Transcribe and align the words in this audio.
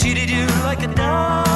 Cheated 0.00 0.30
you 0.30 0.46
like 0.64 0.82
a 0.82 0.86
dog. 0.86 1.49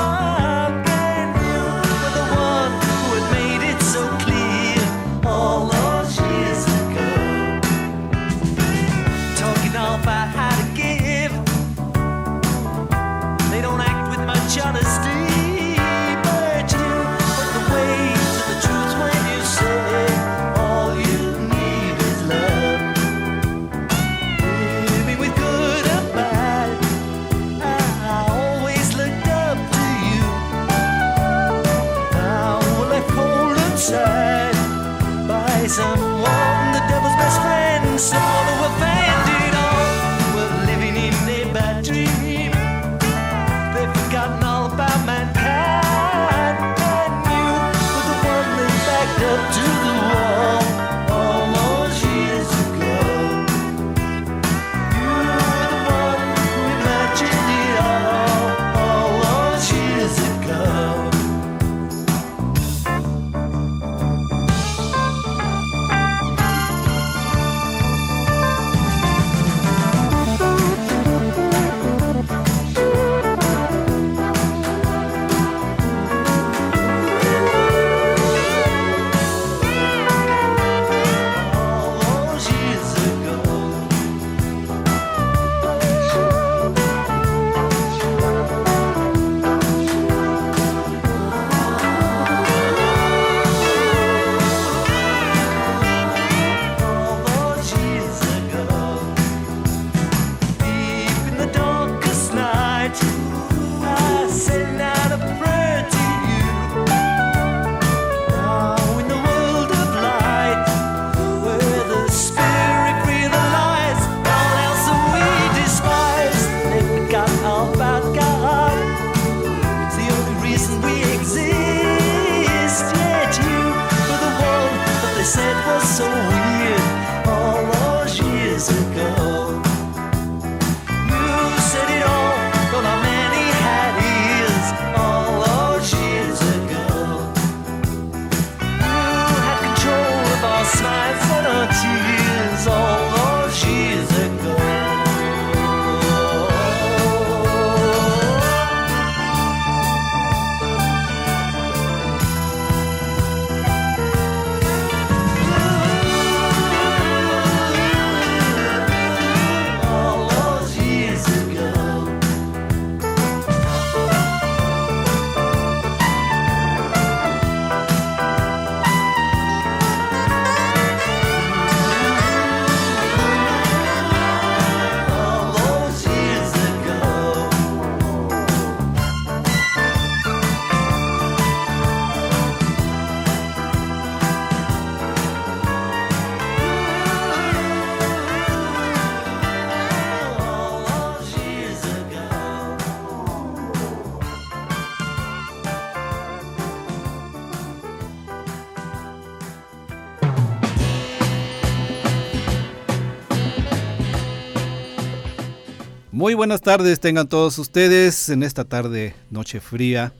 Muy 206.24 206.32
buenas 206.32 206.62
tardes, 206.62 207.00
tengan 207.00 207.28
todos 207.28 207.58
ustedes 207.58 208.30
en 208.30 208.42
esta 208.42 208.64
tarde, 208.64 209.14
noche 209.28 209.60
fría. 209.60 210.14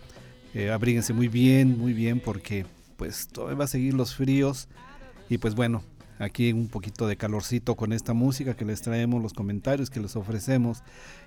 Eh, 0.53 0.71
abríguense 0.71 1.15
muy 1.15 1.29
bien, 1.29 1.79
muy 1.79 1.95
bien, 1.95 2.21
porque 2.21 2.67
pues 2.99 3.27
todavía 3.27 3.57
va 3.57 3.65
a 3.65 3.69
seguir 3.69 3.95
los 3.95 4.15
fríos. 4.15 4.69
Y 5.31 5.39
pues 5.39 5.55
bueno, 5.55 5.83
aquí 6.19 6.53
un 6.53 6.69
poquito 6.69 7.07
de 7.07 7.17
calorcito 7.17 7.75
con 7.75 7.95
esta 7.95 8.13
música 8.13 8.53
que 8.55 8.67
les 8.67 8.83
traemos, 8.83 9.23
los 9.23 9.33
comentarios 9.33 9.89
que 9.89 9.99
les 9.99 10.15
ofrecemos. 10.15 10.83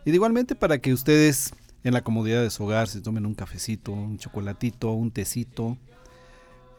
Y 0.06 0.12
igualmente 0.12 0.54
para 0.54 0.78
que 0.78 0.94
ustedes 0.94 1.56
en 1.84 1.96
la 1.96 2.04
comodidad 2.04 2.44
de 2.44 2.52
su 2.52 2.64
hogar 2.64 2.88
se 2.88 3.02
tomen 3.02 3.26
un 3.26 3.34
cafecito, 3.34 3.94
un 3.94 4.20
chocolatito, 4.20 4.92
un 4.92 5.10
tecito, 5.10 5.76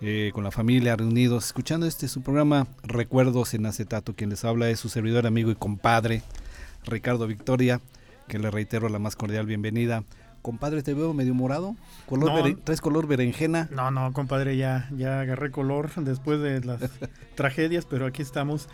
eh, 0.00 0.30
con 0.32 0.44
la 0.44 0.52
familia 0.52 0.94
reunidos, 0.94 1.46
escuchando 1.46 1.84
este 1.84 2.06
su 2.06 2.22
programa 2.22 2.68
Recuerdos 2.84 3.54
en 3.54 3.66
Acetato. 3.66 4.14
Quien 4.14 4.30
les 4.30 4.44
habla 4.44 4.70
es 4.70 4.78
su 4.78 4.88
servidor, 4.88 5.26
amigo 5.26 5.50
y 5.50 5.56
compadre, 5.56 6.22
Ricardo 6.86 7.26
Victoria, 7.26 7.80
que 8.28 8.38
le 8.38 8.50
reitero 8.50 8.88
la 8.88 8.98
más 8.98 9.16
cordial 9.16 9.46
bienvenida. 9.46 10.04
Compadre, 10.42 10.82
te 10.82 10.94
veo 10.94 11.12
medio 11.14 11.34
morado. 11.34 11.76
Color 12.06 12.30
No. 12.30 12.36
beren- 12.38 12.58
¿Traes 12.64 12.80
color 12.80 13.06
berenjena? 13.06 13.68
No, 13.72 13.90
no, 13.90 14.12
compadre, 14.12 14.56
ya, 14.56 14.88
ya 14.96 15.20
agarré 15.20 15.50
color 15.50 15.90
después 15.96 16.40
de 16.40 16.60
las 16.64 16.80
tragedias, 17.34 17.84
pero 17.86 18.06
aquí 18.06 18.22
estamos. 18.22 18.68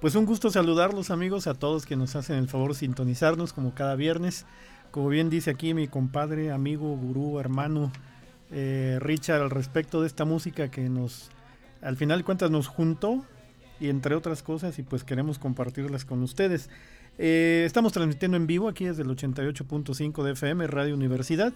Pues 0.00 0.14
un 0.14 0.24
gusto 0.24 0.50
saludarlos, 0.50 1.10
amigos, 1.10 1.46
a 1.46 1.54
todos 1.54 1.84
que 1.84 1.94
nos 1.96 2.16
hacen 2.16 2.36
el 2.36 2.48
favor 2.48 2.72
de 2.72 2.78
sintonizarnos 2.78 3.52
como 3.52 3.74
cada 3.74 3.96
viernes. 3.96 4.46
Como 4.90 5.08
bien 5.08 5.28
dice 5.30 5.50
aquí 5.50 5.74
mi 5.74 5.88
compadre, 5.88 6.50
amigo, 6.50 6.96
gurú, 6.96 7.38
hermano 7.38 7.92
eh, 8.50 8.96
Richard, 9.00 9.42
al 9.42 9.50
respecto 9.50 10.00
de 10.00 10.06
esta 10.08 10.24
música 10.24 10.70
que 10.70 10.88
nos, 10.88 11.30
al 11.82 11.96
final 11.96 12.18
de 12.18 12.24
cuentas, 12.24 12.50
nos 12.50 12.66
juntó 12.66 13.24
y 13.78 13.88
entre 13.90 14.14
otras 14.16 14.42
cosas 14.42 14.78
y 14.78 14.82
pues 14.82 15.04
queremos 15.04 15.38
compartirlas 15.38 16.04
con 16.06 16.22
ustedes. 16.22 16.70
Eh, 17.18 17.64
estamos 17.66 17.92
transmitiendo 17.92 18.36
en 18.36 18.46
vivo 18.46 18.68
aquí 18.68 18.86
desde 18.86 19.02
el 19.02 19.08
88.5 19.08 20.22
de 20.22 20.32
FM 20.32 20.66
Radio 20.66 20.94
Universidad. 20.94 21.52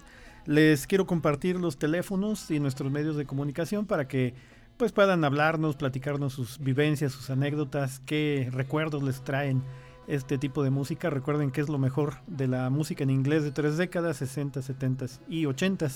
Les 0.47 0.87
quiero 0.87 1.07
compartir 1.07 1.57
los 1.57 1.79
teléfonos 1.79 2.51
y 2.51 2.61
nuestros 2.61 2.93
medios 2.93 3.17
de 3.17 3.25
comunicación 3.25 3.87
para 3.87 4.07
que 4.07 4.35
pues 4.77 4.93
puedan 4.93 5.25
hablarnos, 5.25 5.77
platicarnos 5.77 6.33
sus 6.33 6.59
vivencias, 6.59 7.13
sus 7.13 7.31
anécdotas, 7.31 8.01
qué 8.01 8.51
recuerdos 8.53 9.03
les 9.03 9.23
traen 9.23 9.63
este 10.07 10.39
tipo 10.39 10.63
de 10.63 10.71
música. 10.71 11.11
Recuerden 11.11 11.51
que 11.51 11.61
es 11.61 11.69
lo 11.69 11.77
mejor 11.79 12.15
de 12.27 12.49
la 12.49 12.71
música 12.71 13.05
en 13.05 13.11
inglés 13.11 13.45
de 13.45 13.53
tres 13.53 13.77
décadas, 13.77 14.17
60, 14.19 14.63
70 14.63 15.07
y 15.29 15.47
80. 15.47 15.89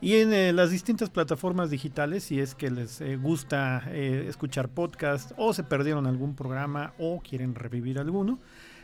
Y 0.01 0.15
en 0.15 0.33
eh, 0.33 0.51
las 0.51 0.69
distintas 0.69 1.09
plataformas 1.09 1.69
digitales, 1.69 2.25
si 2.25 2.41
es 2.41 2.53
que 2.53 2.69
les 2.69 2.99
eh, 2.99 3.15
gusta 3.15 3.89
escuchar 3.93 4.67
podcast 4.67 5.31
o 5.37 5.53
se 5.53 5.63
perdieron 5.63 6.07
algún 6.07 6.35
programa 6.35 6.93
o 6.99 7.21
quieren 7.21 7.55
revivir 7.55 7.99
alguno, 7.99 8.37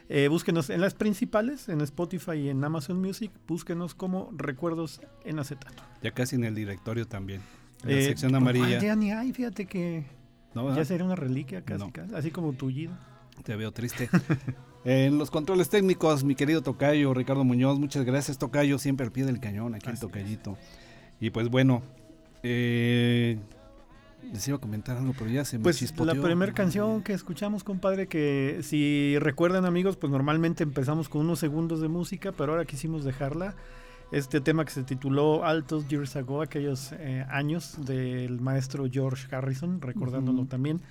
eh, 0.10 0.28
búsquenos 0.28 0.70
en 0.70 0.82
las 0.82 0.94
principales, 0.96 1.70
en 1.70 1.82
Spotify 1.82 2.34
y 2.34 2.50
en 2.50 2.64
Amazon 2.64 3.00
Music. 3.02 3.32
Búsquenos 3.48 3.94
como 3.96 4.30
Recuerdos 4.36 5.02
en 5.24 5.40
Acetato. 5.40 5.84
Ya 6.04 6.12
casi 6.12 6.36
en 6.36 6.44
el 6.44 6.56
directorio 6.56 7.08
también. 7.08 7.42
En 7.84 7.92
la 7.92 7.98
Eh, 8.00 8.06
sección 8.06 8.36
amarilla. 8.36 8.80
Ya 8.82 8.96
ni 8.96 9.12
hay, 9.12 9.32
fíjate 9.32 9.66
que 9.66 10.06
¿no, 10.54 10.76
ya 10.76 10.84
sería 10.84 11.06
una 11.06 11.16
reliquia 11.16 11.64
casi, 11.64 11.80
No. 11.86 11.92
casi, 11.94 12.14
así 12.16 12.32
como 12.32 12.54
tullido. 12.54 12.92
Te 13.44 13.56
veo 13.56 13.72
triste. 13.72 14.10
en 14.84 15.18
los 15.18 15.32
controles 15.32 15.70
técnicos, 15.70 16.24
mi 16.24 16.36
querido 16.36 16.62
Tocayo, 16.62 17.14
Ricardo 17.14 17.44
Muñoz, 17.46 17.80
muchas 17.80 18.04
gracias, 18.04 18.38
Tocayo, 18.38 18.80
siempre 18.80 19.06
al 19.06 19.12
pie 19.12 19.26
del 19.26 19.40
cañón, 19.40 19.76
aquí 19.76 19.86
el 19.86 19.94
Así 19.94 20.06
es. 20.06 20.12
Tocayito. 20.12 20.58
Y 21.22 21.30
pues 21.30 21.50
bueno, 21.50 21.82
eh, 22.44 23.38
les 24.32 24.48
iba 24.48 24.58
a 24.58 24.60
comentar 24.62 24.98
algo, 24.98 25.14
pero 25.18 25.30
ya 25.30 25.44
se 25.46 25.58
me 25.58 25.64
Pues 25.64 25.78
chispoteó. 25.78 26.14
la 26.14 26.22
primera 26.22 26.54
canción 26.54 27.02
que 27.04 27.14
escuchamos, 27.14 27.64
compadre, 27.64 28.08
que 28.08 28.60
si 28.64 29.18
recuerdan 29.20 29.66
amigos, 29.66 29.98
pues 29.98 30.12
normalmente 30.12 30.64
empezamos 30.64 31.10
con 31.10 31.22
unos 31.22 31.40
segundos 31.40 31.82
de 31.82 31.88
música, 31.88 32.32
pero 32.32 32.52
ahora 32.54 32.66
quisimos 32.66 33.04
dejarla. 33.04 33.56
Este 34.12 34.42
tema 34.42 34.66
que 34.66 34.72
se 34.72 34.84
tituló 34.84 35.46
Altos 35.46 35.88
Years 35.88 36.16
Ago, 36.16 36.42
aquellos 36.42 36.92
eh, 36.94 37.26
años 37.30 37.78
del 37.86 38.42
maestro 38.42 38.88
George 38.92 39.28
Harrison, 39.36 39.82
recordándolo 39.82 40.40
Ujú. 40.42 40.48
también, 40.50 40.82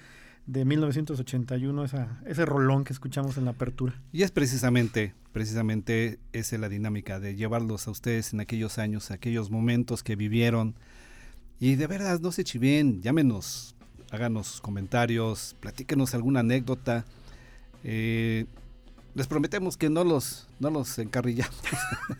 de 0.46 0.64
1981, 0.64 1.84
esa, 1.84 2.20
ese 2.26 2.46
rolón 2.46 2.84
que 2.84 2.92
escuchamos 2.92 3.36
en 3.36 3.44
la 3.44 3.50
apertura. 3.50 3.94
Y 4.12 4.22
es 4.22 4.30
precisamente, 4.30 5.14
precisamente 5.32 6.20
esa 6.32 6.56
es 6.56 6.60
la 6.60 6.68
dinámica 6.68 7.18
de 7.20 7.34
llevarlos 7.34 7.86
a 7.88 7.90
ustedes 7.90 8.32
en 8.32 8.40
aquellos 8.40 8.78
años, 8.78 9.10
aquellos 9.10 9.50
momentos 9.50 10.02
que 10.02 10.14
vivieron. 10.16 10.74
Y 11.60 11.74
de 11.74 11.86
verdad, 11.86 12.20
no 12.20 12.30
se 12.32 12.44
chiven, 12.44 13.02
llámenos, 13.02 13.74
háganos 14.10 14.60
comentarios, 14.60 15.56
platíquenos 15.60 16.14
alguna 16.14 16.40
anécdota. 16.40 17.04
Eh, 17.82 18.46
les 19.14 19.26
prometemos 19.26 19.76
que 19.76 19.90
no 19.90 20.04
los, 20.04 20.46
no 20.60 20.70
los 20.70 20.96
encarrillamos. 20.98 21.58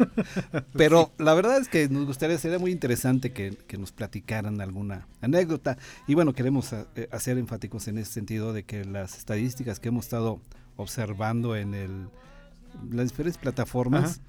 Pero 0.72 1.12
la 1.18 1.34
verdad 1.34 1.58
es 1.58 1.68
que 1.68 1.88
nos 1.88 2.06
gustaría, 2.06 2.38
sería 2.38 2.58
muy 2.58 2.72
interesante 2.72 3.32
que, 3.32 3.56
que 3.68 3.78
nos 3.78 3.92
platicaran 3.92 4.60
alguna 4.60 5.06
anécdota. 5.20 5.78
Y 6.08 6.14
bueno, 6.14 6.32
queremos 6.32 6.72
eh, 6.72 7.08
hacer 7.12 7.38
enfáticos 7.38 7.86
en 7.86 7.98
ese 7.98 8.12
sentido 8.12 8.52
de 8.52 8.64
que 8.64 8.84
las 8.84 9.16
estadísticas 9.16 9.78
que 9.78 9.88
hemos 9.88 10.06
estado 10.06 10.40
observando 10.76 11.54
en 11.54 11.74
el, 11.74 12.08
las 12.90 13.10
diferentes 13.10 13.38
plataformas, 13.38 14.12
Ajá. 14.12 14.20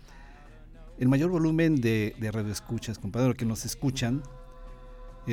el 0.99 1.07
mayor 1.07 1.31
volumen 1.31 1.81
de, 1.81 2.15
de 2.19 2.31
radioescuchas, 2.31 2.99
compadre, 2.99 3.33
que 3.33 3.45
nos 3.45 3.65
escuchan, 3.65 4.21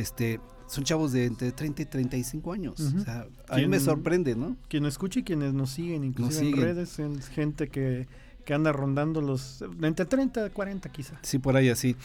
este, 0.01 0.41
son 0.67 0.85
chavos 0.85 1.13
de 1.13 1.25
entre 1.27 1.53
30 1.53 1.83
y 1.83 1.85
35 1.87 2.53
años. 2.53 2.81
Ujú. 2.81 3.01
O 3.01 3.05
sea, 3.05 3.27
a 3.49 3.57
mí 3.57 3.63
me 3.67 3.77
¿Quién- 3.77 3.81
sorprende, 3.81 4.35
¿no? 4.37 4.57
Quien 4.69 4.87
escuche 4.87 5.21
y 5.21 5.23
quienes 5.23 5.53
nos 5.55 5.71
siguen, 5.71 6.05
inclusive 6.05 6.41
siguen. 6.47 6.59
en 6.61 6.65
redes, 6.65 6.99
es 6.99 7.29
gente 7.29 7.69
que, 7.69 8.07
que 8.45 8.55
anda 8.55 8.73
rondando 8.73 9.21
los 9.21 9.63
entre 9.83 10.07
30 10.07 10.47
y 10.47 10.51
40 10.51 10.89
quizá. 10.91 11.19
Sí, 11.23 11.39
por 11.39 11.57
ahí 11.57 11.69
así. 11.69 11.97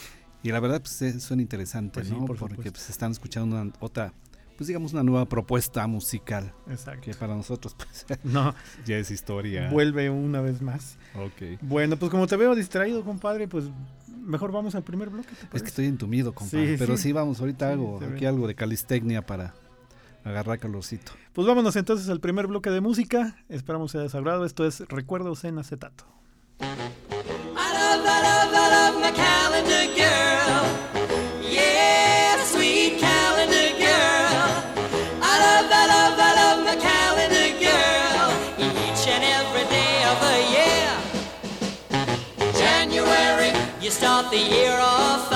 Y 0.44 0.52
la 0.52 0.60
verdad, 0.60 0.82
pues 0.82 1.02
eh, 1.04 1.20
suena 1.20 1.42
interesante, 1.44 2.00
Pues 2.00 2.08
sí, 2.08 2.14
¿no? 2.16 2.26
por 2.26 2.36
Porque 2.38 2.72
pues, 2.72 2.90
están 2.90 3.12
escuchando 3.12 3.62
una, 3.62 3.72
otra, 3.80 4.12
pues 4.58 4.68
digamos, 4.68 4.92
una 4.94 5.04
nueva 5.04 5.26
propuesta 5.30 5.86
musical. 5.86 6.52
Exacto. 6.68 7.02
Que 7.02 7.14
para 7.14 7.36
nosotros, 7.36 7.76
pues, 7.76 8.06
No, 8.24 8.56
ya 8.86 8.98
es 8.98 9.12
historia. 9.12 9.70
vuelve 9.70 10.10
una 10.10 10.42
vez 10.42 10.62
más. 10.64 10.98
Ok. 11.16 11.60
Bueno, 11.62 11.96
pues 11.98 12.10
como 12.10 12.26
te 12.26 12.38
veo 12.38 12.56
distraído, 12.56 13.04
compadre, 13.04 13.48
pues 13.48 13.66
mejor 14.22 14.52
vamos 14.52 14.76
al 14.76 14.84
primer 14.84 15.10
bloque. 15.10 15.30
¿te 15.36 15.58
Es 15.58 15.64
que 15.64 15.70
estoy 15.70 15.86
entumido, 15.86 16.34
compadre. 16.34 16.74
Sí, 16.74 16.76
pero 16.80 16.98
sí. 16.98 17.04
sí, 17.04 17.12
vamos, 17.12 17.40
ahorita 17.40 17.68
Sí, 17.68 17.74
hago 17.74 18.00
aquí 18.14 18.26
algo 18.26 18.48
de 18.48 18.56
calistecnia 18.56 19.26
para 19.26 19.54
agarrar 20.24 20.60
calorcito. 20.60 21.12
Pues 21.34 21.48
vámonos 21.48 21.76
entonces 21.76 22.10
al 22.10 22.20
primer 22.20 22.48
bloque 22.48 22.70
de 22.70 22.82
música. 22.82 23.38
Esperamos 23.50 23.92
sea 23.92 24.02
de 24.02 24.10
su 24.10 24.18
agrado. 24.18 24.46
Esto 24.46 24.66
es 24.66 24.82
Recuerdos 24.88 25.44
en 25.44 25.58
acetato. 25.60 26.06
I 26.60 26.64
love, 26.64 28.06
I 28.06 28.22
love, 28.22 28.54
I 28.54 28.70
love 28.72 29.02
my 29.02 29.12
calendar 29.12 29.96
girl. 29.96 30.31
You 44.22 44.28
start 44.28 44.32
the 44.32 44.56
year 44.56 44.78
off 44.80 45.31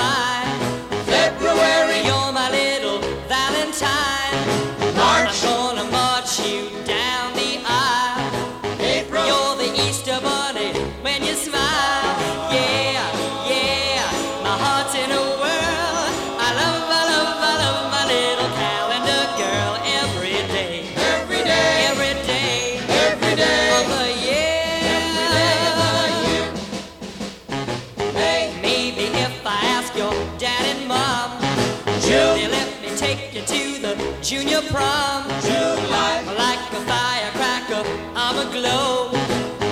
junior 34.25 34.61
prom. 34.73 35.23
July, 35.41 36.23
like 36.35 36.59
a 36.73 36.81
firecracker, 36.89 37.83
I'm 38.15 38.35
a 38.35 38.51
glow. 38.51 39.11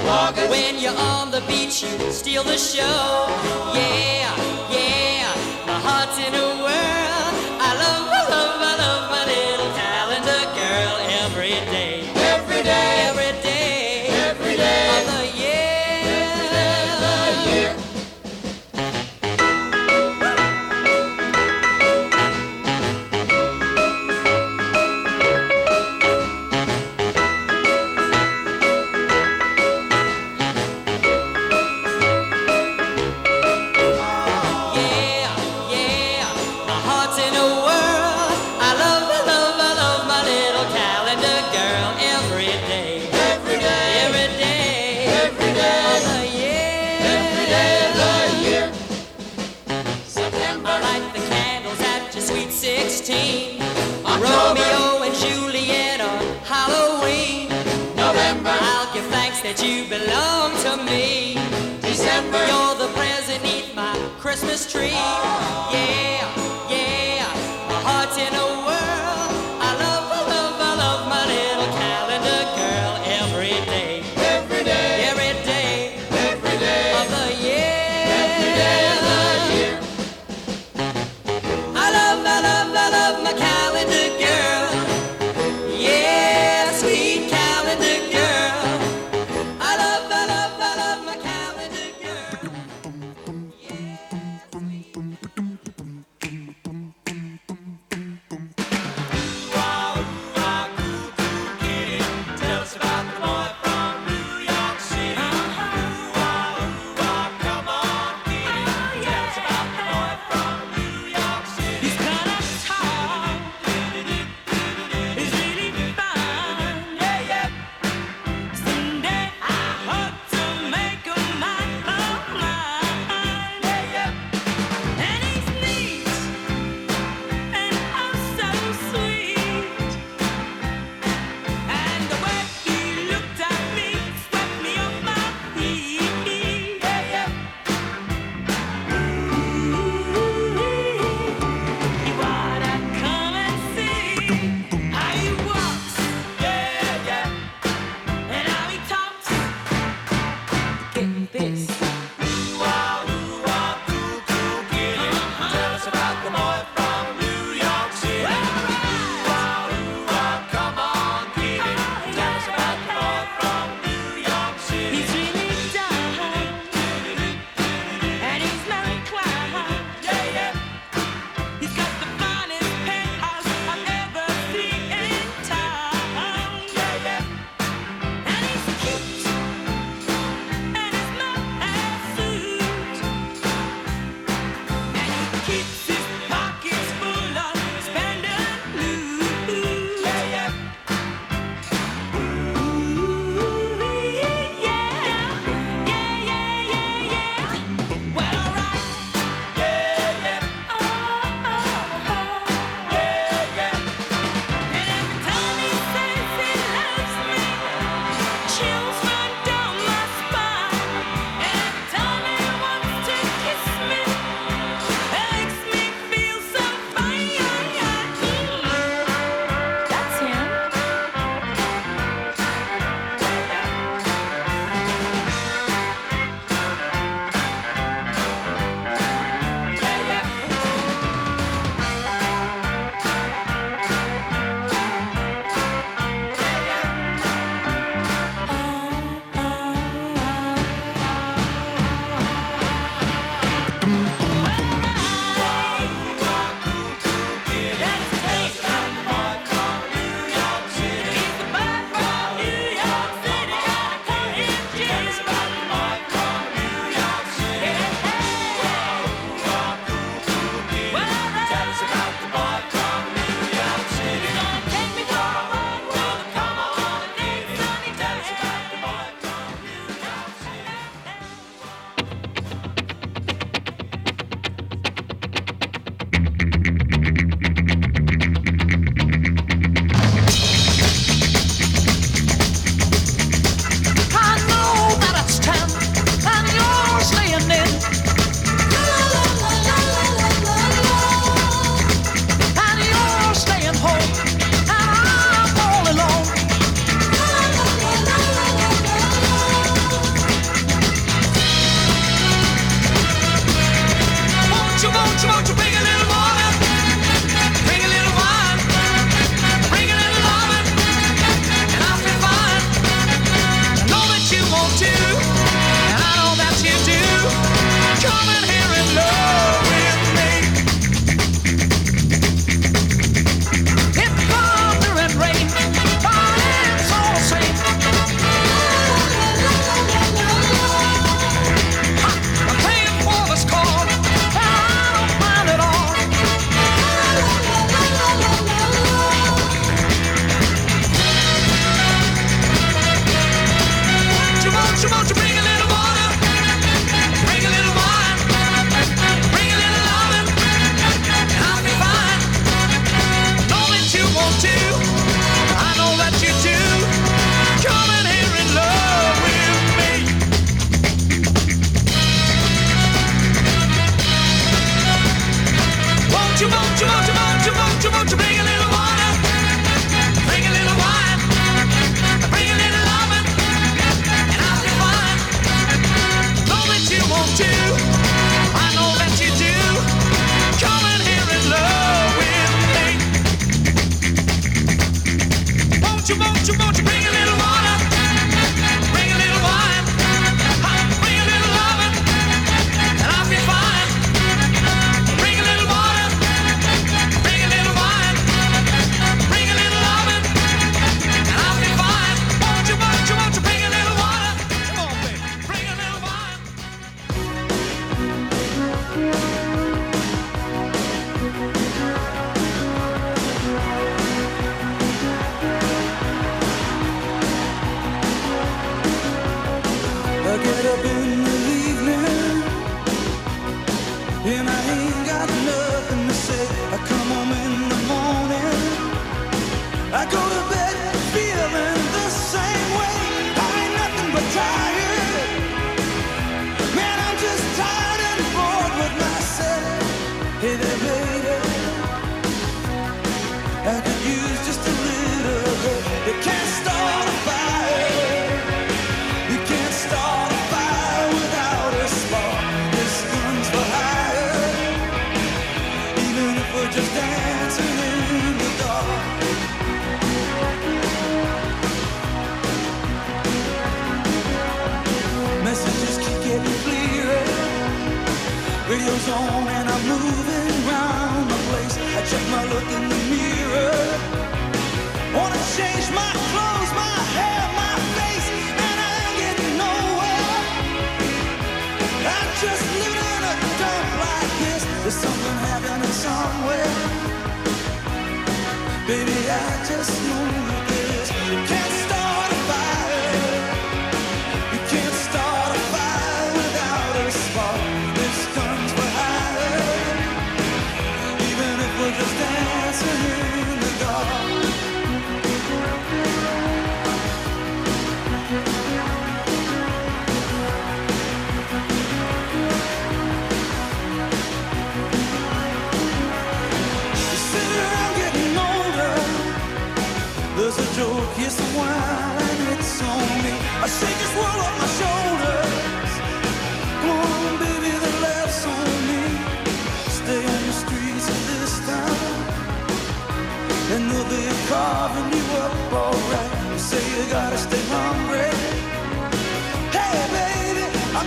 August. 0.08 0.50
When 0.52 0.78
you're 0.78 0.96
on 0.96 1.32
the 1.32 1.42
beach, 1.48 1.82
you 1.82 2.12
steal 2.12 2.44
the 2.44 2.58
show. 2.58 3.26
Yeah, 3.74 4.30
yeah, 4.70 5.34
my 5.66 5.80
heart's 5.86 6.20
in 6.20 6.36
a 6.36 6.48
whirl. 6.62 7.30
I 7.68 7.72
love, 7.82 8.06
I 8.14 8.30
love, 8.30 8.62
I 8.62 8.78
love 8.78 8.93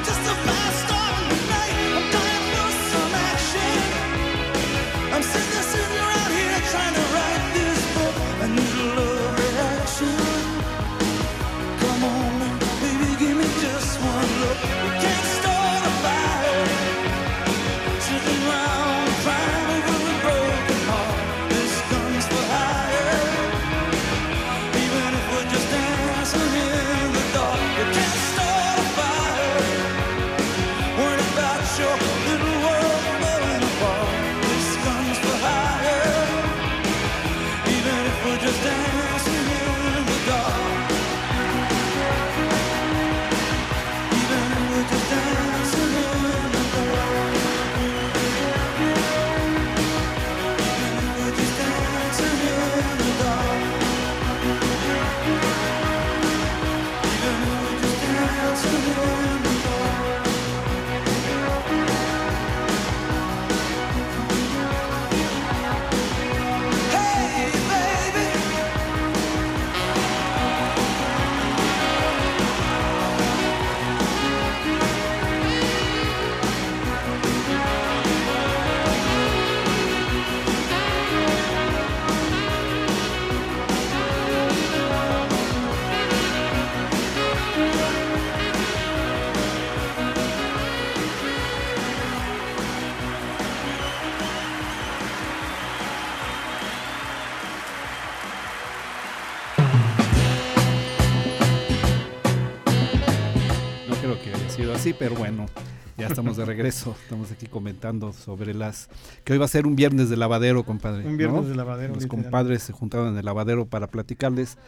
just 0.07 0.31
a 0.31 0.36
así, 104.87 104.97
pero 104.99 105.17
bueno, 105.17 105.47
ya 105.99 106.07
estamos 106.07 106.37
de 106.37 106.45
regreso. 106.45 106.97
Estamos 107.03 107.33
aquí 107.33 107.47
comentando 107.47 108.13
sobre 108.13 108.55
las. 108.55 108.89
que 109.25 109.33
hoy 109.33 109.39
va 109.39 109.47
a 109.47 109.49
ser 109.49 109.67
un 109.67 109.75
viernes 109.75 110.09
de 110.09 110.17
lavadero, 110.17 110.65
compadre. 110.65 111.07
Un 111.07 111.17
viernes 111.17 111.43
¿no? 111.43 111.49
de 111.49 111.57
lavadero, 111.57 111.95
Los 111.95 112.05
literal. 112.05 112.25
compadres 112.25 112.63
se 112.63 112.73
juntaron 112.73 113.09
en 113.09 113.19
el 113.19 113.25
lavadero 113.25 113.67
para 113.67 113.89
platicarles 113.89 114.59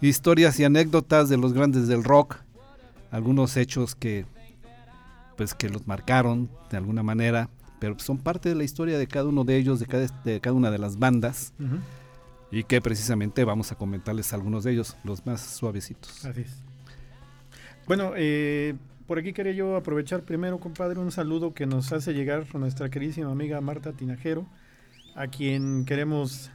historias 0.00 0.60
y 0.60 0.64
anécdotas 0.64 1.28
de 1.28 1.38
los 1.38 1.52
grandes 1.52 1.88
del 1.88 2.04
rock. 2.04 2.36
Algunos 3.10 3.56
hechos 3.56 3.94
que. 3.94 4.26
pues 5.36 5.54
que 5.54 5.68
los 5.68 5.86
marcaron 5.86 6.48
de 6.70 6.76
alguna 6.76 7.02
manera. 7.02 7.48
Pero 7.80 7.98
son 7.98 8.18
parte 8.18 8.48
de 8.48 8.54
la 8.54 8.64
historia 8.64 8.96
de 8.96 9.06
cada 9.08 9.26
uno 9.26 9.44
de 9.44 9.56
ellos, 9.56 9.80
de 9.80 9.86
cada, 9.86 10.06
de 10.24 10.40
cada 10.40 10.54
una 10.54 10.70
de 10.70 10.78
las 10.78 10.98
bandas. 10.98 11.52
Y 12.52 12.62
que 12.62 12.80
precisamente 12.80 13.44
vamos 13.44 13.72
a 13.72 13.74
comentarles 13.74 14.32
algunos 14.32 14.62
de 14.62 14.72
ellos, 14.72 14.96
los 15.02 15.26
más 15.26 15.40
suavecitos. 15.40 16.24
Así 16.24 16.42
es. 16.42 16.62
Bueno, 17.86 18.12
eh, 18.16 18.74
por 19.06 19.18
aquí 19.18 19.32
quería 19.32 19.52
yo 19.52 19.76
aprovechar 19.76 20.22
primero, 20.22 20.58
compadre, 20.58 20.98
un 20.98 21.12
saludo 21.12 21.54
que 21.54 21.66
nos 21.66 21.92
hace 21.92 22.14
llegar 22.14 22.46
nuestra 22.54 22.88
queridísima 22.90 23.30
amiga 23.30 23.60
Marta 23.60 23.92
Tinajero, 23.92 24.46
a 25.14 25.26
quien 25.26 25.84
queremos... 25.84 26.50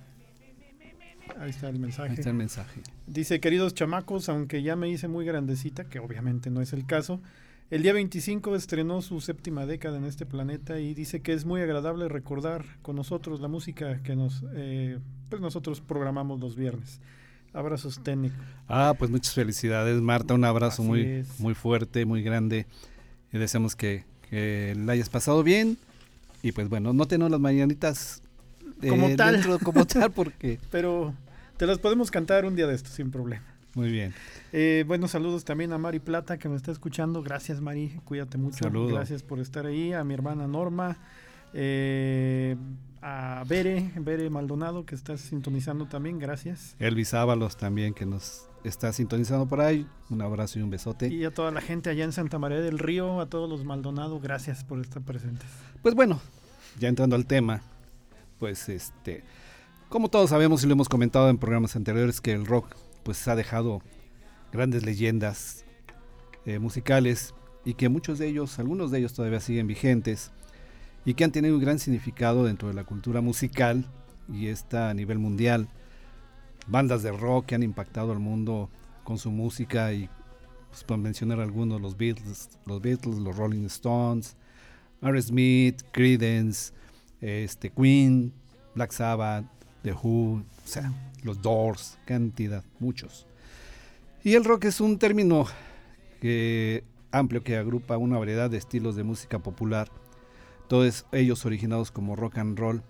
Ahí 1.39 1.51
está 1.51 1.69
el 1.69 1.79
mensaje. 1.79 2.09
Ahí 2.09 2.15
está 2.15 2.29
el 2.29 2.35
mensaje. 2.35 2.81
Dice, 3.05 3.39
queridos 3.39 3.75
chamacos, 3.75 4.29
aunque 4.29 4.63
ya 4.63 4.75
me 4.75 4.89
hice 4.89 5.07
muy 5.07 5.25
grandecita, 5.25 5.85
que 5.85 5.99
obviamente 5.99 6.49
no 6.49 6.61
es 6.61 6.73
el 6.73 6.85
caso, 6.87 7.21
el 7.69 7.83
día 7.83 7.93
25 7.93 8.55
estrenó 8.55 9.03
su 9.03 9.21
séptima 9.21 9.67
década 9.67 9.99
en 9.99 10.05
este 10.05 10.25
planeta 10.25 10.79
y 10.79 10.95
dice 10.95 11.21
que 11.21 11.33
es 11.33 11.45
muy 11.45 11.61
agradable 11.61 12.07
recordar 12.07 12.65
con 12.81 12.95
nosotros 12.95 13.41
la 13.41 13.47
música 13.47 14.01
que 14.01 14.15
nos, 14.15 14.43
eh, 14.55 14.97
pues 15.29 15.39
nosotros 15.39 15.79
programamos 15.79 16.39
los 16.39 16.55
viernes. 16.55 16.99
Abrazos 17.53 17.99
técnicos. 18.03 18.37
Ah, 18.67 18.93
pues 18.97 19.09
muchas 19.11 19.33
felicidades, 19.33 19.99
Marta. 20.01 20.33
Un 20.33 20.45
abrazo 20.45 20.81
Así 20.83 20.89
muy, 20.89 21.01
es. 21.01 21.39
muy 21.39 21.53
fuerte, 21.55 22.05
muy 22.05 22.21
grande. 22.21 22.67
Y 23.33 23.37
deseamos 23.37 23.75
que, 23.75 24.05
que 24.29 24.75
la 24.77 24.93
hayas 24.93 25.09
pasado 25.09 25.43
bien. 25.43 25.77
Y 26.43 26.51
pues 26.51 26.69
bueno, 26.69 26.93
no 26.93 27.05
tenemos 27.07 27.31
las 27.31 27.39
mañanitas 27.39 28.21
eh, 28.81 28.87
Como 28.89 29.15
tal. 29.15 29.33
dentro 29.35 29.59
como 29.59 29.85
tal, 29.87 30.11
porque 30.11 30.59
Pero 30.71 31.13
te 31.57 31.65
las 31.67 31.79
podemos 31.79 32.11
cantar 32.11 32.45
un 32.45 32.55
día 32.55 32.67
de 32.67 32.75
esto 32.75 32.89
sin 32.89 33.11
problema. 33.11 33.43
muy 33.75 33.91
bien. 33.91 34.13
Eh, 34.53 34.83
buenos 34.87 35.11
saludos 35.11 35.43
también 35.43 35.73
a 35.73 35.77
Mari 35.77 35.99
Plata 35.99 36.37
que 36.37 36.47
me 36.49 36.55
está 36.55 36.71
escuchando. 36.71 37.21
Gracias 37.23 37.59
Mari, 37.61 37.99
cuídate 38.05 38.37
mucho. 38.37 38.59
Saludo. 38.59 38.95
Gracias 38.95 39.21
por 39.23 39.39
estar 39.39 39.65
ahí. 39.65 39.91
A 39.91 40.03
mi 40.03 40.13
hermana 40.13 40.47
Norma, 40.47 40.97
eh, 41.53 42.55
a 43.01 43.43
Bere, 43.47 43.91
Bere 43.95 44.29
Maldonado 44.29 44.85
que 44.85 44.95
está 44.95 45.17
sintonizando 45.17 45.87
también. 45.87 46.19
Gracias. 46.19 46.75
Elvis 46.79 47.13
Ábalos 47.13 47.57
también 47.57 47.93
que 47.93 48.05
nos 48.05 48.47
está 48.63 48.91
sintonizando 48.93 49.47
por 49.47 49.61
ahí. 49.61 49.87
Un 50.09 50.21
abrazo 50.21 50.59
y 50.59 50.61
un 50.61 50.69
besote. 50.69 51.07
Y 51.07 51.25
a 51.25 51.31
toda 51.33 51.51
la 51.51 51.61
gente 51.61 51.89
allá 51.89 52.03
en 52.03 52.11
Santa 52.11 52.39
María 52.39 52.59
del 52.59 52.79
Río, 52.79 53.19
a 53.21 53.27
todos 53.27 53.49
los 53.49 53.63
Maldonado, 53.63 54.19
gracias 54.19 54.63
por 54.63 54.79
estar 54.79 55.01
presentes. 55.01 55.47
Pues 55.81 55.95
bueno, 55.95 56.19
ya 56.79 56.89
entrando 56.89 57.15
al 57.15 57.25
tema, 57.25 57.61
pues 58.37 58.69
este, 58.69 59.23
como 59.87 60.09
todos 60.09 60.29
sabemos 60.29 60.63
y 60.63 60.67
lo 60.67 60.73
hemos 60.73 60.89
comentado 60.89 61.29
en 61.29 61.37
programas 61.37 61.75
anteriores, 61.75 62.21
que 62.21 62.33
el 62.33 62.45
rock 62.45 62.75
pues 63.03 63.27
ha 63.27 63.35
dejado 63.35 63.81
grandes 64.51 64.83
leyendas 64.83 65.63
eh, 66.45 66.59
musicales 66.59 67.33
y 67.65 67.75
que 67.75 67.89
muchos 67.89 68.19
de 68.19 68.27
ellos, 68.27 68.59
algunos 68.59 68.91
de 68.91 68.99
ellos 68.99 69.13
todavía 69.13 69.39
siguen 69.39 69.67
vigentes 69.67 70.31
y 71.05 71.13
que 71.13 71.23
han 71.23 71.31
tenido 71.31 71.55
un 71.55 71.61
gran 71.61 71.79
significado 71.79 72.43
dentro 72.43 72.67
de 72.67 72.73
la 72.73 72.83
cultura 72.83 73.21
musical 73.21 73.85
y 74.31 74.47
está 74.47 74.89
a 74.89 74.93
nivel 74.93 75.19
mundial. 75.19 75.67
Bandas 76.67 77.03
de 77.03 77.11
rock 77.11 77.47
que 77.47 77.55
han 77.55 77.63
impactado 77.63 78.11
al 78.11 78.19
mundo 78.19 78.69
con 79.03 79.17
su 79.17 79.31
música 79.31 79.91
y 79.93 80.09
pues, 80.69 80.99
mencionar 80.99 81.39
algunos, 81.39 81.81
los 81.81 81.97
Beatles, 81.97 82.49
los 82.65 82.81
Beatles, 82.81 83.17
los 83.17 83.35
Rolling 83.35 83.65
Stones, 83.65 84.35
Smith, 85.21 85.81
Creedence, 85.91 86.73
este, 87.21 87.71
Queen, 87.71 88.33
Black 88.75 88.91
Sabbath, 88.91 89.45
The 89.83 89.93
Who, 89.93 90.43
o 90.43 90.43
sea, 90.65 90.93
los 91.23 91.41
Doors, 91.41 91.97
cantidad, 92.05 92.63
muchos. 92.79 93.25
Y 94.23 94.35
el 94.35 94.43
rock 94.43 94.65
es 94.65 94.81
un 94.81 94.99
término 94.99 95.45
amplio 97.11 97.43
que 97.43 97.57
agrupa 97.57 97.97
una 97.97 98.17
variedad 98.17 98.49
de 98.49 98.57
estilos 98.57 98.95
de 98.95 99.03
música 99.03 99.39
popular, 99.39 99.89
todos 100.69 101.05
ellos 101.11 101.45
originados 101.45 101.91
como 101.91 102.15
rock 102.15 102.37
and 102.37 102.57
roll, 102.57 102.83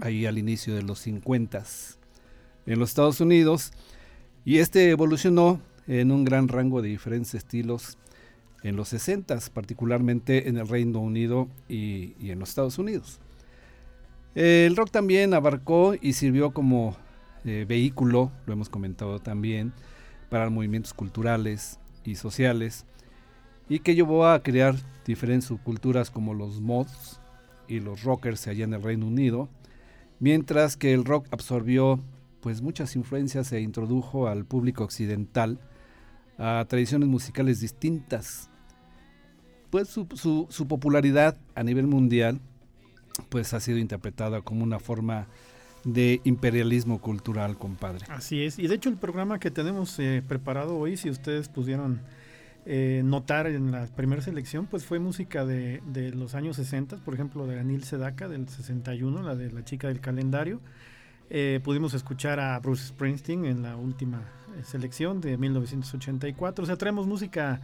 ahí 0.00 0.24
al 0.24 0.38
inicio 0.38 0.74
de 0.74 0.82
los 0.82 1.00
50 1.00 1.64
en 2.64 2.78
los 2.78 2.90
Estados 2.90 3.20
Unidos, 3.20 3.72
y 4.44 4.58
este 4.58 4.88
evolucionó 4.88 5.60
en 5.88 6.12
un 6.12 6.24
gran 6.24 6.46
rango 6.46 6.80
de 6.80 6.88
diferentes 6.88 7.34
estilos 7.34 7.98
en 8.62 8.76
los 8.76 8.88
60 8.90 9.36
particularmente 9.52 10.48
en 10.48 10.56
el 10.56 10.68
Reino 10.68 11.00
Unido 11.00 11.48
y, 11.68 12.14
en 12.30 12.38
los 12.38 12.50
Estados 12.50 12.78
Unidos. 12.78 13.18
El 14.36 14.76
rock 14.76 14.92
también 14.92 15.34
abarcó 15.34 15.94
y 16.00 16.12
sirvió 16.12 16.52
como 16.52 16.96
eh, 17.44 17.66
vehículo, 17.68 18.30
lo 18.46 18.52
hemos 18.52 18.68
comentado 18.68 19.18
también, 19.18 19.72
para 20.30 20.48
movimientos 20.50 20.94
culturales 20.94 21.80
y 22.04 22.14
sociales 22.14 22.86
y 23.72 23.78
que 23.78 23.94
llevó 23.94 24.26
a 24.26 24.42
crear 24.42 24.74
diferentes 25.06 25.46
subculturas 25.46 26.10
como 26.10 26.34
los 26.34 26.60
mods 26.60 27.22
y 27.66 27.80
los 27.80 28.02
rockers 28.02 28.46
allá 28.46 28.64
en 28.64 28.74
el 28.74 28.82
Reino 28.82 29.06
Unido, 29.06 29.48
mientras 30.20 30.76
que 30.76 30.92
el 30.92 31.06
rock 31.06 31.26
absorbió 31.30 31.98
pues 32.42 32.60
muchas 32.60 32.96
influencias 32.96 33.50
e 33.50 33.62
introdujo 33.62 34.28
al 34.28 34.44
público 34.44 34.84
occidental 34.84 35.58
a 36.36 36.66
tradiciones 36.68 37.08
musicales 37.08 37.60
distintas. 37.60 38.50
Pues 39.70 39.88
su, 39.88 40.66
popularidad 40.68 41.38
a 41.54 41.62
nivel 41.62 41.86
mundial 41.86 42.42
pues 43.30 43.54
ha 43.54 43.60
sido 43.60 43.78
interpretada 43.78 44.42
como 44.42 44.64
una 44.64 44.80
forma 44.80 45.28
de 45.84 46.20
imperialismo 46.24 47.00
cultural, 47.00 47.56
compadre. 47.56 48.04
Así 48.10 48.44
es. 48.44 48.58
Y 48.58 48.68
de 48.68 48.74
hecho 48.74 48.90
el 48.90 48.98
programa 48.98 49.40
que 49.40 49.50
tenemos 49.50 49.98
eh, 49.98 50.22
preparado 50.28 50.76
hoy, 50.76 50.98
si 50.98 51.08
ustedes 51.08 51.48
pudieron 51.48 52.02
eh, 52.64 53.02
notar 53.04 53.46
en 53.46 53.72
la 53.72 53.86
primera 53.86 54.22
selección, 54.22 54.66
pues 54.66 54.84
fue 54.84 54.98
música 54.98 55.44
de, 55.44 55.82
de 55.86 56.12
los 56.12 56.34
años 56.34 56.56
60, 56.56 56.98
por 56.98 57.14
ejemplo 57.14 57.46
de 57.46 57.58
Anil 57.58 57.84
Sedaka 57.84 58.28
del 58.28 58.48
61, 58.48 59.22
la 59.22 59.34
de 59.34 59.50
la 59.50 59.64
chica 59.64 59.88
del 59.88 60.00
calendario. 60.00 60.60
Eh, 61.34 61.60
pudimos 61.64 61.94
escuchar 61.94 62.38
a 62.40 62.58
Bruce 62.58 62.88
Springsteen 62.88 63.46
en 63.46 63.62
la 63.62 63.76
última 63.76 64.18
eh, 64.54 64.62
selección 64.64 65.22
de 65.22 65.38
1984. 65.38 66.62
O 66.62 66.66
sea, 66.66 66.76
traemos 66.76 67.06
música, 67.06 67.62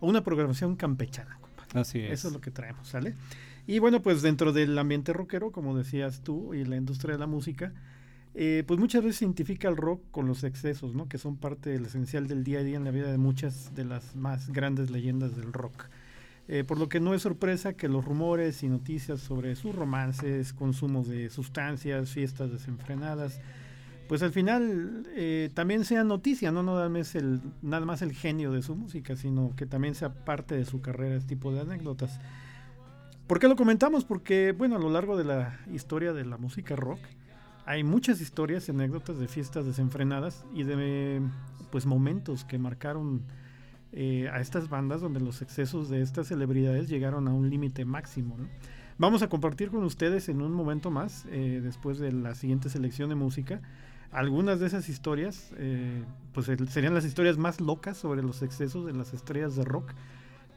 una 0.00 0.22
programación 0.22 0.76
campechana. 0.76 1.38
compadre. 1.40 1.80
Así 1.80 2.00
es. 2.00 2.12
Eso 2.12 2.28
es 2.28 2.34
lo 2.34 2.42
que 2.42 2.50
traemos, 2.50 2.88
¿sale? 2.88 3.14
Y 3.66 3.78
bueno, 3.78 4.02
pues 4.02 4.20
dentro 4.20 4.52
del 4.52 4.78
ambiente 4.78 5.14
rockero, 5.14 5.50
como 5.50 5.76
decías 5.76 6.20
tú, 6.20 6.52
y 6.52 6.64
la 6.66 6.76
industria 6.76 7.14
de 7.14 7.18
la 7.18 7.26
música, 7.26 7.72
eh, 8.38 8.64
pues 8.66 8.78
muchas 8.78 9.02
veces 9.02 9.22
identifica 9.22 9.66
el 9.66 9.78
rock 9.78 10.02
con 10.10 10.26
los 10.26 10.44
excesos, 10.44 10.94
¿no? 10.94 11.08
Que 11.08 11.16
son 11.16 11.38
parte 11.38 11.70
del 11.70 11.86
esencial 11.86 12.28
del 12.28 12.44
día 12.44 12.58
a 12.58 12.62
día 12.62 12.76
en 12.76 12.84
la 12.84 12.90
vida 12.90 13.10
de 13.10 13.16
muchas 13.16 13.74
de 13.74 13.86
las 13.86 14.14
más 14.14 14.50
grandes 14.50 14.90
leyendas 14.90 15.34
del 15.36 15.54
rock. 15.54 15.86
Eh, 16.46 16.62
por 16.62 16.78
lo 16.78 16.90
que 16.90 17.00
no 17.00 17.14
es 17.14 17.22
sorpresa 17.22 17.72
que 17.72 17.88
los 17.88 18.04
rumores 18.04 18.62
y 18.62 18.68
noticias 18.68 19.20
sobre 19.20 19.56
sus 19.56 19.74
romances, 19.74 20.52
consumos 20.52 21.08
de 21.08 21.30
sustancias, 21.30 22.10
fiestas 22.10 22.52
desenfrenadas, 22.52 23.40
pues 24.06 24.22
al 24.22 24.32
final 24.32 25.04
eh, 25.16 25.48
también 25.54 25.86
sean 25.86 26.06
noticia, 26.06 26.52
no 26.52 26.62
nada 26.62 26.90
más, 26.90 27.14
el, 27.14 27.40
nada 27.62 27.86
más 27.86 28.02
el 28.02 28.12
genio 28.12 28.52
de 28.52 28.60
su 28.60 28.76
música, 28.76 29.16
sino 29.16 29.56
que 29.56 29.64
también 29.64 29.94
sea 29.94 30.12
parte 30.12 30.54
de 30.54 30.66
su 30.66 30.82
carrera 30.82 31.16
este 31.16 31.30
tipo 31.30 31.54
de 31.54 31.60
anécdotas. 31.62 32.20
¿Por 33.26 33.40
qué 33.40 33.48
lo 33.48 33.56
comentamos? 33.56 34.04
Porque, 34.04 34.52
bueno, 34.52 34.76
a 34.76 34.78
lo 34.78 34.90
largo 34.90 35.16
de 35.16 35.24
la 35.24 35.58
historia 35.72 36.12
de 36.12 36.26
la 36.26 36.36
música 36.36 36.76
rock, 36.76 37.00
hay 37.66 37.82
muchas 37.82 38.20
historias 38.20 38.68
anécdotas 38.68 39.18
de 39.18 39.28
fiestas 39.28 39.66
desenfrenadas 39.66 40.44
y 40.54 40.62
de 40.62 41.20
pues 41.70 41.84
momentos 41.84 42.44
que 42.44 42.58
marcaron 42.58 43.22
eh, 43.92 44.30
a 44.32 44.40
estas 44.40 44.68
bandas 44.68 45.00
donde 45.00 45.20
los 45.20 45.42
excesos 45.42 45.88
de 45.88 46.00
estas 46.00 46.28
celebridades 46.28 46.88
llegaron 46.88 47.26
a 47.28 47.34
un 47.34 47.50
límite 47.50 47.84
máximo. 47.84 48.36
¿no? 48.38 48.48
Vamos 48.98 49.22
a 49.22 49.28
compartir 49.28 49.70
con 49.70 49.84
ustedes 49.84 50.28
en 50.28 50.40
un 50.40 50.52
momento 50.52 50.90
más, 50.90 51.26
eh, 51.28 51.60
después 51.62 51.98
de 51.98 52.12
la 52.12 52.34
siguiente 52.34 52.70
selección 52.70 53.08
de 53.08 53.16
música, 53.16 53.60
algunas 54.12 54.60
de 54.60 54.68
esas 54.68 54.88
historias, 54.88 55.50
eh, 55.58 56.04
pues 56.32 56.46
serían 56.70 56.94
las 56.94 57.04
historias 57.04 57.36
más 57.36 57.60
locas 57.60 57.96
sobre 57.96 58.22
los 58.22 58.42
excesos 58.42 58.86
de 58.86 58.92
las 58.94 59.12
estrellas 59.12 59.56
de 59.56 59.64
rock, 59.64 59.92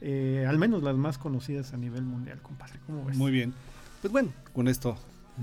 eh, 0.02 0.46
al 0.48 0.58
menos 0.58 0.84
las 0.84 0.96
más 0.96 1.18
conocidas 1.18 1.74
a 1.74 1.78
nivel 1.78 2.04
mundial, 2.04 2.40
compadre. 2.42 2.80
¿Cómo 2.86 3.04
ves? 3.04 3.18
Muy 3.18 3.32
bien. 3.32 3.54
Pues 4.02 4.14
bueno, 4.14 4.30
con 4.54 4.70
esto 4.70 4.96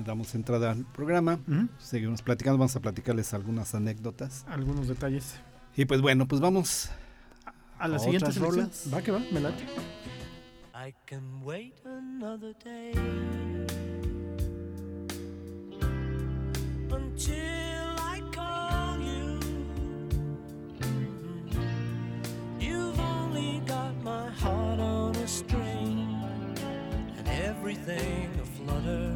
damos 0.04 0.35
entrada 0.35 0.70
al 0.72 0.85
programa. 0.85 1.38
Ujú. 1.48 1.68
Seguimos 1.78 2.22
platicando, 2.22 2.59
vamos 2.59 2.76
a 2.76 2.80
platicarles 2.80 3.32
algunas 3.35 3.74
anécdotas. 3.74 4.44
Algunos 4.48 4.88
detalles. 4.88 5.35
Y 5.76 5.85
pues 5.85 6.00
bueno, 6.00 6.26
pues 6.26 6.40
vamos. 6.40 6.90
A 7.78 7.88
la 7.88 7.96
¿A 7.96 7.98
siguiente 7.98 8.24
otras 8.24 8.35
selección. 8.35 8.64
rolas? 8.66 8.90
Va 8.92 9.02
que 9.02 9.11
va, 9.12 9.18
me 9.32 9.40
late. 9.40 9.64
I 10.74 10.94
can 11.06 11.42
wait 11.42 11.74
another 11.85 12.54
day 12.62 12.92
until 16.90 17.96
I 17.98 18.22
call 18.32 18.98
you. 19.00 19.40
You've 22.61 22.98
only 23.00 23.61
got 23.66 23.94
my 24.02 24.30
heart 24.30 24.80
on 24.80 25.16
a 25.16 25.26
string 25.26 26.14
and 27.18 27.28
everything 27.28 28.30
aflutter. 28.40 29.15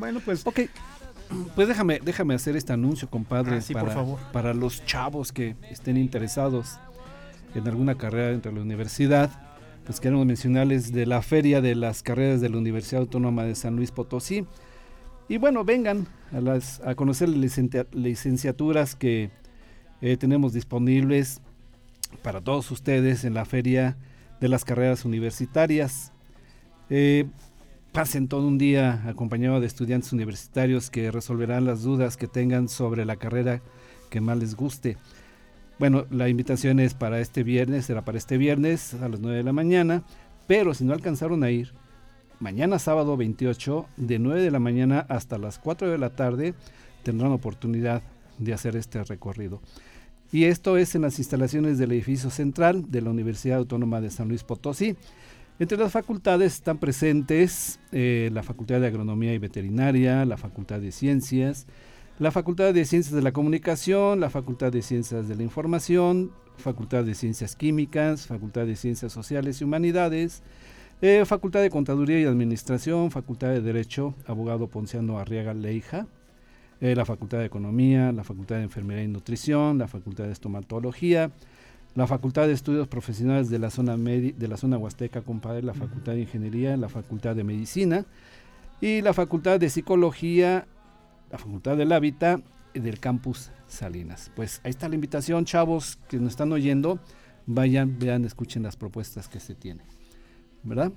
Bueno, 0.00 0.20
pues 0.24 0.44
Ok, 0.46 0.60
pues 1.54 1.68
déjame, 1.68 2.00
déjame 2.04 2.34
hacer 2.34 2.56
este 2.56 2.72
anuncio, 2.72 3.08
compadre, 3.08 3.58
Ah, 3.58 3.60
sí, 3.60 3.72
por 3.72 3.82
para, 3.82 3.94
favor. 3.94 4.18
para 4.32 4.52
los 4.54 4.84
chavos 4.84 5.30
que 5.30 5.54
estén 5.70 5.96
interesados 5.96 6.78
en 7.54 7.68
alguna 7.68 7.94
carrera 7.96 8.28
dentro 8.30 8.50
de 8.50 8.56
la 8.58 8.62
universidad. 8.64 9.30
Pues 9.86 10.00
queremos 10.00 10.26
mencionarles 10.26 10.92
de 10.92 11.06
la 11.06 11.22
feria 11.22 11.60
de 11.60 11.74
las 11.74 12.02
carreras 12.02 12.40
de 12.40 12.48
la 12.48 12.58
Universidad 12.58 13.02
Autónoma 13.02 13.44
de 13.44 13.54
San 13.54 13.76
Luis 13.76 13.90
Potosí. 13.92 14.44
Y 15.28 15.36
bueno, 15.38 15.64
vengan 15.64 16.06
a, 16.32 16.40
las, 16.40 16.80
a 16.80 16.94
conocer 16.96 17.28
las 17.28 17.38
licencia- 17.38 17.86
licenciaturas 17.92 18.96
que 18.96 19.30
eh, 20.00 20.16
tenemos 20.16 20.52
disponibles 20.52 21.40
para 22.22 22.40
todos 22.40 22.70
ustedes 22.72 23.24
en 23.24 23.34
la 23.34 23.44
feria 23.44 23.96
de 24.40 24.48
las 24.48 24.64
carreras 24.64 25.04
universitarias. 25.04 26.12
Eh, 26.88 27.26
pasen 27.92 28.28
todo 28.28 28.46
un 28.46 28.58
día 28.58 29.02
acompañado 29.06 29.60
de 29.60 29.66
estudiantes 29.66 30.12
universitarios 30.12 30.90
que 30.90 31.10
resolverán 31.10 31.64
las 31.64 31.82
dudas 31.82 32.16
que 32.16 32.28
tengan 32.28 32.68
sobre 32.68 33.04
la 33.04 33.16
carrera 33.16 33.60
que 34.10 34.20
más 34.20 34.38
les 34.38 34.54
guste. 34.54 34.96
Bueno, 35.78 36.04
la 36.10 36.28
invitación 36.28 36.78
es 36.78 36.94
para 36.94 37.20
este 37.20 37.42
viernes, 37.42 37.86
será 37.86 38.04
para 38.04 38.18
este 38.18 38.36
viernes 38.36 38.94
a 38.94 39.08
las 39.08 39.20
9 39.20 39.38
de 39.38 39.42
la 39.42 39.52
mañana, 39.52 40.02
pero 40.46 40.74
si 40.74 40.84
no 40.84 40.92
alcanzaron 40.92 41.42
a 41.42 41.50
ir, 41.50 41.72
mañana 42.38 42.78
sábado 42.78 43.16
28, 43.16 43.86
de 43.96 44.18
9 44.18 44.42
de 44.42 44.50
la 44.50 44.58
mañana 44.58 45.06
hasta 45.08 45.38
las 45.38 45.58
4 45.58 45.90
de 45.90 45.98
la 45.98 46.10
tarde, 46.10 46.54
tendrán 47.02 47.32
oportunidad 47.32 48.02
de 48.38 48.52
hacer 48.52 48.76
este 48.76 49.02
recorrido. 49.04 49.60
Y 50.32 50.44
esto 50.44 50.76
es 50.76 50.94
en 50.94 51.02
las 51.02 51.18
instalaciones 51.18 51.78
del 51.78 51.92
edificio 51.92 52.30
central 52.30 52.90
de 52.90 53.00
la 53.00 53.10
Universidad 53.10 53.58
Autónoma 53.58 54.00
de 54.00 54.10
San 54.10 54.28
Luis 54.28 54.44
Potosí. 54.44 54.96
Entre 55.60 55.76
las 55.76 55.92
facultades 55.92 56.54
están 56.54 56.78
presentes 56.78 57.80
eh, 57.92 58.30
la 58.32 58.42
Facultad 58.42 58.80
de 58.80 58.86
Agronomía 58.86 59.34
y 59.34 59.38
Veterinaria, 59.38 60.24
la 60.24 60.38
Facultad 60.38 60.80
de 60.80 60.90
Ciencias, 60.90 61.66
la 62.18 62.30
Facultad 62.30 62.72
de 62.72 62.86
Ciencias 62.86 63.14
de 63.14 63.20
la 63.20 63.32
Comunicación, 63.32 64.20
la 64.20 64.30
Facultad 64.30 64.72
de 64.72 64.80
Ciencias 64.80 65.28
de 65.28 65.36
la 65.36 65.42
Información, 65.42 66.32
Facultad 66.56 67.04
de 67.04 67.14
Ciencias 67.14 67.56
Químicas, 67.56 68.26
Facultad 68.26 68.64
de 68.64 68.74
Ciencias 68.74 69.12
Sociales 69.12 69.60
y 69.60 69.64
Humanidades, 69.64 70.42
eh, 71.02 71.26
Facultad 71.26 71.60
de 71.60 71.68
Contaduría 71.68 72.18
y 72.18 72.24
Administración, 72.24 73.10
Facultad 73.10 73.48
de 73.48 73.60
Derecho, 73.60 74.14
Abogado 74.26 74.66
Ponciano 74.66 75.18
Arriaga 75.18 75.52
Leija, 75.52 76.06
eh, 76.80 76.96
la 76.96 77.04
Facultad 77.04 77.40
de 77.40 77.44
Economía, 77.44 78.12
la 78.12 78.24
Facultad 78.24 78.56
de 78.56 78.62
Enfermería 78.62 79.04
y 79.04 79.08
Nutrición, 79.08 79.76
la 79.76 79.88
Facultad 79.88 80.24
de 80.24 80.32
Estomatología, 80.32 81.30
la 81.94 82.06
Facultad 82.06 82.46
de 82.46 82.52
Estudios 82.52 82.86
Profesionales 82.88 83.50
de 83.50 83.58
la 83.58 83.70
zona 83.70 83.96
medi- 83.96 84.34
de 84.34 84.48
la 84.48 84.56
zona 84.56 84.78
Huasteca, 84.78 85.22
compadre, 85.22 85.62
la 85.62 85.74
Facultad 85.74 86.12
de 86.12 86.20
Ingeniería, 86.20 86.76
la 86.76 86.88
Facultad 86.88 87.34
de 87.34 87.44
Medicina 87.44 88.04
y 88.80 89.02
la 89.02 89.12
Facultad 89.12 89.58
de 89.60 89.68
Psicología, 89.70 90.66
la 91.30 91.38
Facultad 91.38 91.76
del 91.76 91.92
Hábitat 91.92 92.40
del 92.74 93.00
Campus 93.00 93.50
Salinas. 93.66 94.30
Pues 94.36 94.60
ahí 94.64 94.70
está 94.70 94.88
la 94.88 94.94
invitación, 94.94 95.44
chavos 95.44 95.98
que 96.08 96.18
nos 96.18 96.30
están 96.30 96.52
oyendo, 96.52 97.00
vayan, 97.46 97.98
vean, 97.98 98.24
escuchen 98.24 98.62
las 98.62 98.76
propuestas 98.76 99.28
que 99.28 99.40
se 99.40 99.54
tienen. 99.54 99.86
¿Verdad? 100.62 100.92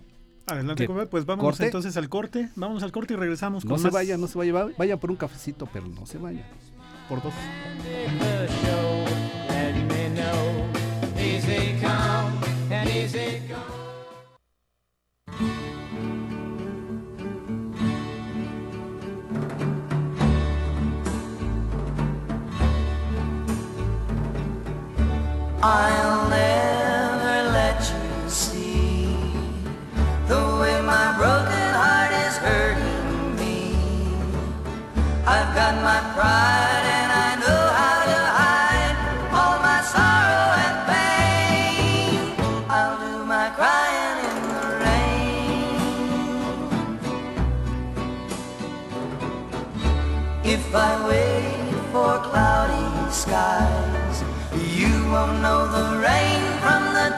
adelante, 0.46 0.84
¿Qué? 0.84 0.88
compadre, 0.88 1.08
pues 1.10 1.26
vamos 1.26 1.42
¿Corte? 1.44 1.66
entonces 1.66 1.96
al 1.96 2.10
corte. 2.10 2.50
Vamos 2.58 2.84
al 2.84 2.92
corte 2.92 3.14
y 3.14 3.18
regresamos 3.18 3.64
No 3.64 3.70
con 3.72 3.80
se 3.80 3.86
más 3.86 3.94
vaya, 3.94 4.18
no 4.18 4.28
se 4.28 4.38
vaya, 4.38 4.52
va- 4.54 4.70
vaya 4.78 4.98
por 4.98 5.10
un 5.10 5.16
cafecito, 5.16 5.68
pero 5.72 5.88
no 5.88 6.06
se 6.06 6.18
vaya. 6.18 6.46
por 7.08 7.24
dos. 7.24 7.34
Easy 11.24 11.80
come 11.80 12.44
and 12.70 12.90
easy 12.90 13.42
go. 13.48 13.56
I'll 25.62 26.30
never 26.30 26.73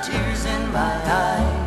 tears 0.05 0.45
in 0.45 0.71
my 0.71 0.93
eyes. 1.09 1.64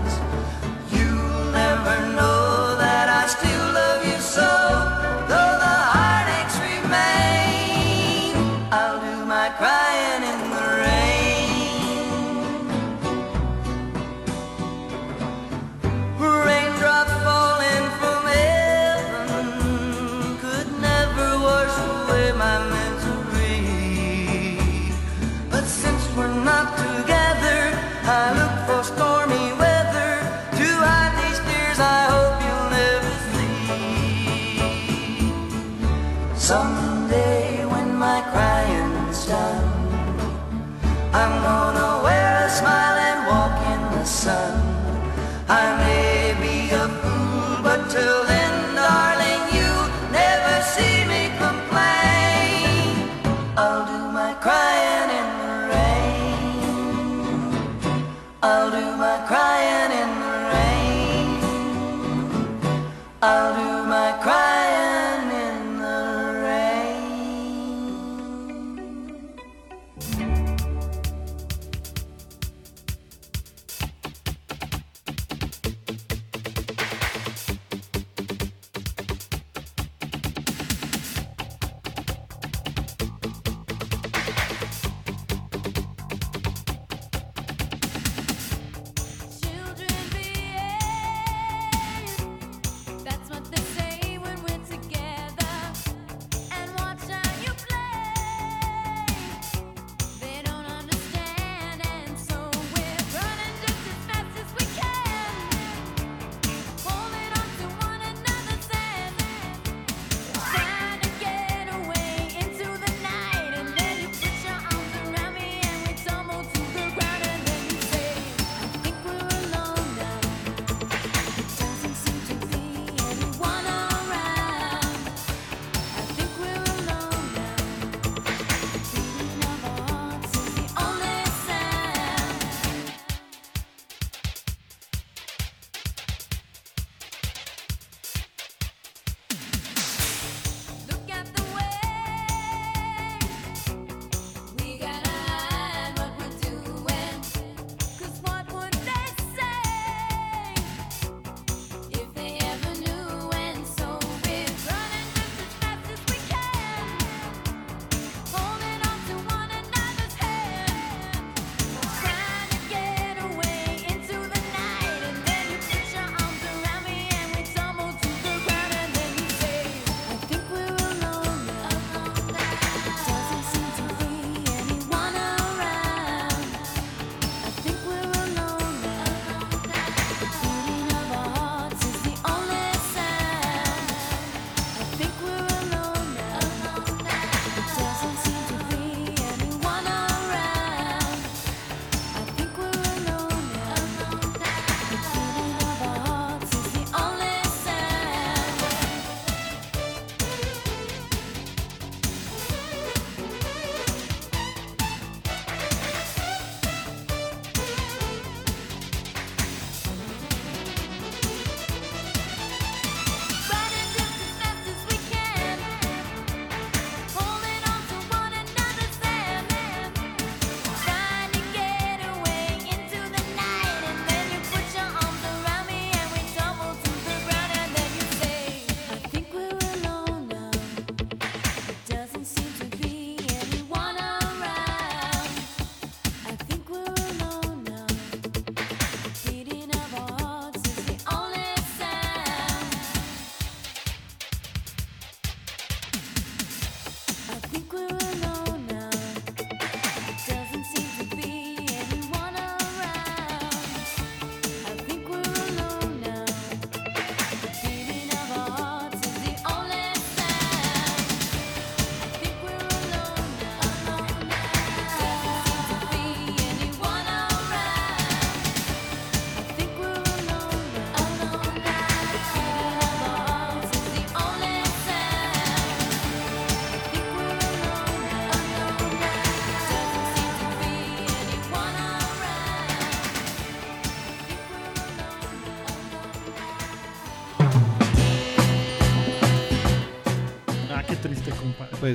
I 28.11 28.33
look 28.33 28.67
for 28.67 28.83
stormy 28.85 29.48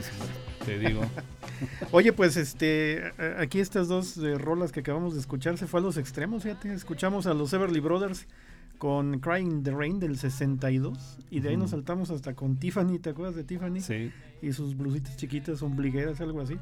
Pues 0.02 0.12
te 0.66 0.80
digo. 0.80 1.02
Oye, 1.92 2.14
pues 2.14 2.38
este, 2.38 3.12
aquí 3.38 3.60
estas 3.60 3.88
dos 3.88 4.18
eh, 4.18 4.38
rolas 4.38 4.72
que 4.72 4.80
acabamos 4.82 5.14
de 5.14 5.20
escuchar 5.20 5.58
se 5.58 5.68
fue 5.68 5.80
a 5.80 5.84
los 5.84 5.98
extremos, 5.98 6.44
fíjate. 6.44 6.74
Escuchamos 6.74 7.26
a 7.28 7.34
los 7.34 7.54
Everly 7.54 7.80
Brothers 7.80 8.28
con 8.78 9.20
Crying 9.20 9.48
in 9.52 9.64
the 9.64 9.72
Rain 9.72 10.00
del 10.00 10.18
62 10.18 11.20
y 11.30 11.40
de 11.40 11.50
ahí 11.50 11.58
nos 11.58 11.70
saltamos 11.72 12.10
hasta 12.10 12.34
con 12.34 12.58
Tiffany, 12.58 13.00
¿te 13.00 13.12
acuerdas 13.12 13.36
de 13.36 13.44
Tiffany? 13.44 13.80
Sí. 13.82 14.12
Y 14.42 14.52
sus 14.52 14.76
blusitas 14.76 15.16
chiquitas, 15.16 15.62
ombligueras, 15.62 16.20
algo 16.22 16.42
así. 16.42 16.58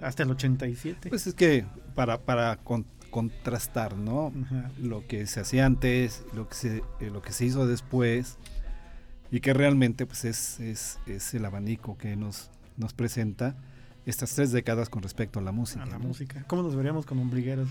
Hasta 0.00 0.22
el 0.22 0.30
87. 0.30 1.08
Pues 1.08 1.26
es 1.26 1.34
que 1.34 1.64
para, 1.96 2.20
para 2.20 2.56
con- 2.58 2.86
contrastar, 3.10 3.96
¿no? 3.96 4.32
Ajá. 4.44 4.70
Lo 4.80 5.04
que 5.08 5.26
se 5.26 5.40
hacía 5.40 5.66
antes, 5.66 6.24
lo 6.34 6.48
que 6.48 6.54
se, 6.54 6.76
eh, 7.00 7.10
lo 7.12 7.22
que 7.22 7.32
se 7.32 7.46
hizo 7.46 7.66
después, 7.66 8.36
y 9.32 9.40
que 9.40 9.52
realmente 9.52 10.06
pues 10.06 10.24
es, 10.24 10.60
es, 10.60 10.98
es 11.06 11.34
el 11.34 11.44
abanico 11.44 11.98
que 11.98 12.14
nos, 12.14 12.50
nos 12.78 12.94
presenta 12.94 13.56
estas 14.06 14.34
tres 14.34 14.52
décadas 14.52 14.88
con 14.88 15.02
respecto 15.02 15.38
a 15.38 15.42
la 15.42 15.52
música. 15.52 15.82
A 15.82 15.86
la 15.86 15.98
¿no? 15.98 16.06
música. 16.06 16.44
¿Cómo 16.46 16.62
nos 16.62 16.74
veríamos 16.74 17.04
con 17.04 17.18
ombligueras? 17.18 17.68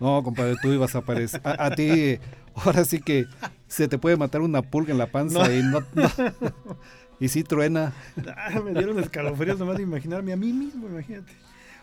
No, 0.00 0.22
compadre, 0.22 0.54
tú 0.62 0.68
ibas 0.72 0.94
a 0.94 0.98
aparecer. 0.98 1.40
A, 1.44 1.66
a 1.66 1.74
ti, 1.74 2.18
ahora 2.54 2.84
sí 2.84 3.00
que 3.00 3.26
se 3.66 3.88
te 3.88 3.98
puede 3.98 4.16
matar 4.16 4.40
una 4.40 4.62
pulga 4.62 4.92
en 4.92 4.98
la 4.98 5.08
panza 5.10 5.40
No. 5.46 5.52
y 5.52 5.62
no, 5.62 5.80
no- 5.94 6.10
Y 7.20 7.28
sí 7.28 7.42
truena. 7.42 7.92
Ah, 8.36 8.60
me 8.60 8.72
dieron 8.72 8.98
escalofríos 9.00 9.58
nomás 9.58 9.76
de 9.76 9.82
imaginarme 9.82 10.32
a 10.32 10.36
mí 10.36 10.52
mismo, 10.52 10.86
imagínate. 10.88 11.32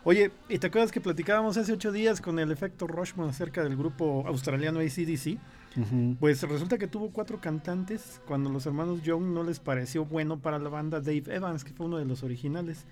Oye, 0.07 0.29
¿y 0.49 0.59
te 0.59 0.67
acuerdas 0.67 0.91
que 0.91 1.01
platicábamos 1.01 1.57
hace 1.57 1.73
ocho 1.73 1.91
días 1.91 2.21
con 2.21 2.37
el 2.37 2.51
efecto 2.51 2.85
Rushman 2.85 3.29
acerca 3.29 3.63
del 3.63 3.75
grupo 3.75 4.23
australiano 4.27 4.79
ACDC? 4.79 5.39
Ujú. 5.77 6.15
Pues 6.19 6.43
resulta 6.43 6.77
que 6.77 6.85
tuvo 6.85 7.09
cuatro 7.09 7.41
cantantes 7.41 8.21
cuando 8.27 8.51
los 8.51 8.67
hermanos 8.67 9.01
Young 9.01 9.23
no 9.33 9.43
les 9.43 9.59
pareció 9.59 10.05
bueno 10.05 10.37
para 10.37 10.59
la 10.59 10.69
banda 10.69 11.01
Dave 11.01 11.23
Evans, 11.33 11.63
que 11.63 11.73
fue 11.73 11.87
uno 11.87 11.97
de 11.97 12.05
los 12.05 12.21
originales. 12.21 12.85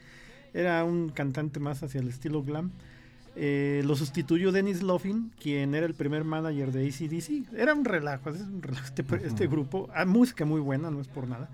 Era 0.55 0.83
un 0.83 1.09
cantante 1.09 1.59
más 1.59 1.83
hacia 1.83 2.01
el 2.01 2.07
estilo 2.07 2.41
glam. 2.41 2.71
Eh, 3.35 3.83
lo 3.85 3.95
sustituyó 3.95 4.51
Dennis 4.51 4.81
Loffin, 4.81 5.31
quien 5.39 5.75
era 5.75 5.85
el 5.85 5.93
primer 5.93 6.23
manager 6.23 6.71
de 6.71 6.87
ACDC. 6.87 7.53
Era 7.55 7.75
un 7.75 7.85
relajo, 7.85 8.31
es 8.31 8.41
un 8.41 8.63
relajo 8.63 8.87
este, 8.87 9.05
este 9.23 9.45
grupo. 9.45 9.87
Ah, 9.93 10.05
música 10.05 10.45
muy 10.45 10.61
buena, 10.61 10.89
no 10.89 10.99
es 10.99 11.07
por 11.07 11.27
nada. 11.27 11.47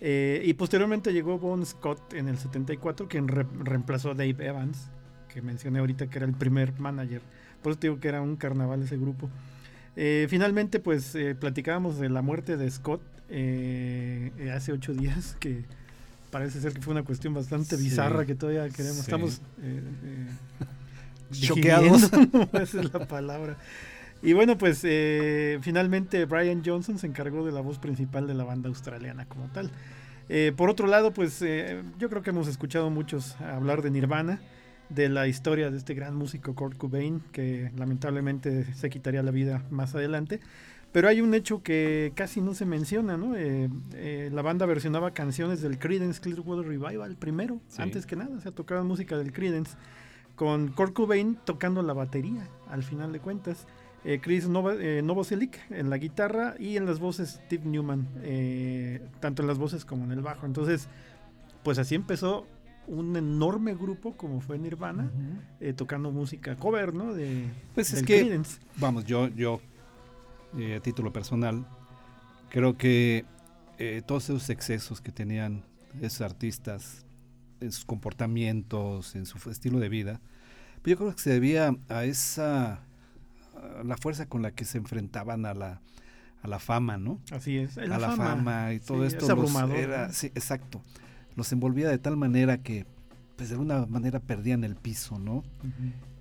Eh, 0.00 0.42
y 0.44 0.52
posteriormente 0.54 1.12
llegó 1.12 1.38
Bon 1.38 1.64
Scott 1.64 2.12
en 2.14 2.28
el 2.28 2.36
74, 2.38 3.08
quien 3.08 3.28
re- 3.28 3.46
reemplazó 3.62 4.10
a 4.10 4.14
Dave 4.14 4.36
Evans, 4.46 4.88
que 5.32 5.40
mencioné 5.42 5.78
ahorita 5.78 6.08
que 6.08 6.18
era 6.18 6.26
el 6.26 6.34
primer 6.34 6.78
manager. 6.78 7.22
Por 7.62 7.72
eso 7.72 7.78
te 7.80 7.86
digo 7.88 7.98
que 8.00 8.08
era 8.08 8.20
un 8.20 8.36
carnaval 8.36 8.82
ese 8.82 8.96
grupo. 8.98 9.30
Eh, 9.96 10.26
finalmente, 10.28 10.78
pues 10.80 11.14
eh, 11.14 11.34
platicábamos 11.34 11.98
de 11.98 12.10
la 12.10 12.20
muerte 12.22 12.56
de 12.58 12.70
Scott 12.70 13.00
hace 14.54 14.72
ocho 14.72 14.92
días, 14.94 15.36
que 15.40 15.64
parece 16.30 16.60
ser 16.60 16.74
que 16.74 16.82
fue 16.82 16.92
una 16.92 17.02
cuestión 17.02 17.32
bastante 17.34 17.76
Sí. 17.78 17.84
bizarra 17.84 18.26
que 18.26 18.34
todavía 18.34 18.68
queremos. 18.68 18.96
Sí. 18.96 19.02
Estamos 19.02 19.40
Choqueados. 21.32 22.04
esa 22.52 22.80
es 22.80 22.92
la 22.92 23.06
palabra. 23.06 23.56
Y 24.26 24.32
bueno, 24.32 24.58
pues 24.58 24.80
eh, 24.82 25.58
finalmente 25.62 26.24
Brian 26.24 26.60
Johnson 26.66 26.98
se 26.98 27.06
encargó 27.06 27.46
de 27.46 27.52
la 27.52 27.60
voz 27.60 27.78
principal 27.78 28.26
de 28.26 28.34
la 28.34 28.42
banda 28.42 28.68
australiana 28.68 29.24
como 29.26 29.46
tal. 29.52 29.70
Eh, 30.28 30.52
por 30.56 30.68
otro 30.68 30.88
lado, 30.88 31.12
pues 31.12 31.40
eh, 31.42 31.80
yo 32.00 32.10
creo 32.10 32.22
que 32.22 32.30
hemos 32.30 32.48
escuchado 32.48 32.90
muchos 32.90 33.40
hablar 33.40 33.82
de 33.82 33.90
Nirvana, 33.92 34.40
de 34.88 35.08
la 35.08 35.28
historia 35.28 35.70
de 35.70 35.78
este 35.78 35.94
gran 35.94 36.16
músico 36.16 36.56
Kurt 36.56 36.76
Cobain, 36.76 37.22
que 37.30 37.70
lamentablemente 37.76 38.64
se 38.74 38.90
quitaría 38.90 39.22
la 39.22 39.30
vida 39.30 39.62
más 39.70 39.94
adelante. 39.94 40.40
Pero 40.90 41.06
hay 41.06 41.20
un 41.20 41.32
hecho 41.32 41.62
que 41.62 42.10
casi 42.16 42.40
no 42.40 42.52
se 42.54 42.66
menciona, 42.66 43.16
¿no? 43.16 43.36
Eh, 43.36 43.68
eh, 43.94 44.30
la 44.32 44.42
banda 44.42 44.66
versionaba 44.66 45.12
canciones 45.12 45.62
del 45.62 45.78
Creedence 45.78 46.20
Clearwater 46.20 46.66
Revival 46.66 47.14
primero, 47.14 47.60
Sí. 47.68 47.80
antes 47.80 48.06
que 48.06 48.16
nada, 48.16 48.36
o 48.36 48.40
sea, 48.40 48.50
tocaban 48.50 48.88
música 48.88 49.16
del 49.16 49.32
Creedence, 49.32 49.76
con 50.34 50.66
Kurt 50.66 50.94
Cobain 50.94 51.38
tocando 51.44 51.80
la 51.82 51.92
batería, 51.92 52.48
al 52.68 52.82
final 52.82 53.12
de 53.12 53.20
cuentas. 53.20 53.68
Eh, 54.08 54.20
Chris 54.20 54.44
eh, 54.44 55.00
Novoselic 55.02 55.58
en 55.68 55.90
la 55.90 55.98
guitarra 55.98 56.54
y 56.60 56.76
en 56.76 56.86
las 56.86 57.00
voces 57.00 57.40
Steve 57.44 57.64
Newman, 57.66 58.06
eh, 58.22 59.04
tanto 59.18 59.42
en 59.42 59.48
las 59.48 59.58
voces 59.58 59.84
como 59.84 60.04
en 60.04 60.12
el 60.12 60.20
bajo. 60.20 60.46
Entonces, 60.46 60.86
pues 61.64 61.76
así 61.80 61.96
empezó 61.96 62.46
un 62.86 63.16
enorme 63.16 63.74
grupo 63.74 64.16
como 64.16 64.40
fue 64.40 64.60
Nirvana, 64.60 65.10
tocando 65.74 66.12
música 66.12 66.54
cover, 66.54 66.94
¿no? 66.94 67.14
De, 67.14 67.46
Pues 67.74 67.92
es 67.92 68.04
que-. 68.04 68.40
Vamos, 68.76 69.06
yo, 69.06 69.26
yo 69.26 69.60
a 70.54 70.78
título 70.78 71.12
personal, 71.12 71.66
creo 72.48 72.76
que 72.76 73.24
todos 74.06 74.30
esos 74.30 74.48
excesos 74.50 75.00
que 75.00 75.10
tenían 75.10 75.64
esos 76.00 76.20
artistas 76.20 77.04
en 77.58 77.72
sus 77.72 77.84
comportamientos, 77.84 79.16
en 79.16 79.26
su 79.26 79.50
estilo 79.50 79.80
de 79.80 79.88
vida, 79.88 80.20
pues 80.82 80.92
yo 80.92 80.96
creo 80.96 81.12
que 81.12 81.20
se 81.20 81.30
debía 81.30 81.74
a 81.88 82.04
esa 82.04 82.85
la 83.84 83.96
fuerza 83.96 84.26
con 84.26 84.42
la 84.42 84.50
que 84.52 84.64
se 84.64 84.78
enfrentaban 84.78 85.46
a 85.46 85.54
la 85.54 85.80
a 86.42 86.48
la 86.48 86.58
fama, 86.58 86.96
¿no? 86.96 87.18
Así 87.32 87.56
es. 87.56 87.76
a 87.78 87.86
la 87.86 88.10
fama, 88.12 88.72
y 88.72 88.78
todo 88.80 89.00
Sí, 89.00 89.06
esto 89.16 89.24
es 89.24 89.28
los 89.28 89.30
abrumador, 89.30 89.76
era 89.76 90.06
¿no? 90.08 90.12
sí, 90.12 90.26
exacto. 90.28 90.82
Los 91.34 91.50
envolvía 91.52 91.88
de 91.88 91.98
tal 91.98 92.16
manera 92.16 92.58
que 92.58 92.86
pues 93.36 93.48
de 93.48 93.54
alguna 93.56 93.84
manera 93.86 94.20
perdían 94.20 94.62
el 94.64 94.76
piso, 94.76 95.18
¿no? 95.18 95.42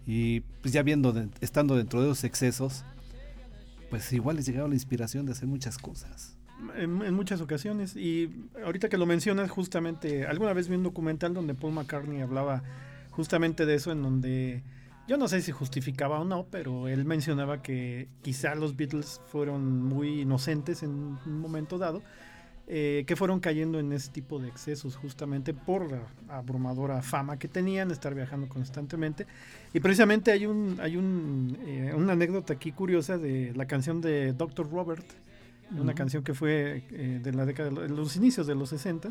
Y 0.07 0.41
pues 0.61 0.73
ya 0.73 0.83
viendo, 0.83 1.11
de- 1.13 1.29
estando 1.41 1.75
dentro 1.77 2.01
de 2.01 2.07
esos 2.07 2.23
excesos, 2.23 2.83
pues 3.89 4.11
igual 4.13 4.35
les 4.37 4.45
llegaba 4.45 4.67
la 4.67 4.73
inspiración 4.75 5.25
de 5.25 5.31
hacer 5.33 5.47
muchas 5.47 5.77
cosas. 5.77 6.35
En, 6.77 7.01
en 7.01 7.13
muchas 7.13 7.41
ocasiones. 7.41 7.95
Y 7.95 8.29
ahorita 8.63 8.89
que 8.89 8.97
lo 8.97 9.05
mencionas, 9.05 9.49
justamente, 9.51 10.25
alguna 10.25 10.53
vez 10.53 10.67
vi 10.69 10.75
un 10.75 10.83
documental 10.83 11.33
donde 11.33 11.53
Paul 11.53 11.73
McCartney 11.73 12.21
hablaba 12.21 12.63
justamente 13.11 13.65
de 13.65 13.75
eso, 13.75 13.91
en 13.91 14.01
donde 14.01 14.63
yo 15.07 15.17
no 15.17 15.27
sé 15.27 15.41
si 15.41 15.51
justificaba 15.51 16.19
o 16.19 16.25
no, 16.25 16.45
pero 16.49 16.87
él 16.87 17.05
mencionaba 17.05 17.61
que 17.61 18.07
quizá 18.21 18.55
los 18.55 18.75
Beatles 18.75 19.21
fueron 19.31 19.83
muy 19.83 20.21
inocentes 20.21 20.81
en 20.83 20.89
un 20.91 21.39
momento 21.39 21.77
dado, 21.77 22.01
eh, 22.67 23.03
que 23.05 23.15
fueron 23.15 23.39
cayendo 23.39 23.79
en 23.79 23.91
ese 23.93 24.09
tipo 24.11 24.39
de 24.39 24.47
excesos 24.47 24.95
justamente 24.95 25.53
por 25.53 25.91
la 25.91 26.01
abrumadora 26.29 27.03
fama 27.03 27.37
que 27.37 27.47
tenían, 27.47 27.91
estar 27.91 28.15
viajando 28.15 28.49
constantemente. 28.49 29.27
Y 29.73 29.79
precisamente 29.79 30.31
hay 30.31 30.47
un 30.47 30.77
hay 30.81 30.97
un, 30.97 31.55
eh, 31.67 31.93
una 31.95 32.13
anécdota 32.13 32.53
aquí 32.53 32.71
curiosa 32.71 33.19
de 33.19 33.53
la 33.55 33.67
canción 33.67 34.01
de 34.01 34.33
Dr. 34.33 34.71
Robert, 34.71 35.05
una 35.77 35.93
canción 35.93 36.23
que 36.23 36.33
fue 36.33 36.83
eh, 36.91 37.19
de 37.21 37.33
la 37.33 37.45
década 37.45 37.69
de 37.69 37.75
lo- 37.75 37.87
los 37.87 38.15
inicios 38.15 38.47
de 38.47 38.55
los 38.55 38.69
60 38.69 39.09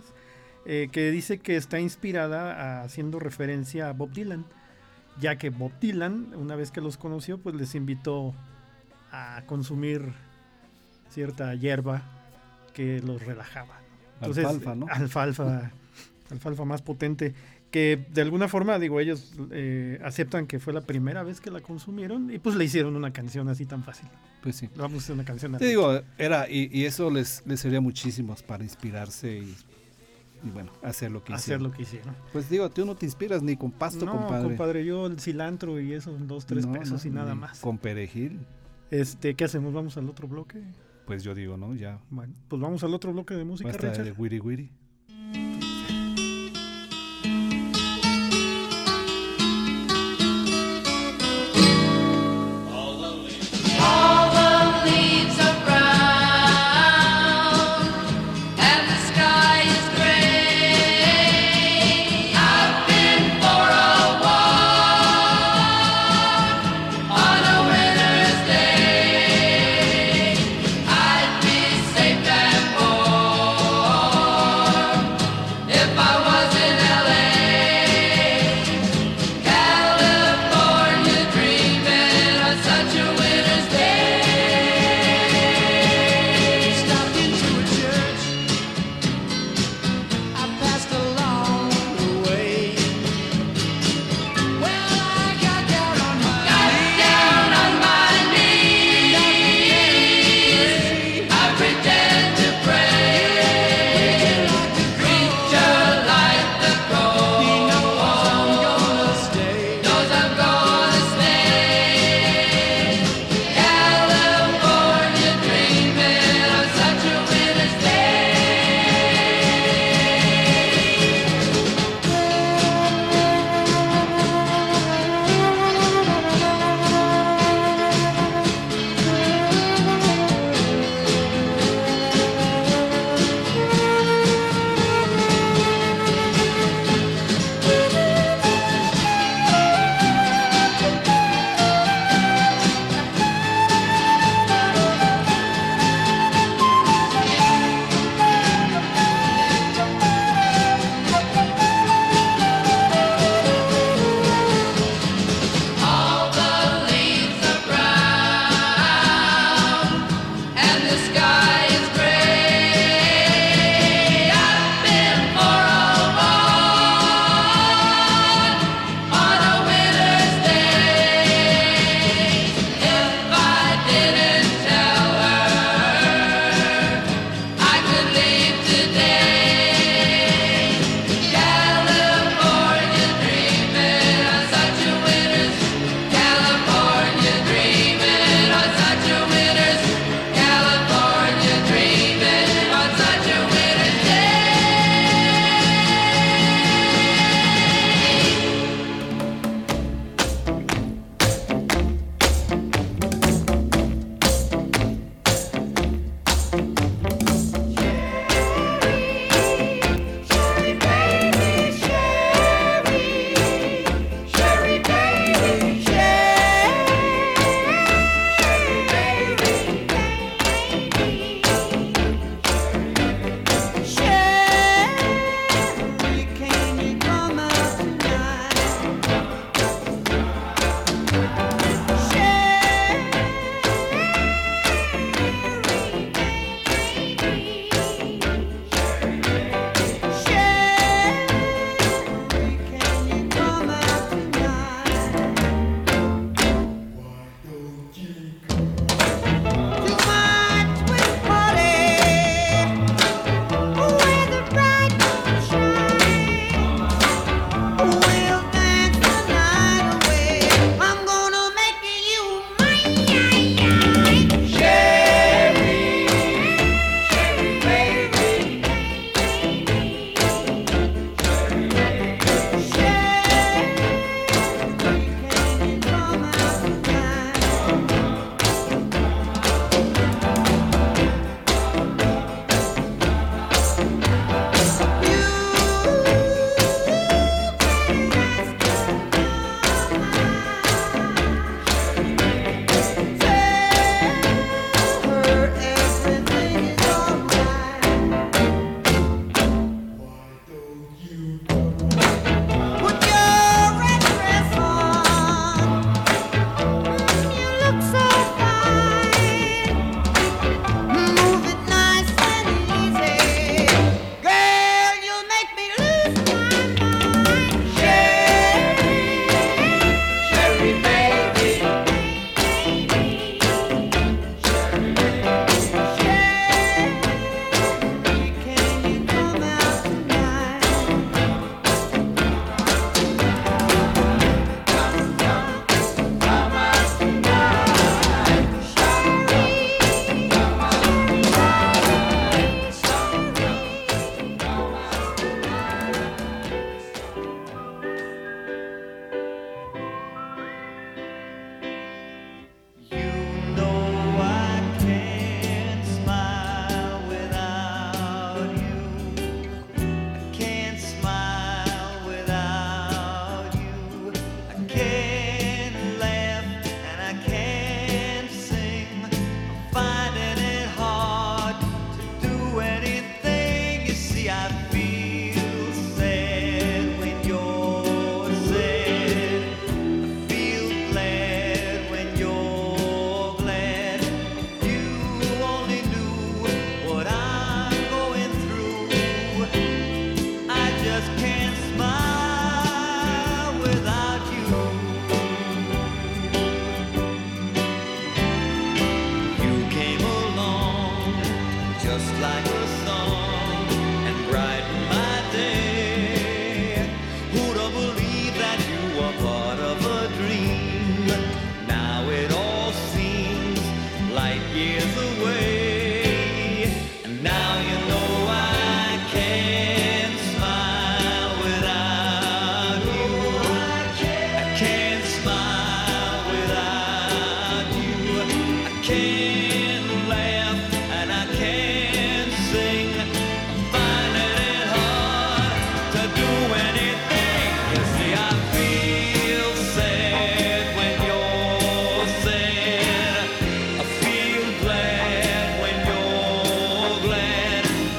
que 0.65 1.11
dice 1.11 1.39
que 1.39 1.57
está 1.57 1.79
inspirada 1.79 2.55
a- 2.81 2.83
haciendo 2.85 3.19
referencia 3.21 3.89
a 3.89 3.93
Bob 3.93 4.13
Dylan, 4.13 4.47
ya 5.21 5.37
que 5.37 5.51
Bob 5.51 5.73
Dylan, 5.81 6.35
una 6.37 6.57
vez 6.57 6.71
que 6.71 6.81
los 6.81 6.97
conoció, 6.97 7.39
pues 7.39 7.55
les 7.55 7.75
invitó 7.75 8.35
a 9.13 9.43
consumir 9.47 10.13
cierta 11.11 11.55
hierba 11.55 12.03
que 12.73 13.01
los 13.01 13.25
relajaba. 13.25 13.81
Entonces, 14.21 14.45
Alfalfa, 14.45 14.75
¿no? 14.75 14.87
Alfalfa, 14.91 15.71
alfalfa 16.31 16.65
más 16.65 16.83
potente. 16.83 17.35
Que 17.71 18.07
de 18.13 18.23
alguna 18.23 18.47
forma, 18.47 18.79
digo, 18.79 19.01
ellos 19.01 19.33
eh, 19.51 20.01
aceptan 20.05 20.47
que 20.47 20.61
fue 20.61 20.73
la 20.73 20.83
primera 20.83 21.25
vez 21.25 21.41
que 21.41 21.51
la 21.51 21.61
consumieron 21.61 22.31
y 22.33 22.39
pues 22.39 22.55
le 22.55 22.65
hicieron 22.65 22.95
una 22.95 23.13
canción 23.13 23.49
así 23.49 23.67
tan 23.67 23.83
fácil. 23.83 24.09
Pues 24.43 24.57
sí. 24.57 24.69
Vamos 24.77 24.95
a 24.95 25.05
hacer 25.05 25.15
una 25.15 25.25
canción 25.25 25.53
Te 25.53 25.57
así. 25.57 25.67
digo, 25.67 26.01
era, 26.17 26.49
y, 26.49 26.71
y 26.73 26.85
eso 26.85 27.11
les, 27.11 27.43
les 27.47 27.59
sería 27.59 27.81
muchísimo 27.81 28.37
para 28.47 28.63
inspirarse 28.63 29.39
y, 29.39 29.57
y 30.45 30.51
bueno, 30.51 30.71
hacer 30.83 31.11
lo 31.11 31.23
que 31.25 31.33
hacer 31.33 31.43
hicieron. 31.57 31.63
lo 31.65 31.71
que 31.73 31.83
hicieron. 31.83 32.15
Pues 32.33 32.49
digo, 32.51 32.69
tú 32.71 32.85
no 32.85 32.95
te 32.95 33.07
inspiras 33.07 33.43
ni 33.43 33.57
con 33.57 33.71
pasto, 33.73 34.05
no, 34.05 34.13
compadre. 34.13 34.85
yo 34.85 35.07
el 35.07 35.19
cilantro 35.21 35.81
y 35.81 35.93
eso, 35.95 36.13
dos, 36.21 36.47
tres 36.47 36.67
No, 36.67 36.73
pesos 36.73 37.05
no, 37.05 37.11
y 37.11 37.15
nada 37.15 37.35
más. 37.35 37.61
Con 37.61 37.79
perejil, 37.79 38.41
Este, 38.91 39.35
¿qué 39.35 39.45
hacemos? 39.45 39.73
¿Vamos 39.73 39.97
al 39.97 40.09
otro 40.09 40.29
bloque? 40.29 40.63
pues 41.07 41.23
yo 41.23 41.35
digo, 41.35 41.57
¿no? 41.59 41.75
Ya 41.75 41.99
Bueno, 42.11 42.33
pues 42.49 42.63
vamos 42.63 42.83
al 42.83 42.95
otro 42.95 43.13
bloque 43.13 43.35
de 43.35 43.45
música, 43.45 43.69
basta 43.69 43.89
Richard. 43.91 44.05
de 44.07 44.13
wiri 44.13 44.41
wiri. 44.41 44.71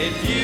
If 0.06 0.30
you 0.30 0.35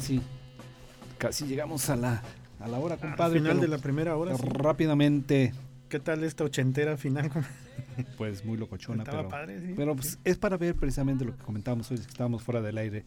casi, 0.00 0.20
casi 1.18 1.46
llegamos 1.46 1.88
a 1.90 1.96
la, 1.96 2.22
a 2.58 2.68
la 2.68 2.78
hora, 2.78 2.94
Al 2.94 3.00
compadre. 3.00 3.38
final 3.38 3.52
pero 3.58 3.60
de 3.62 3.68
la 3.68 3.78
primera 3.78 4.16
hora. 4.16 4.36
sí. 4.36 4.42
Rápidamente, 4.48 5.52
¿Qué 5.88 5.98
tal 5.98 6.22
esta 6.22 6.44
ochentera 6.44 6.96
final? 6.96 7.30
pues 8.16 8.44
muy 8.44 8.56
locochona, 8.56 9.02
pero, 9.04 9.28
padre, 9.28 9.60
sí. 9.60 9.74
pero 9.76 9.96
pues, 9.96 10.18
es 10.24 10.38
para 10.38 10.56
ver 10.56 10.76
precisamente 10.76 11.24
lo 11.24 11.36
que 11.36 11.42
comentábamos 11.42 11.90
hoy, 11.90 11.96
que 11.98 12.02
estábamos 12.04 12.42
fuera 12.44 12.60
del 12.62 12.78
aire, 12.78 13.04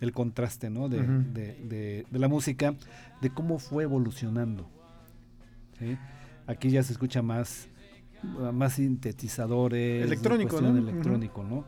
el 0.00 0.10
contraste, 0.12 0.68
¿no? 0.68 0.88
De, 0.88 0.98
de- 1.02 1.54
de- 1.62 2.06
de 2.10 2.18
la 2.18 2.26
música, 2.28 2.74
de 3.20 3.30
cómo 3.30 3.58
fue 3.60 3.84
evolucionando. 3.84 4.68
¿sí? 5.78 5.96
Aquí 6.48 6.70
ya 6.70 6.82
se 6.82 6.92
escucha 6.92 7.22
más, 7.22 7.68
más 8.52 8.74
sintetizadores, 8.74 10.04
Electrónico, 10.04 10.60
¿no? 10.60 10.76
Electrónico, 10.76 11.44
¿no? 11.44 11.64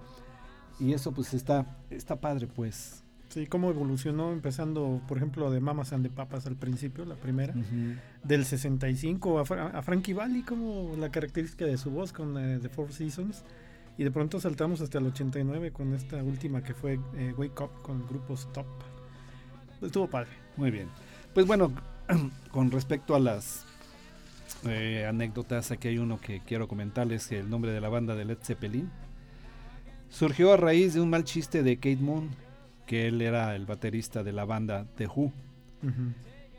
Y 0.81 0.93
eso 0.93 1.13
pues 1.13 1.33
está, 1.33 1.65
está 1.91 2.17
padre, 2.17 2.49
pues. 2.49 3.05
Sí, 3.37 3.47
cómo 3.47 3.69
evolucionó 3.69 4.33
empezando, 4.33 5.03
por 5.07 5.19
ejemplo, 5.19 5.51
de 5.51 5.61
Mamas 5.61 5.93
and 5.93 6.03
the 6.03 6.09
Papas 6.11 6.47
al 6.47 6.57
principio, 6.57 7.05
la 7.05 7.17
primera. 7.17 7.53
Del 8.25 8.47
65 8.47 9.39
a, 9.41 9.45
Fra- 9.45 9.67
a 9.67 9.83
Frankie 9.83 10.15
Valli, 10.15 10.41
como 10.43 10.97
la 10.97 11.11
característica 11.11 11.67
de 11.67 11.77
su 11.77 11.91
voz 11.91 12.15
con 12.15 12.39
eh, 12.39 12.59
The 12.63 12.71
Four 12.71 12.95
Seasons. 12.95 13.45
Y 13.99 14.05
de 14.05 14.11
pronto 14.11 14.41
saltamos 14.41 14.81
hasta 14.81 14.97
el 14.97 15.09
89 15.09 15.71
con 15.71 15.93
esta 15.93 16.23
última 16.23 16.63
que 16.63 16.73
fue 16.73 16.99
eh, 17.15 17.35
Wake 17.37 17.63
Up 17.63 17.83
con 17.83 18.01
el 18.01 18.07
grupo 18.07 18.33
Stop. 18.33 18.65
Estuvo 19.83 20.09
padre. 20.09 20.31
Muy 20.57 20.71
bien. 20.71 20.89
Pues 21.35 21.47
bueno, 21.47 21.71
con 22.51 22.71
respecto 22.71 23.15
a 23.15 23.21
las 23.21 23.67
eh, 24.67 25.05
anécdotas, 25.07 25.73
aquí 25.73 25.89
hay 25.89 25.99
uno 25.99 26.19
que 26.19 26.41
quiero 26.41 26.69
comentarles, 26.69 27.31
el 27.33 27.51
nombre 27.51 27.71
de 27.73 27.83
la 27.83 27.91
banda 27.91 28.15
de 28.15 28.25
Led 28.25 28.39
Zeppelin 28.43 28.91
surgió 30.09 30.55
a 30.55 30.57
raíz 30.57 30.95
de 30.95 31.03
un 31.03 31.11
mal 31.11 31.25
chiste 31.25 31.63
de 31.63 31.77
Kate 31.77 31.97
Moon, 31.97 32.31
que 32.87 33.09
él 33.09 33.21
era 33.21 33.55
el 33.57 33.67
baterista 33.67 34.23
de 34.23 34.33
la 34.33 34.45
banda 34.45 34.87
The 34.97 35.07
Who, 35.07 35.33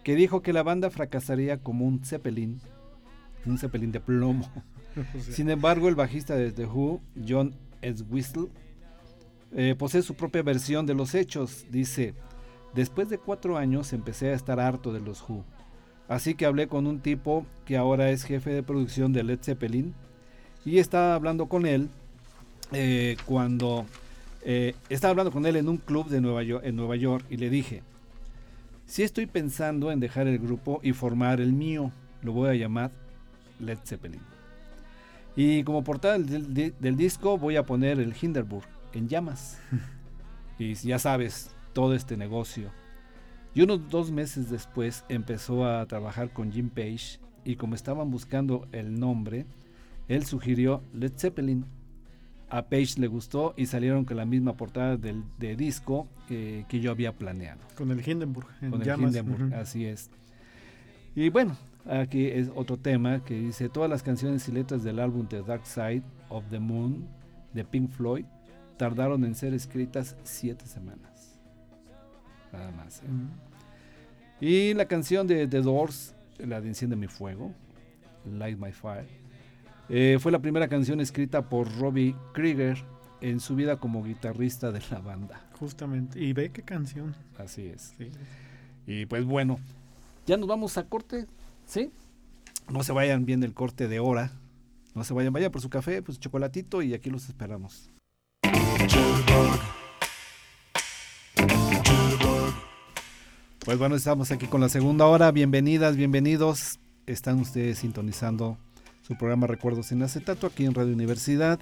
que 0.04 0.16
dijo 0.16 0.42
que 0.42 0.54
la 0.54 0.64
banda 0.64 0.90
fracasaría 0.90 1.58
como 1.58 1.86
un 1.86 2.04
Zeppelin, 2.04 2.60
un 3.46 3.58
Zeppelin 3.58 3.92
de 3.92 4.00
plomo. 4.00 4.50
Sin 5.20 5.50
embargo, 5.50 5.90
el 5.90 5.96
bajista 5.96 6.36
de 6.36 6.52
The 6.52 6.66
Who, 6.66 7.02
John 7.28 7.56
Entwistle, 7.82 8.48
eh, 9.56 9.76
posee 9.78 10.02
su 10.02 10.16
propia 10.16 10.44
versión 10.44 10.86
de 10.86 10.94
los 10.94 11.16
hechos. 11.16 11.66
Dice, 11.70 12.14
después 12.74 13.10
de 13.10 13.18
cuatro 13.18 13.58
años 13.58 13.94
empecé 13.94 14.30
a 14.30 14.34
estar 14.34 14.60
harto 14.60 14.94
de 14.94 15.02
los 15.02 15.28
Who. 15.28 15.46
Así 16.08 16.36
que 16.36 16.46
hablé 16.46 16.68
con 16.68 16.88
un 16.88 17.00
tipo 17.00 17.46
que 17.66 17.78
ahora 17.78 18.10
es 18.12 18.24
jefe 18.24 18.52
de 18.52 18.64
producción 18.64 19.12
de 19.12 19.24
Led 19.24 19.40
Zeppelin 19.42 19.94
y 20.64 20.80
estaba 20.80 21.16
hablando 21.16 21.48
con 21.48 21.66
él 21.66 21.90
eh, 22.72 23.18
cuando 23.26 23.86
eh, 24.50 24.76
estaba 24.88 25.12
hablando 25.12 25.32
con 25.32 25.46
él 25.46 25.58
en 25.58 25.68
un 25.68 25.76
club 25.78 26.08
de 26.08 26.22
Nueva 26.22 26.42
York, 26.42 26.64
en 26.66 26.76
Nueva 26.78 26.96
York 26.96 27.26
y 27.30 27.36
le 27.36 27.50
dije, 27.50 27.84
si 28.86 29.04
estoy 29.04 29.26
pensando 29.26 29.92
en 29.92 30.00
dejar 30.00 30.26
el 30.28 30.40
grupo 30.40 30.80
y 30.82 30.94
formar 30.94 31.42
el 31.42 31.52
mío, 31.52 31.92
lo 32.22 32.32
voy 32.32 32.50
a 32.50 32.54
llamar 32.56 32.92
Led 33.60 33.78
Zeppelin. 33.84 34.22
Y 35.36 35.64
como 35.64 35.84
portada 35.84 36.18
del, 36.18 36.54
del- 36.54 36.74
del 36.80 36.96
disco 36.96 37.38
voy 37.38 37.58
a 37.58 37.64
poner 37.66 38.00
el 38.00 38.14
Hinderburg 38.20 38.66
en 38.94 39.10
llamas. 39.10 39.60
y 40.58 40.74
ya 40.76 40.98
sabes, 40.98 41.52
todo 41.74 41.94
este 41.94 42.16
negocio. 42.18 42.72
Y 43.54 43.62
unos 43.64 43.90
dos 43.90 44.12
meses 44.12 44.50
después 44.50 45.04
empezó 45.10 45.66
a 45.66 45.86
trabajar 45.88 46.32
con 46.32 46.52
Jim 46.52 46.70
Page 46.70 47.20
y 47.44 47.56
como 47.56 47.76
estaban 47.76 48.10
buscando 48.12 48.68
el 48.72 49.00
nombre, 49.00 49.46
él 50.08 50.26
sugirió 50.26 50.82
Led 50.94 51.12
Zeppelin. 51.18 51.66
A 52.50 52.64
Page 52.64 53.00
le 53.00 53.08
gustó 53.08 53.54
y 53.58 53.66
salieron 53.66 54.06
con 54.06 54.18
la 54.18 54.26
misma 54.26 54.56
portada 54.56 54.96
del 54.96 55.24
de 55.38 55.56
disco 55.56 56.08
eh, 56.30 56.64
que 56.70 56.80
yo 56.80 56.92
había 56.92 57.14
planeado 57.14 57.60
con 57.76 57.92
el 57.92 58.08
Hindenburg. 58.08 58.48
En 58.62 58.72
con 58.72 58.82
el. 58.82 58.88
Hindenburg, 58.88 59.54
así 59.54 59.86
es. 59.86 60.10
Y 61.16 61.30
bueno, 61.30 61.58
aquí 61.86 62.28
es 62.28 62.50
otro 62.56 62.78
tema 62.78 63.24
que 63.24 63.38
dice 63.38 63.70
todas 63.70 63.90
las 63.90 64.04
canciones 64.04 64.48
y 64.48 64.52
letras 64.52 64.84
del 64.84 65.00
álbum 65.00 65.28
The 65.28 65.42
Dark 65.42 65.66
Side 65.66 66.04
of 66.30 66.46
the 66.50 66.60
Moon 66.60 67.08
de 67.54 67.66
Pink 67.66 67.90
Floyd 67.90 68.26
tardaron 68.78 69.26
en 69.26 69.36
ser 69.36 69.54
escritas 69.54 70.16
siete 70.24 70.66
semanas. 70.68 71.40
Nada 72.54 72.72
más. 72.72 73.02
¿eh? 73.02 73.06
Y 74.40 74.74
la 74.74 74.86
canción 74.86 75.28
de 75.28 75.48
The 75.48 75.62
Doors, 75.62 76.14
la 76.38 76.62
de 76.62 76.70
Enciende 76.70 76.96
mi 76.96 77.08
fuego, 77.08 77.52
Light 78.26 78.58
My 78.60 78.72
Fire, 78.72 79.08
eh, 79.90 80.18
fue 80.20 80.32
la 80.32 80.40
primera 80.40 80.68
canción 80.68 81.00
escrita 81.00 81.50
por 81.50 81.74
Robbie 81.78 82.16
Krieger 82.34 82.78
en 83.22 83.40
su 83.40 83.56
vida 83.56 83.78
como 83.78 84.04
guitarrista 84.04 84.72
de 84.72 84.82
la 84.92 85.00
banda. 85.00 85.42
Justamente. 85.60 86.20
Y 86.22 86.34
ve 86.34 86.52
qué 86.52 86.62
canción. 86.62 87.16
Así 87.38 87.68
es. 87.68 87.94
Sí. 87.98 88.10
Y 88.86 89.06
pues 89.06 89.26
bueno, 89.26 89.60
ya 90.26 90.38
nos 90.38 90.48
vamos 90.48 90.78
a 90.78 90.84
corte, 90.84 91.26
¿sí? 91.66 91.92
No 92.70 92.84
se 92.84 92.92
vayan 92.92 93.26
bien 93.26 93.40
del 93.40 93.54
corte 93.54 93.88
de 93.88 94.00
hora. 94.00 94.32
No 94.94 95.04
se 95.04 95.14
vayan, 95.14 95.32
vayan 95.32 95.52
por 95.52 95.62
su 95.62 95.70
café, 95.70 96.02
pues 96.02 96.20
chocolatito 96.20 96.82
y 96.82 96.94
aquí 96.94 97.10
los 97.10 97.30
esperamos. 97.30 97.90
Pues 103.64 103.78
bueno, 103.78 103.96
estamos 103.96 104.32
aquí 104.32 104.48
con 104.48 104.62
la 104.62 104.70
segunda 104.70 105.06
hora. 105.06 105.32
Bienvenidas, 105.32 105.98
bienvenidos. 105.98 106.80
Están 107.06 107.40
ustedes 107.40 107.80
sintonizando 107.80 108.58
su 109.08 109.16
programa 109.16 109.48
Recuerdos 109.48 109.94
en 109.94 110.04
Acetato 110.04 110.48
aquí 110.48 110.66
en 110.66 110.74
Radio 110.74 110.92
Universidad. 110.92 111.60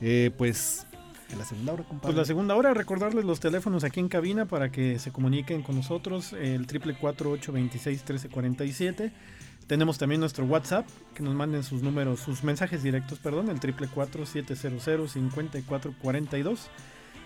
Eh, 0.00 0.32
pues 0.36 0.84
en 1.30 1.38
la 1.38 1.44
segunda 1.44 1.72
hora, 1.74 1.84
compadre. 1.84 2.02
Pues 2.02 2.16
la 2.16 2.24
segunda 2.24 2.56
hora, 2.56 2.74
recordarles 2.74 3.24
los 3.24 3.38
teléfonos 3.38 3.84
aquí 3.84 4.00
en 4.00 4.08
cabina 4.08 4.44
para 4.44 4.72
que 4.72 4.98
se 4.98 5.12
comuniquen 5.12 5.62
con 5.62 5.76
nosotros, 5.76 6.32
el 6.32 6.66
triple 6.66 6.96
cuatro 7.00 7.30
ocho 7.30 7.52
veintiséis 7.52 8.02
trece 8.02 8.28
cuarenta 8.28 8.64
y 8.64 8.72
siete. 8.72 9.12
Tenemos 9.68 9.96
también 9.96 10.20
nuestro 10.20 10.44
WhatsApp, 10.44 10.86
que 11.14 11.22
nos 11.22 11.34
manden 11.34 11.62
sus 11.62 11.82
números, 11.82 12.20
sus 12.20 12.42
mensajes 12.42 12.82
directos, 12.82 13.20
perdón, 13.20 13.48
el 13.48 13.60
triple 13.60 13.86
cuatro 13.86 14.26
siete 14.26 14.56
cero 14.56 14.76
cero 14.80 15.06
cincuenta 15.08 15.58
y 15.58 15.62
cuatro 15.62 15.94
cuarenta 16.02 16.36
y 16.36 16.42
dos. 16.42 16.68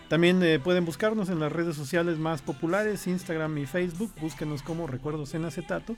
También 0.08 0.42
eh, 0.42 0.58
pueden 0.58 0.84
buscarnos 0.84 1.30
en 1.30 1.40
las 1.40 1.50
redes 1.50 1.76
sociales 1.76 2.18
más 2.18 2.42
populares, 2.42 3.06
Instagram 3.06 3.56
y 3.58 3.66
Facebook, 3.66 4.12
búsquenos 4.20 4.62
como 4.62 4.86
Recuerdos 4.86 5.34
en 5.34 5.46
Acetato. 5.46 5.96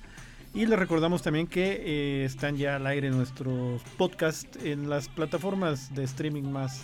Y 0.52 0.66
les 0.66 0.78
recordamos 0.78 1.22
también 1.22 1.46
que 1.46 1.80
eh, 1.84 2.24
están 2.24 2.56
ya 2.56 2.76
al 2.76 2.86
aire 2.86 3.10
nuestros 3.10 3.82
podcasts 3.96 4.58
en 4.64 4.90
las 4.90 5.08
plataformas 5.08 5.94
de 5.94 6.02
streaming 6.02 6.42
más 6.42 6.82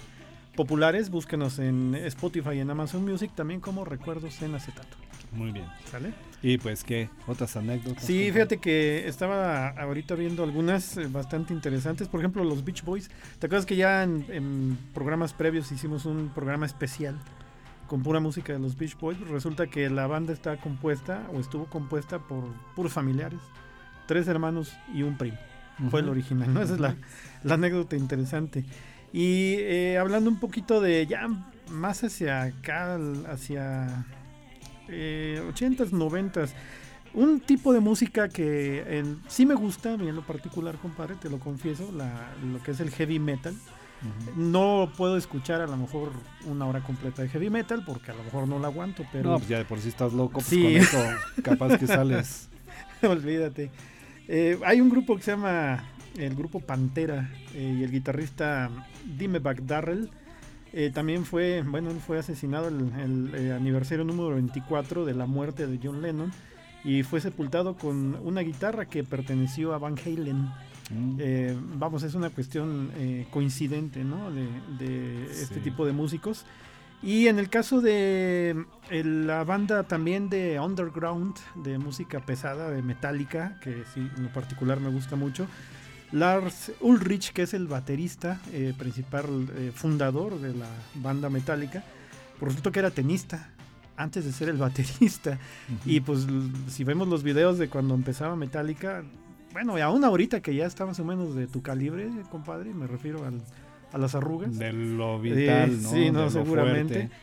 populares. 0.55 1.11
Búsquenos 1.11 1.59
en 1.59 1.97
Spotify 1.97 2.55
y 2.55 2.61
en 2.61 2.71
Amazon 2.71 3.05
Music 3.05 3.33
también 3.35 3.61
como 3.61 3.85
Recuerdos 3.85 4.41
en 4.43 4.55
Acetato. 4.55 4.97
Muy 5.33 5.51
bien. 5.51 5.67
¿Sale? 5.91 6.15
Y 6.43 6.59
pues 6.59 6.85
qué, 6.85 7.11
otras 7.27 7.57
anécdotas. 7.57 8.05
Sí, 8.05 8.31
fíjate 8.33 8.59
que 8.59 9.09
estaba 9.09 9.71
ahorita 9.71 10.15
viendo 10.15 10.45
algunas 10.45 10.97
eh, 10.97 11.09
bastante 11.09 11.53
interesantes. 11.53 12.07
Por 12.07 12.21
ejemplo, 12.21 12.45
los 12.45 12.65
Beach 12.65 12.85
Boys. 12.85 13.11
¿Te 13.41 13.47
acuerdas 13.47 13.67
que 13.67 13.75
ya 13.75 14.05
en, 14.05 14.25
en 14.29 14.79
programas 14.95 15.33
previos 15.33 15.73
hicimos 15.73 16.07
un 16.07 16.29
programa 16.33 16.67
especial 16.67 17.19
con 17.87 18.03
pura 18.03 18.21
música 18.21 18.53
de 18.53 18.59
los 18.59 18.77
Beach 18.77 18.99
Boys? 18.99 19.19
Resulta 19.29 19.67
que 19.67 19.89
la 19.91 20.07
banda 20.07 20.33
está 20.33 20.57
compuesta 20.59 21.27
o 21.33 21.41
estuvo 21.41 21.67
compuesta 21.67 22.19
por 22.19 22.45
puros 22.75 22.93
familiares. 22.93 23.39
Tres 24.07 24.29
hermanos 24.29 24.73
y 24.95 25.03
un 25.03 25.17
primo. 25.17 25.39
Fue 25.91 26.01
el 26.01 26.09
original, 26.09 26.53
¿no? 26.55 26.63
Esa 26.63 26.75
es 26.75 26.81
la, 26.81 26.97
la 27.45 27.55
anécdota 27.55 27.97
interesante. 27.97 28.65
Y 29.13 29.55
eh, 29.59 29.99
hablando 29.99 30.31
un 30.31 30.39
poquito 30.41 30.81
de 30.81 31.07
ya 31.07 31.29
más 31.71 32.03
hacia 32.05 32.43
acá, 32.43 32.99
hacia 33.29 34.07
eh, 34.89 35.43
80s, 35.55 35.91
90s, 35.91 36.51
un 37.15 37.41
tipo 37.41 37.73
de 37.73 37.81
música 37.81 38.29
que 38.29 38.99
en- 38.99 39.21
sí 39.29 39.47
me 39.47 39.55
gusta, 39.55 39.95
a 39.95 39.97
mí 39.97 40.09
en 40.09 40.17
lo 40.17 40.23
particular, 40.23 40.77
compadre, 40.77 41.15
te 41.17 41.29
lo 41.31 41.39
confieso, 41.39 41.91
la- 41.93 42.31
lo 42.53 42.63
que 42.63 42.71
es 42.73 42.81
el 42.81 42.91
heavy 42.91 43.19
metal. 43.19 43.55
No 44.37 44.91
puedo 44.97 45.17
escuchar 45.17 45.61
a 45.61 45.67
lo 45.67 45.77
mejor 45.77 46.13
una 46.45 46.67
hora 46.67 46.81
completa 46.83 47.23
de 47.23 47.29
heavy 47.29 47.51
metal 47.51 47.83
porque 47.85 48.11
a 48.11 48.15
lo 48.15 48.23
mejor 48.23 48.47
no 48.47 48.59
la 48.59 48.69
aguanto, 48.69 49.05
pero 49.13 49.31
No, 49.31 49.39
pues 49.39 49.49
ya 49.49 49.59
de 49.59 49.65
por 49.65 49.81
sí 49.81 49.89
estás 49.89 50.13
loco, 50.13 50.35
pues 50.35 50.47
Sí. 50.47 50.63
con 50.63 50.73
eso 50.73 50.99
capaz 51.43 51.79
que 51.79 51.87
sales. 51.87 52.49
Olvídate. 53.03 53.71
Eh, 54.29 54.59
hay 54.65 54.81
un 54.81 54.91
grupo 54.91 55.17
que 55.17 55.23
se 55.23 55.31
llama 55.33 55.85
el 56.17 56.35
grupo 56.35 56.61
Pantera 56.61 57.31
eh, 57.55 57.77
y 57.79 57.83
el 57.85 57.91
guitarrista 57.91 58.71
Dimebag 59.05 59.67
Darrell 59.67 60.11
eh, 60.73 60.91
también 60.93 61.25
fue, 61.25 61.63
bueno, 61.63 61.91
él 61.91 62.01
fue 62.05 62.19
asesinado 62.19 62.69
el, 62.69 63.33
el, 63.35 63.53
aniversario 63.53 64.05
número 64.05 64.35
24 64.35 65.05
de 65.05 65.15
la 65.15 65.27
muerte 65.27 65.67
de 65.67 65.79
John 65.83 66.03
Lennon 66.03 66.33
y 66.85 67.03
fue 67.03 67.21
sepultado 67.21 67.77
con 67.77 68.17
una 68.23 68.43
guitarra 68.43 68.87
que 68.87 69.03
perteneció 69.03 69.75
a 69.75 69.79
Van 69.79 69.97
Halen. 69.99 70.51
Mm. 70.91 71.17
Eh, 71.19 71.57
vamos, 71.79 72.03
es 72.05 72.15
una 72.15 72.31
cuestión 72.31 72.91
eh, 72.97 73.27
coincidente, 73.31 74.05
¿no? 74.05 74.31
De, 74.31 74.47
de 74.79 75.25
este 75.27 75.57
Sí. 75.57 75.61
tipo 75.61 75.85
de 75.87 75.93
músicos. 75.93 76.45
Y 77.03 77.27
en 77.29 77.39
el 77.39 77.51
caso 77.51 77.81
de 77.81 78.65
la 78.91 79.45
banda 79.45 79.83
también 79.83 80.31
de 80.31 80.59
underground, 80.59 81.37
de 81.57 81.79
música 81.79 82.21
pesada, 82.25 82.71
de 82.71 82.83
Metallica, 82.83 83.59
que 83.61 83.83
sí, 83.93 84.09
en 84.17 84.23
lo 84.25 84.33
particular 84.33 84.81
me 84.81 84.89
gusta 84.89 85.15
mucho, 85.15 85.47
Lars 86.13 86.73
Ulrich, 86.81 87.33
que 87.33 87.43
es 87.43 87.53
el 87.53 87.67
baterista 87.67 88.41
eh, 88.53 88.73
principal, 88.79 89.27
eh, 89.57 89.73
fundador 89.75 90.41
de 90.41 90.55
la 90.55 90.69
banda 90.95 91.29
Metallica, 91.29 91.85
por 92.39 92.49
resulta 92.49 92.71
que 92.71 92.79
era 92.79 92.91
tenista. 92.91 93.51
antes 93.99 94.25
de 94.27 94.33
ser 94.33 94.49
el 94.51 94.57
baterista. 94.59 95.39
Y 95.87 96.01
pues 96.01 96.27
si 96.69 96.85
vemos 96.85 97.09
los 97.09 97.23
videos 97.23 97.57
de 97.59 97.69
cuando 97.69 97.95
empezaba 97.95 98.37
Metallica, 98.37 99.03
bueno, 99.53 99.79
y 99.79 99.81
aún 99.81 100.05
ahorita 100.05 100.41
que 100.41 100.55
ya 100.55 100.67
está 100.67 100.85
más 100.87 100.99
o 101.01 101.05
menos 101.05 101.35
de 101.35 101.47
tu 101.47 101.63
calibre, 101.63 102.09
compadre, 102.31 102.75
me 102.75 102.87
refiero 102.87 103.25
al- 103.25 103.43
a 103.93 103.99
las 103.99 104.15
arrugas. 104.15 104.59
De 104.59 104.73
lo 104.73 105.21
vital, 105.21 105.71
Eh, 105.71 105.79
¿no? 105.81 105.91
sí, 105.91 106.11
no, 106.11 106.25
De 106.25 106.31
seguramente. 106.31 106.95
fuerte. 107.09 107.17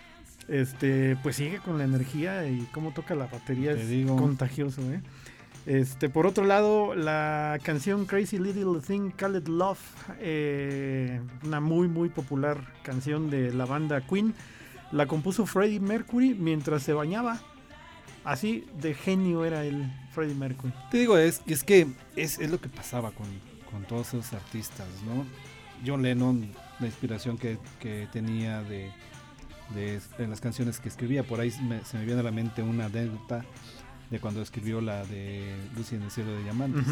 Este, 0.49 1.15
pues 1.23 1.37
sigue 1.37 1.59
con 1.59 1.77
la 1.77 1.85
energía 1.85 2.47
y 2.49 2.67
cómo 2.73 2.91
toca 2.91 3.15
la 3.15 3.27
batería 3.27 3.73
Te 3.75 3.81
es 3.83 3.89
digo. 3.89 4.17
contagioso, 4.17 4.81
¿eh? 4.91 5.01
Este, 5.65 6.09
por 6.09 6.27
otro 6.27 6.43
lado, 6.43 6.93
la 6.95 7.57
canción 7.63 8.05
Crazy 8.05 8.37
Little 8.37 8.81
Thing 8.85 9.11
Called 9.15 9.47
Love, 9.47 9.79
eh, 10.19 11.21
una 11.45 11.61
muy 11.61 11.87
muy 11.87 12.09
popular 12.09 12.57
canción 12.83 13.29
de 13.29 13.53
la 13.53 13.65
banda 13.65 14.01
Queen, 14.01 14.33
la 14.91 15.05
compuso 15.05 15.45
Freddie 15.45 15.79
Mercury 15.79 16.33
mientras 16.33 16.83
se 16.83 16.91
bañaba. 16.91 17.39
Así 18.23 18.65
de 18.79 18.93
genio 18.93 19.43
era 19.45 19.65
el 19.65 19.91
Freddie 20.11 20.35
Mercury. 20.35 20.73
Te 20.91 20.97
digo, 20.97 21.17
es, 21.17 21.41
es 21.45 21.63
que 21.63 21.87
es, 22.15 22.39
es 22.39 22.49
lo 22.49 22.59
que 22.59 22.69
pasaba 22.69 23.11
con, 23.11 23.27
con 23.71 23.83
todos 23.83 24.07
esos 24.09 24.31
artistas, 24.33 24.87
¿no? 25.05 25.25
John 25.85 26.01
Lennon, 26.01 26.49
la 26.79 26.85
inspiración 26.87 27.37
que, 27.37 27.57
que 27.79 28.07
tenía 28.13 28.63
de, 28.63 28.89
de, 29.75 29.99
de 30.17 30.27
las 30.27 30.39
canciones 30.39 30.79
que 30.79 30.87
escribía, 30.87 31.23
por 31.23 31.41
ahí 31.41 31.51
se 31.51 31.61
me, 31.61 31.83
se 31.83 31.97
me 31.97 32.05
viene 32.05 32.21
a 32.21 32.23
la 32.23 32.31
mente 32.31 32.61
una 32.61 32.85
anécdota 32.85 33.43
de 34.09 34.19
cuando 34.19 34.41
escribió 34.41 34.79
la 34.79 35.03
de 35.05 35.53
Lucy 35.75 35.95
en 35.95 36.03
el 36.03 36.11
cielo 36.11 36.31
de 36.31 36.43
diamantes. 36.43 36.85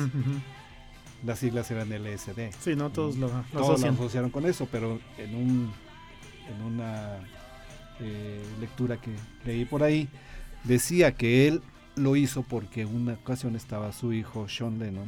Las 1.24 1.40
siglas 1.40 1.70
eran 1.72 1.90
LSD. 1.90 2.50
Sí, 2.60 2.76
no 2.76 2.90
todos 2.90 3.16
lo, 3.16 3.28
lo 3.28 3.34
Todos 3.54 3.68
lo 3.68 3.74
asocian. 3.74 3.94
asociaron 3.94 4.30
con 4.32 4.46
eso, 4.46 4.68
pero 4.72 5.00
en 5.18 5.36
un 5.36 5.72
en 6.50 6.62
una 6.64 7.20
eh, 8.00 8.44
lectura 8.60 8.98
que 8.98 9.12
leí 9.46 9.64
por 9.66 9.84
ahí 9.84 10.10
decía 10.64 11.14
que 11.14 11.48
él 11.48 11.62
lo 11.96 12.16
hizo 12.16 12.44
porque 12.44 12.82
en 12.82 12.96
una 12.96 13.14
ocasión 13.14 13.56
estaba 13.56 13.92
su 13.92 14.14
hijo 14.14 14.48
Sean 14.48 14.80
Lennon, 14.80 15.08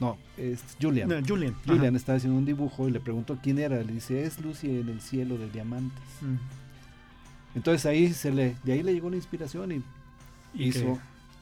no, 0.00 0.16
es 0.36 0.62
Julian. 0.80 1.08
No, 1.08 1.16
Julian. 1.26 1.56
Julian 1.66 1.96
estaba 1.96 2.16
haciendo 2.18 2.38
un 2.38 2.44
dibujo 2.44 2.88
y 2.88 2.92
le 2.92 3.00
preguntó 3.00 3.38
quién 3.42 3.58
era. 3.58 3.82
Le 3.82 3.94
dice, 3.94 4.22
es 4.22 4.40
Lucy 4.40 4.78
en 4.78 4.88
el 4.88 5.00
cielo 5.00 5.36
de 5.38 5.50
diamantes. 5.50 6.04
Mm. 6.20 7.56
Entonces 7.56 7.84
ahí 7.86 8.12
se 8.12 8.30
le, 8.30 8.54
de 8.62 8.72
ahí 8.72 8.82
le 8.82 8.94
llegó 8.94 9.10
la 9.10 9.16
inspiración 9.16 9.72
y, 9.72 9.82
Y 10.54 10.68
hizo 10.68 10.98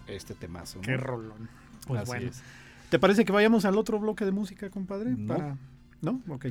este 0.07 0.35
temazo. 0.35 0.79
¿no? 0.79 0.83
Qué 0.83 0.97
rolón. 0.97 1.51
Pues 1.87 2.03
Así 2.03 2.09
bueno. 2.09 2.31
es. 2.31 2.43
¿Te 2.89 2.99
parece 2.99 3.25
que 3.25 3.33
vayamos 3.33 3.65
al 3.65 3.77
otro 3.77 3.99
bloque 3.99 4.25
de 4.25 4.31
música, 4.31 4.71
compadre? 4.71 5.11
No. 5.11 5.35
Para... 5.35 5.57
¿No? 6.01 6.23
Ok. 6.29 6.47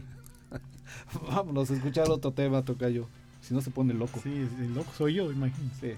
Vámonos 1.31 1.71
a 1.71 1.73
escuchar 1.73 2.09
otro 2.09 2.31
tema, 2.33 2.63
Tocayo. 2.63 3.07
Si 3.41 3.53
no 3.53 3.61
se 3.61 3.71
pone 3.71 3.93
loco. 3.93 4.19
Sí, 4.21 4.47
loco 4.75 4.91
soy 4.95 5.15
yo, 5.15 5.31
imagínate. 5.31 5.93
Sí. 5.93 5.97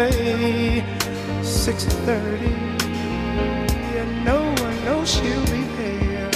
cafe, 0.00 0.82
6:30. 1.42 2.52
And 3.98 4.24
no 4.24 4.40
one 4.64 4.84
knows 4.84 5.10
she'll 5.10 5.44
be 5.46 5.62
there. 5.76 6.30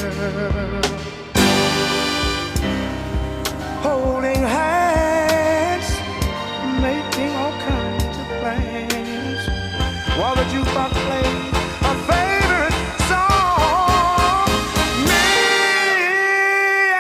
Holding 3.83 4.43
hands, 4.43 5.89
making 6.83 7.31
all 7.41 7.55
kinds 7.71 8.17
of 8.23 8.27
plans. 8.41 9.43
While 10.19 10.37
the 10.41 10.47
jukebox 10.53 10.93
plays 11.07 11.53
a 11.91 11.95
favorite 12.11 12.79
song, 13.11 14.49
me 15.09 15.29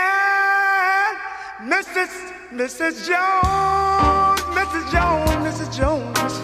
and 0.01 1.73
Mrs. 1.73 2.13
Mrs. 2.61 2.95
Jones, 3.09 4.41
Mrs. 4.59 4.85
Jones, 4.95 5.37
Mrs. 5.47 5.71
Jones. 5.77 6.44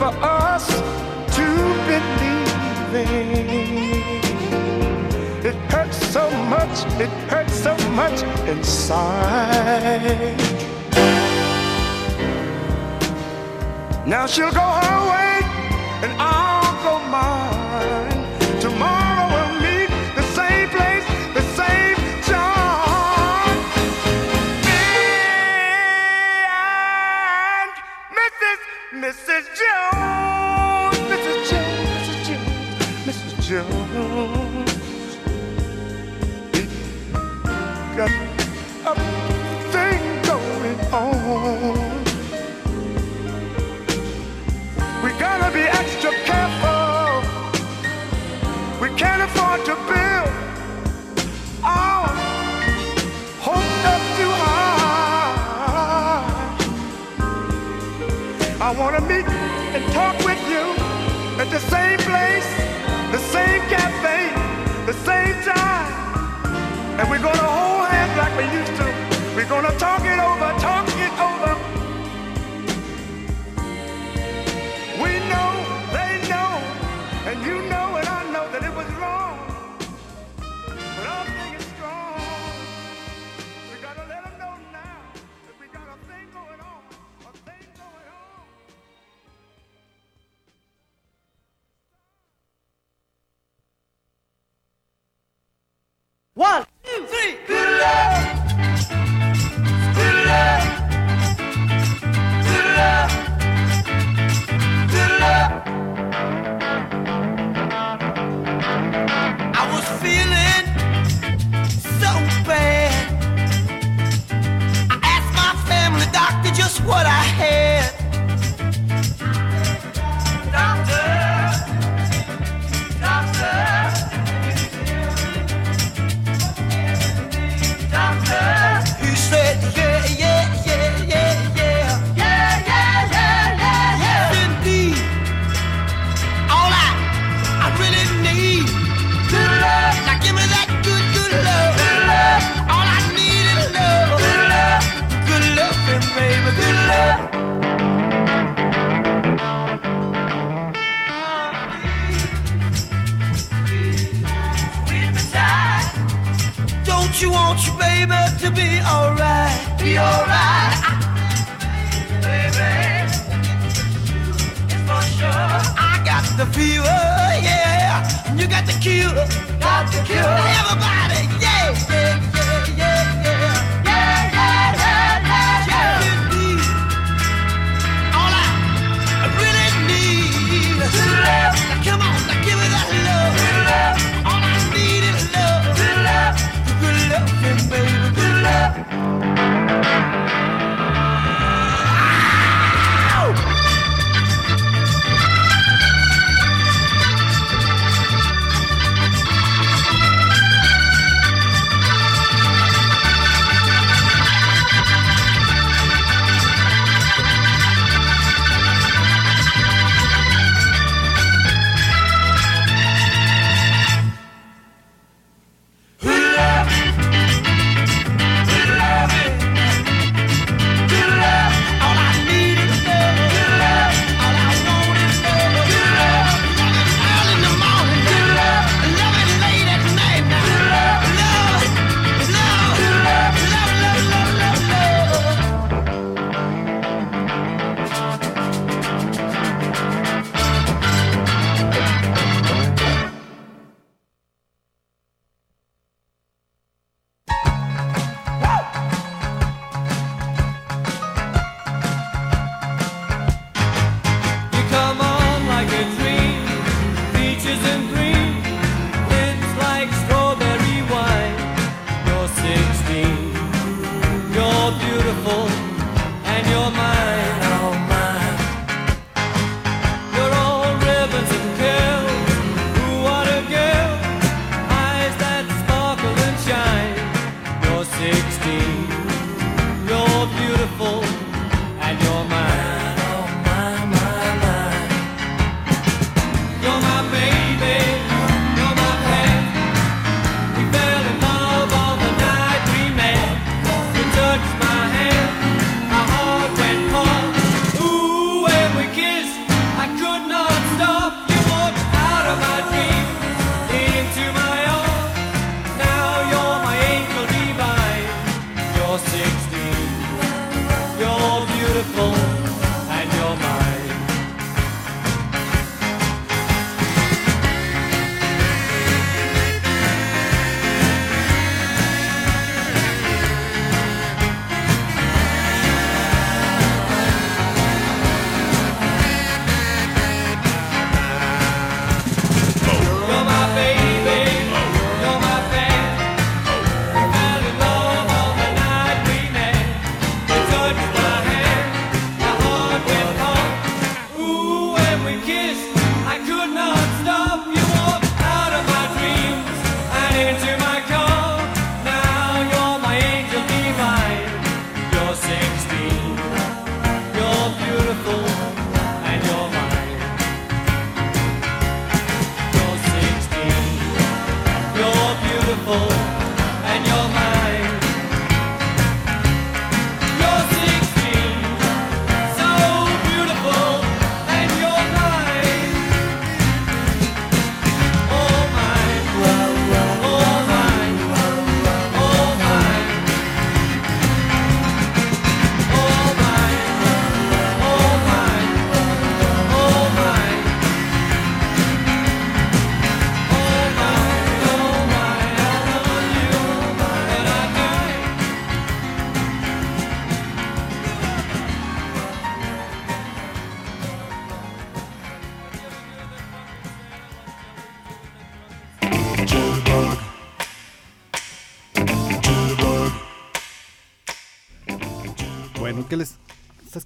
for 0.00 0.14
us 0.24 0.66
to 1.36 1.46
believe 1.90 2.40
It 5.44 5.56
hurts 5.70 5.98
so 6.06 6.24
much, 6.54 6.76
it 6.98 7.10
hurts 7.28 7.52
so 7.66 7.76
much 7.90 8.22
inside. 8.48 10.40
Now 14.06 14.24
she'll 14.26 14.50
go 14.52 14.60
her 14.60 15.10
way 15.10 15.19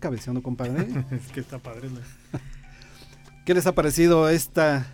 cabeceando, 0.05 0.43
compadre? 0.43 0.87
es 1.11 1.33
que 1.33 1.41
está 1.41 1.59
padre. 1.59 1.89
¿Qué 3.47 3.55
les 3.55 3.67
ha 3.67 3.75
parecido 3.75 4.29
esta, 4.29 4.87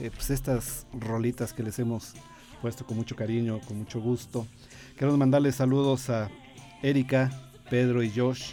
eh, 0.00 0.10
pues 0.10 0.30
estas 0.30 0.86
rolitas 0.98 1.52
que 1.52 1.62
les 1.62 1.78
hemos 1.78 2.14
puesto 2.62 2.86
con 2.86 2.96
mucho 2.96 3.14
cariño, 3.14 3.60
con 3.68 3.76
mucho 3.76 4.00
gusto? 4.00 4.46
Queremos 4.96 5.18
mandarles 5.18 5.56
saludos 5.56 6.08
a 6.08 6.30
Erika, 6.82 7.30
Pedro 7.68 8.02
y 8.02 8.10
Josh, 8.10 8.52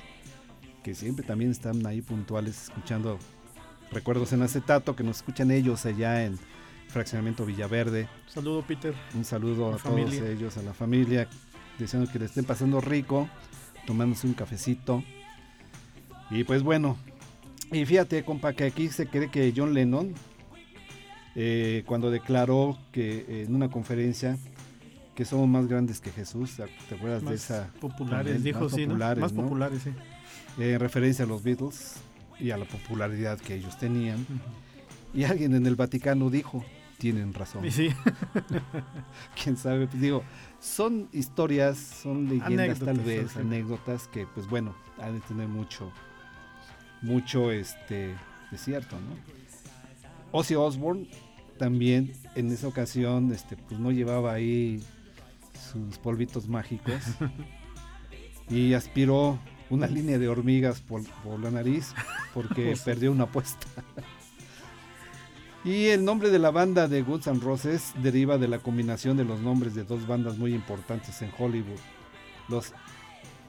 que 0.84 0.96
siempre 0.96 1.26
también 1.26 1.50
están 1.50 1.86
ahí 1.86 2.02
puntuales 2.02 2.64
escuchando 2.64 3.18
recuerdos 3.90 4.34
en 4.34 4.42
acetato, 4.42 4.98
que 4.98 5.06
nos 5.06 5.18
escuchan 5.18 5.50
ellos 5.50 5.86
allá 5.86 6.26
en 6.26 6.38
Fraccionamiento 6.90 7.46
Villaverde. 7.46 8.10
Saludo, 8.28 8.64
Peter. 8.64 8.94
Un 9.16 9.24
saludo 9.24 9.70
La 9.70 9.78
a 9.78 9.80
todos 9.80 10.14
ellos, 10.16 10.58
a 10.58 10.62
la 10.62 10.74
familia, 10.74 11.30
deseando 11.80 12.12
que 12.12 12.20
le 12.20 12.26
estén 12.26 12.44
pasando 12.44 12.82
rico, 12.82 13.30
tomándose 13.88 14.28
un 14.28 14.34
cafecito. 14.34 15.06
Y 16.32 16.44
pues 16.46 16.64
bueno, 16.64 16.98
y 17.72 17.86
fíjate, 17.86 18.24
compa, 18.24 18.54
que 18.54 18.64
aquí 18.66 18.90
se 18.90 19.08
cree 19.08 19.30
que 19.30 19.54
John 19.56 19.74
Lennon, 19.74 20.14
eh, 21.36 21.84
cuando 21.86 22.10
declaró 22.10 22.78
que 22.92 23.26
eh, 23.28 23.44
en 23.48 23.56
una 23.56 23.70
conferencia 23.70 24.38
que 25.16 25.26
somos 25.26 25.48
más 25.48 25.68
grandes 25.68 26.00
que 26.00 26.10
Jesús, 26.12 26.56
¿te 26.88 26.96
acuerdas 26.96 27.22
de 27.22 27.26
Más 27.32 27.36
esa? 27.36 27.70
populares, 27.80 28.34
también? 28.34 28.44
dijo, 28.44 28.62
Más 28.62 28.72
sí, 28.74 28.82
¿no? 28.86 28.88
populares, 28.94 29.22
Más 29.22 29.34
¿no? 29.34 29.44
populares, 29.44 29.82
sí. 29.84 29.90
Eh, 30.60 30.74
en 30.74 30.80
referencia 30.80 31.26
a 31.26 31.28
los 31.28 31.44
Beatles 31.44 31.96
y 32.40 32.52
a 32.52 32.58
la 32.58 32.66
popularidad 32.66 33.38
que 33.40 33.56
ellos 33.56 33.78
tenían. 33.78 34.26
Y 35.14 35.26
alguien 35.26 35.54
en 35.54 35.66
el 35.66 35.76
Vaticano 35.76 36.30
dijo, 36.30 36.64
tienen 36.98 37.34
razón. 37.34 37.70
Sí, 37.72 37.90
quién 39.44 39.58
sabe, 39.58 39.88
pues 39.88 40.02
digo, 40.02 40.24
son 40.60 41.10
historias, 41.12 41.78
son 41.78 42.30
leyendas 42.30 42.80
tal 42.80 43.00
vez, 43.00 43.32
sí. 43.32 43.40
anécdotas 43.40 44.08
que 44.08 44.26
pues 44.34 44.48
bueno, 44.48 44.74
han 45.02 45.16
de 45.16 45.20
tener 45.22 45.48
mucho, 45.48 45.92
mucho 47.02 47.52
este, 47.52 48.16
de 48.52 48.58
cierto, 48.58 48.96
¿no? 48.98 49.16
Ozzy 50.32 50.56
Osbourne 50.56 51.08
también 51.58 52.14
en 52.36 52.52
esa 52.52 52.68
ocasión, 52.68 53.32
este, 53.32 53.56
pues 53.58 53.80
no 53.80 53.92
llevaba 53.92 54.34
ahí 54.34 54.82
sus 55.72 55.98
polvitos 55.98 56.48
mágicos 56.48 57.02
y 58.50 58.74
aspiró 58.74 59.40
una 59.70 59.88
línea 59.88 60.18
de 60.18 60.28
hormigas 60.28 60.82
por, 60.82 61.04
por 61.24 61.40
la 61.40 61.52
nariz 61.52 61.94
porque 62.34 62.76
perdió 62.86 63.12
una 63.12 63.26
apuesta. 63.26 63.68
Y 65.64 65.88
el 65.88 66.04
nombre 66.04 66.32
de 66.32 66.40
la 66.40 66.50
banda 66.50 66.88
de 66.88 67.04
Guns 67.04 67.28
N' 67.28 67.40
Roses 67.40 67.94
deriva 68.02 68.40
de 68.40 68.48
la 68.48 68.60
combinación 68.60 69.16
de 69.16 69.26
los 69.26 69.40
nombres 69.42 69.76
de 69.76 69.84
dos 69.84 70.08
bandas 70.08 70.38
muy 70.38 70.56
importantes 70.56 71.22
en 71.22 71.32
Hollywood, 71.38 71.80
los 72.50 72.74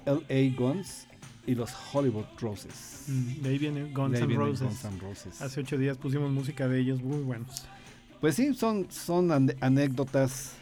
LA 0.04 0.54
Guns 0.56 1.08
y 1.46 1.54
los 1.54 1.72
Hollywood 1.92 2.26
Roses. 2.40 3.04
Mm, 3.08 3.42
de 3.42 3.48
ahí 3.48 3.58
viene 3.58 3.92
Guns 3.92 4.20
N' 4.20 4.36
Roses. 4.36 5.40
Hace 5.40 5.60
ocho 5.60 5.76
días 5.76 5.96
pusimos 5.98 6.30
música 6.30 6.68
de 6.68 6.80
ellos 6.80 7.02
muy 7.02 7.22
buenos. 7.22 7.66
Pues 8.20 8.36
sí, 8.36 8.54
son, 8.54 8.90
son 8.90 9.32
anécdotas 9.60 10.54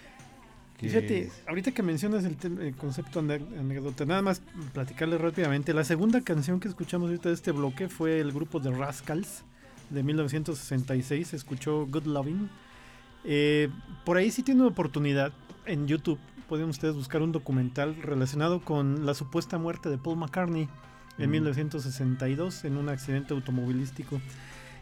que... 0.78 0.88
Fíjate, 0.88 1.30
ahorita 1.46 1.72
que 1.72 1.82
mencionas 1.82 2.24
el, 2.24 2.74
concepto 2.76 3.18
anécdota, 3.20 4.06
nada 4.06 4.22
más 4.22 4.40
platicarle 4.72 5.18
rápidamente. 5.18 5.74
La 5.74 5.84
segunda 5.84 6.22
canción 6.22 6.58
que 6.58 6.68
escuchamos 6.68 7.10
ahorita 7.10 7.28
de 7.28 7.34
este 7.34 7.52
bloque 7.52 7.88
fue 7.88 8.20
el 8.20 8.32
grupo 8.32 8.60
de 8.60 8.70
Rascals 8.70 9.44
de 9.90 10.02
1966. 10.02 11.28
Se 11.28 11.36
escuchó 11.36 11.86
Good 11.86 12.06
Loving. 12.06 12.48
Eh, 13.24 13.68
por 14.06 14.16
ahí 14.16 14.30
sí 14.30 14.42
tiene 14.42 14.62
una 14.62 14.70
oportunidad 14.70 15.32
en 15.66 15.86
YouTube. 15.86 16.18
Pueden 16.50 16.68
ustedes 16.68 16.96
buscar 16.96 17.22
un 17.22 17.30
documental 17.30 17.94
relacionado 18.02 18.60
con 18.60 19.06
la 19.06 19.14
supuesta 19.14 19.56
muerte 19.56 19.88
de 19.88 19.98
Paul 19.98 20.18
McCartney 20.18 20.68
en 21.16 21.28
Mm. 21.28 21.32
1962 21.32 22.64
en 22.64 22.76
un 22.76 22.88
accidente 22.88 23.34
automovilístico. 23.34 24.20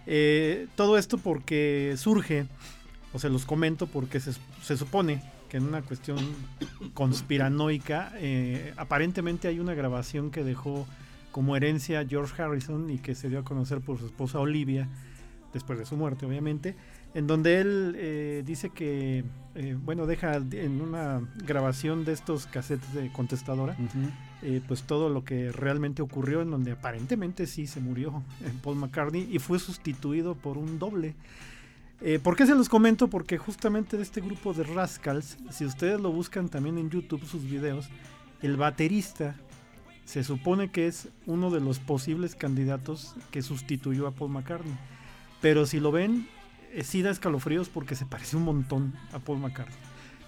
Eh, 0.06 0.66
todo 0.76 0.96
esto 0.96 1.18
porque 1.18 1.92
surge, 1.98 2.46
o 3.12 3.18
se 3.18 3.28
los 3.28 3.44
comento 3.44 3.86
porque 3.86 4.18
se, 4.18 4.32
se 4.62 4.78
supone 4.78 5.22
que 5.50 5.58
en 5.58 5.64
una 5.64 5.82
cuestión 5.82 6.16
conspiranoica, 6.94 8.12
eh, 8.14 8.72
aparentemente 8.78 9.46
hay 9.46 9.60
una 9.60 9.74
grabación 9.74 10.30
que 10.30 10.44
dejó 10.44 10.86
como 11.32 11.54
herencia 11.54 12.06
George 12.08 12.42
Harrison 12.42 12.88
y 12.88 12.96
que 12.96 13.14
se 13.14 13.28
dio 13.28 13.40
a 13.40 13.44
conocer 13.44 13.82
por 13.82 13.98
su 13.98 14.06
esposa 14.06 14.40
Olivia, 14.40 14.88
después 15.52 15.78
de 15.78 15.84
su 15.84 15.98
muerte 15.98 16.24
obviamente, 16.24 16.76
en 17.14 17.26
donde 17.26 17.60
él 17.60 17.94
eh, 17.96 18.42
dice 18.44 18.70
que, 18.70 19.24
eh, 19.54 19.76
bueno, 19.82 20.06
deja 20.06 20.36
en 20.36 20.80
una 20.80 21.20
grabación 21.44 22.04
de 22.04 22.12
estos 22.12 22.46
cassettes 22.46 22.92
de 22.92 23.10
contestadora, 23.10 23.76
eh, 24.42 24.60
pues 24.68 24.82
todo 24.82 25.08
lo 25.08 25.24
que 25.24 25.50
realmente 25.50 26.02
ocurrió 26.02 26.42
en 26.42 26.50
donde 26.50 26.72
aparentemente 26.72 27.46
sí 27.46 27.66
se 27.66 27.80
murió 27.80 28.22
Paul 28.62 28.76
McCartney 28.76 29.28
y 29.30 29.38
fue 29.38 29.58
sustituido 29.58 30.34
por 30.34 30.58
un 30.58 30.78
doble. 30.78 31.14
¿Por 32.22 32.36
qué 32.36 32.46
se 32.46 32.54
los 32.54 32.68
comento? 32.68 33.08
Porque 33.08 33.38
justamente 33.38 33.96
de 33.96 34.04
este 34.04 34.20
grupo 34.20 34.54
de 34.54 34.62
Rascals, 34.62 35.36
si 35.50 35.64
ustedes 35.64 36.00
lo 36.00 36.12
buscan 36.12 36.48
también 36.48 36.78
en 36.78 36.90
YouTube 36.90 37.24
sus 37.24 37.42
videos, 37.42 37.88
el 38.40 38.56
baterista 38.56 39.34
se 40.04 40.22
supone 40.22 40.70
que 40.70 40.86
es 40.86 41.08
uno 41.26 41.50
de 41.50 41.58
los 41.58 41.80
posibles 41.80 42.36
candidatos 42.36 43.16
que 43.32 43.42
sustituyó 43.42 44.06
a 44.06 44.12
Paul 44.12 44.30
McCartney. 44.30 44.76
Pero 45.40 45.66
si 45.66 45.80
lo 45.80 45.90
ven, 45.90 46.28
sí 46.82 47.02
da 47.02 47.10
escalofríos 47.10 47.68
porque 47.68 47.94
se 47.94 48.06
parece 48.06 48.36
un 48.36 48.44
montón 48.44 48.94
a 49.12 49.18
Paul 49.18 49.38
McCartney. 49.38 49.76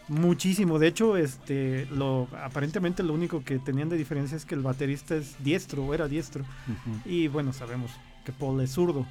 Muchísimo. 0.09 0.81
De 0.81 0.89
hecho, 0.89 1.17
este, 1.17 1.87
lo, 1.87 2.27
aparentemente 2.43 3.05
lo 3.05 3.15
único 3.15 3.45
que 3.45 3.61
tenían 3.61 3.89
de 3.89 3.97
diferencia 3.97 4.37
es 4.37 4.45
que 4.45 4.57
el 4.57 4.61
baterista 4.61 5.15
es 5.15 5.37
diestro, 5.43 5.95
era 5.95 6.09
diestro. 6.09 6.43
Ujú. 6.43 7.09
Y 7.09 7.29
bueno, 7.29 7.53
sabemos 7.53 7.93
que 8.25 8.33
Paul 8.33 8.61
es 8.61 8.73
zurdo. 8.73 9.07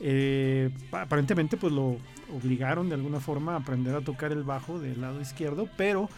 Eh, 0.00 0.70
aparentemente 0.90 1.56
pues 1.56 1.72
lo 1.72 1.96
obligaron 2.34 2.88
de 2.88 2.96
alguna 2.96 3.20
forma 3.20 3.54
a 3.54 3.58
aprender 3.58 3.94
a 3.94 4.00
tocar 4.00 4.32
el 4.32 4.42
bajo 4.42 4.80
del 4.80 5.00
lado 5.00 5.20
izquierdo, 5.20 5.68
pero 5.76 6.08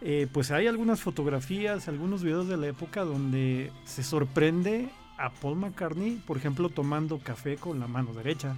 eh, 0.00 0.26
pues 0.32 0.50
hay 0.50 0.66
algunas 0.66 1.00
fotografías, 1.00 1.86
algunos 1.86 2.24
videos 2.24 2.48
de 2.48 2.56
la 2.56 2.66
época 2.66 3.04
donde 3.04 3.70
se 3.84 4.02
sorprende 4.02 4.88
a 5.18 5.30
Paul 5.30 5.56
McCartney, 5.56 6.20
por 6.26 6.36
ejemplo, 6.36 6.68
tomando 6.68 7.18
café 7.18 7.56
con 7.56 7.78
la 7.78 7.86
mano 7.86 8.12
derecha. 8.12 8.56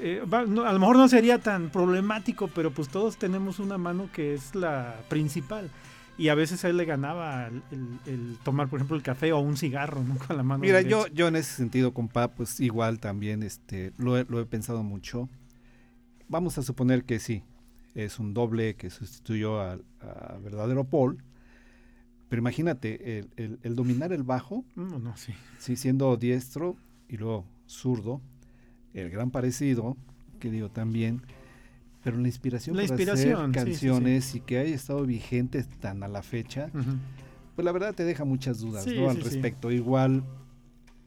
Eh, 0.00 0.22
va- 0.32 0.44
no, 0.44 0.64
a 0.64 0.72
lo 0.72 0.78
mejor 0.78 0.96
no 0.96 1.08
sería 1.08 1.38
tan 1.38 1.70
problemático, 1.70 2.48
pero 2.48 2.70
pues 2.72 2.88
todos 2.88 3.16
tenemos 3.16 3.58
una 3.58 3.78
mano 3.78 4.08
que 4.12 4.34
es 4.34 4.54
la 4.54 4.96
principal. 5.08 5.70
Y 6.16 6.28
a 6.28 6.34
veces 6.36 6.64
a 6.64 6.68
él 6.68 6.76
le 6.76 6.84
ganaba 6.84 7.48
el, 7.48 7.62
el- 7.72 7.98
el 8.12 8.38
tomar, 8.44 8.68
por 8.68 8.78
ejemplo, 8.78 8.96
el 8.96 9.02
café 9.02 9.32
o 9.32 9.38
un 9.40 9.56
cigarro 9.56 10.02
¿no? 10.04 10.16
con 10.26 10.36
la 10.36 10.42
mano 10.42 10.60
Mira, 10.62 10.78
derecha. 10.78 10.90
yo, 10.90 11.06
yo 11.08 11.28
en 11.28 11.36
ese 11.36 11.54
sentido, 11.54 11.92
compa, 11.92 12.28
pues 12.28 12.60
igual 12.60 13.00
también 13.00 13.42
este, 13.42 13.92
lo, 13.98 14.16
he, 14.18 14.24
lo 14.28 14.40
he 14.40 14.46
pensado 14.46 14.82
mucho. 14.82 15.28
Vamos 16.28 16.56
a 16.58 16.62
suponer 16.62 17.04
que 17.04 17.18
sí, 17.18 17.42
es 17.94 18.18
un 18.18 18.32
doble 18.34 18.74
que 18.76 18.90
sustituyó 18.90 19.60
al 19.60 19.84
verdadero 20.42 20.84
Paul. 20.84 21.18
Pero 22.28 22.40
imagínate, 22.40 23.18
el, 23.18 23.30
el- 23.36 23.58
el 23.62 23.76
dominar 23.76 24.12
el 24.12 24.22
bajo, 24.22 24.64
No, 24.76 24.98
no, 24.98 25.16
sí. 25.16 25.34
sí, 25.58 25.76
siendo 25.76 26.16
diestro 26.16 26.76
y 27.08 27.16
luego 27.16 27.44
zurdo, 27.66 28.20
el 28.94 29.10
gran 29.10 29.30
parecido, 29.30 29.96
que 30.40 30.50
digo 30.50 30.70
también, 30.70 31.22
pero 32.02 32.18
la 32.18 32.28
inspiración 32.28 32.76
La 32.76 32.82
para 32.82 32.94
inspiración, 32.94 33.28
sí, 33.28 33.32
hacer 33.32 33.48
sí, 33.48 33.52
canciones 33.52 34.34
y 34.34 34.40
que 34.40 34.58
haya 34.58 34.74
estado 34.74 35.04
vigente 35.04 35.62
tan 35.80 36.02
a 36.02 36.08
la 36.08 36.22
fecha, 36.22 36.70
pues 37.54 37.64
la 37.64 37.72
verdad 37.72 37.94
te 37.94 38.04
deja 38.04 38.24
muchas 38.24 38.60
dudas 38.60 38.86
al 38.86 39.20
respecto. 39.20 39.70
Igual 39.70 40.22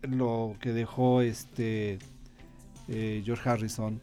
lo 0.02 0.56
que 0.60 0.74
dejó 0.74 1.22
este 1.22 2.00
eh, 2.88 3.22
George 3.26 3.50
Harrison, 3.50 4.02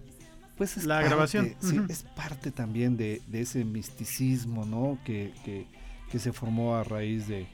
pues 0.56 0.77
es 0.77 0.85
La 0.85 0.97
parte, 0.97 1.09
grabación, 1.09 1.55
es 1.89 2.05
parte 2.16 2.51
también 2.51 2.97
de, 2.97 3.20
de 3.27 3.40
ese 3.40 3.65
misticismo, 3.65 4.65
¿no? 4.65 4.98
Que, 5.05 5.32
que, 5.44 5.66
que 6.11 6.19
se 6.19 6.32
formó 6.32 6.77
a 6.77 6.85
raíz 6.85 7.27
de, 7.27 7.48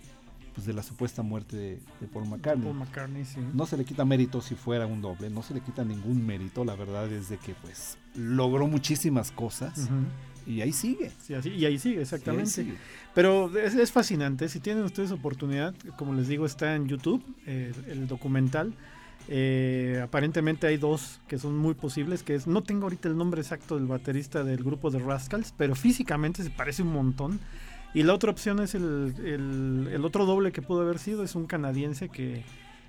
pues, 0.55 0.67
de 0.67 0.73
la 0.73 0.83
supuesta 0.83 1.23
muerte 1.23 1.57
de, 1.57 1.81
de 2.01 2.07
Paul 2.13 2.29
McCartney. 2.29 2.65
Paul 2.67 2.77
McCartney, 2.79 3.25
sí. 3.25 3.41
No 3.55 3.67
se 3.67 3.77
le 3.77 3.85
quita 3.85 4.05
mérito 4.05 4.41
si 4.41 4.55
fuera 4.55 4.87
un 4.87 5.01
doble, 5.03 5.31
no 5.31 5.43
se 5.43 5.55
le 5.55 5.61
quita 5.61 5.85
ningún 5.85 6.25
mérito, 6.27 6.65
la 6.65 6.75
verdad 6.77 7.11
es 7.13 7.29
de 7.29 7.37
que 7.39 7.55
pues 7.55 7.97
logró 8.15 8.67
muchísimas 8.67 9.31
cosas 9.31 9.89
y 10.47 10.61
ahí 10.63 10.73
sigue. 10.73 11.11
Sí, 11.23 11.35
así- 11.35 11.51
y 11.51 11.65
ahí 11.65 11.79
sigue, 11.79 11.97
ahí 11.97 12.03
exactamente. 12.03 12.51
sigue. 12.51 12.75
Pero 13.15 13.57
es, 13.59 13.75
es 13.75 13.93
fascinante. 13.93 14.49
Si 14.49 14.59
tienen 14.61 14.85
ustedes 14.85 15.11
oportunidad, 15.13 15.75
como 15.97 16.15
les 16.15 16.29
digo, 16.29 16.47
está 16.47 16.75
en 16.75 16.87
YouTube 16.89 17.23
eh, 17.47 17.73
el 17.89 18.07
documental. 18.09 18.73
Eh, 19.29 20.01
aparentemente 20.03 20.67
hay 20.67 20.77
dos 20.77 21.21
que 21.29 21.39
son 21.39 21.57
muy 21.57 21.75
posibles. 21.75 22.23
Que 22.23 22.35
es, 22.35 22.47
no 22.47 22.63
tengo 22.63 22.85
ahorita 22.85 23.09
el 23.09 23.17
nombre 23.17 23.41
exacto 23.43 23.77
del 23.77 23.87
baterista 23.87 24.43
del 24.43 24.65
grupo 24.65 24.91
de 24.91 24.99
Rascals, 24.99 25.55
pero 25.57 25.75
físicamente 25.75 26.43
se 26.43 26.51
parece 26.51 26.83
un 26.83 26.93
montón. 26.93 27.39
Y 27.95 28.03
la 28.05 28.15
otra 28.15 28.31
opción 28.31 28.61
es 28.61 28.75
el, 28.75 29.15
el- 29.25 29.89
el 29.93 30.05
otro 30.05 30.25
doble 30.27 30.53
que 30.53 30.63
pudo 30.63 30.83
haber 30.83 30.99
sido, 30.99 31.25
es 31.25 31.35
un 31.35 31.47
canadiense 31.47 32.09
que, 32.09 32.45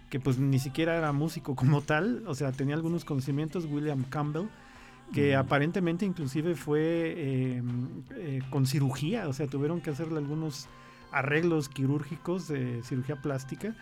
que 0.10 0.20
pues 0.20 0.38
ni 0.38 0.60
siquiera 0.60 0.96
era 0.98 1.12
músico 1.12 1.56
como 1.56 1.82
tal, 1.82 2.24
o 2.28 2.36
sea, 2.36 2.52
tenía 2.52 2.76
algunos 2.76 3.04
conocimientos, 3.06 3.66
William 3.66 4.04
Campbell, 4.04 4.46
que 5.14 5.36
Mm. 5.36 5.40
aparentemente 5.40 6.06
inclusive 6.06 6.56
fue 6.56 6.82
eh, 7.18 7.62
eh, 8.18 8.42
con 8.52 8.66
cirugía, 8.68 9.28
o 9.28 9.34
sea, 9.34 9.48
tuvieron 9.48 9.82
que 9.82 9.90
hacerle 9.90 10.20
algunos 10.20 10.68
arreglos 11.12 11.68
quirúrgicos 11.68 12.48
de 12.48 12.82
cirugía 12.84 13.16
plástica. 13.18 13.76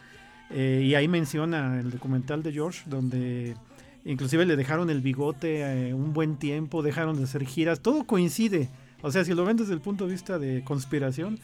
Eh, 0.51 0.81
y 0.83 0.95
ahí 0.95 1.07
menciona 1.07 1.79
el 1.79 1.91
documental 1.91 2.41
de 2.41 2.51
George, 2.53 2.81
donde 2.89 3.55
inclusive 4.05 4.45
le 4.47 4.55
dejaron 4.55 4.89
el 4.89 5.01
bigote 5.01 5.89
eh, 5.89 5.93
un 5.93 6.13
buen 6.13 6.37
tiempo, 6.37 6.81
dejaron 6.81 7.17
de 7.17 7.25
hacer 7.25 7.45
giras, 7.45 7.81
todo 7.81 8.05
coincide. 8.05 8.67
O 9.01 9.11
sea, 9.11 9.23
si 9.23 9.33
lo 9.33 9.45
ven 9.45 9.57
desde 9.57 9.73
el 9.73 9.81
punto 9.81 10.05
de 10.05 10.11
vista 10.11 10.37
de 10.39 10.63
conspiración, 10.63 11.39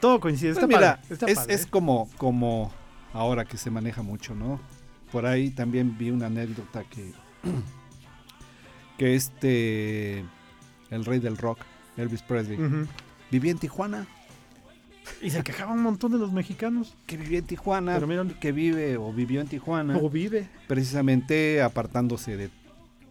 todo 0.00 0.20
coincide. 0.20 0.52
Pues 0.54 0.64
Está 0.64 0.66
mira, 0.66 0.96
padre, 0.96 1.14
está 1.14 1.26
es, 1.26 1.34
padre. 1.38 1.54
es 1.54 1.66
como, 1.66 2.08
como 2.16 2.72
ahora 3.12 3.44
que 3.44 3.56
se 3.56 3.70
maneja 3.70 4.02
mucho, 4.02 4.34
¿no? 4.34 4.60
Por 5.12 5.24
ahí 5.26 5.50
también 5.50 5.96
vi 5.96 6.10
una 6.10 6.26
anécdota 6.26 6.84
que, 6.84 7.12
que 8.98 9.14
este, 9.14 10.24
el 10.90 11.04
rey 11.04 11.18
del 11.20 11.36
rock, 11.36 11.60
Elvis 11.96 12.22
Presley, 12.22 12.58
vivía 13.30 13.50
en 13.52 13.58
Tijuana, 13.58 14.06
Y 15.22 15.30
se 15.30 15.42
quejaban 15.42 15.78
un 15.78 15.82
montón 15.84 16.12
de 16.12 16.18
los 16.18 16.32
mexicanos. 16.32 16.94
que 17.06 17.16
vivía 17.16 17.38
en 17.38 17.46
Tijuana, 17.46 17.94
Pero 17.94 18.06
mira- 18.06 18.24
que 18.40 18.52
vive 18.52 18.96
o 18.98 19.12
vivió 19.12 19.40
en 19.40 19.46
Tijuana, 19.48 19.96
O 19.96 20.10
vive. 20.10 20.48
precisamente 20.66 21.62
apartándose 21.62 22.36
de 22.36 22.50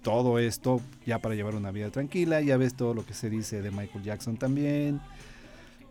todo 0.07 0.39
esto 0.39 0.79
ya 1.05 1.19
para 1.19 1.35
llevar 1.35 1.53
una 1.55 1.69
vida 1.69 1.89
tranquila. 1.89 2.39
Ya 2.39 2.55
ves 2.55 2.75
todo 2.75 2.93
lo 2.93 3.05
que 3.05 3.13
se 3.13 3.29
dice 3.29 3.61
de 3.61 3.71
Michael 3.71 4.05
Jackson 4.05 4.37
también, 4.37 5.01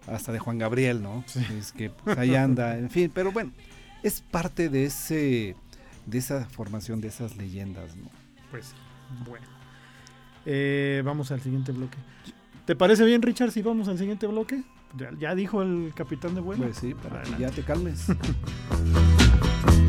hasta 0.07 0.33
de 0.33 0.39
Juan 0.39 0.57
Gabriel, 0.57 1.03
¿no? 1.03 1.23
Es 1.59 1.71
que 1.73 1.91
pues, 1.91 2.17
ahí 2.17 2.35
anda, 2.35 2.79
en 2.79 2.89
fin, 2.89 3.13
pero 3.15 3.31
bueno, 3.31 3.53
es 4.03 4.23
parte 4.23 4.71
de 4.71 4.87
ese 4.87 5.55
de 6.07 6.17
esa 6.17 6.47
formación 6.47 7.03
de 7.03 7.09
esas 7.09 7.37
leyendas, 7.37 7.95
¿no? 7.95 8.09
Pues 8.51 8.73
bueno. 9.29 9.47
Eh, 10.47 11.03
vamos 11.05 11.31
al 11.31 11.43
siguiente 11.43 11.73
bloque. 11.73 11.99
¿Te 12.65 12.75
parece 12.75 13.05
bien, 13.05 13.21
Richard, 13.21 13.51
si 13.51 13.61
vamos 13.61 13.87
al 13.89 13.99
siguiente 13.99 14.27
bloque? 14.27 14.63
Ya, 14.97 15.11
ya 15.19 15.35
dijo 15.35 15.61
el 15.61 15.93
capitán 15.95 16.35
de 16.35 16.41
vuelo. 16.41 16.65
Pues 16.65 16.79
sí, 16.79 16.95
para 16.95 17.21
que 17.21 17.35
Adelante. 17.35 17.43
ya 17.43 17.51
te 17.51 17.63
calmes. 17.65 18.07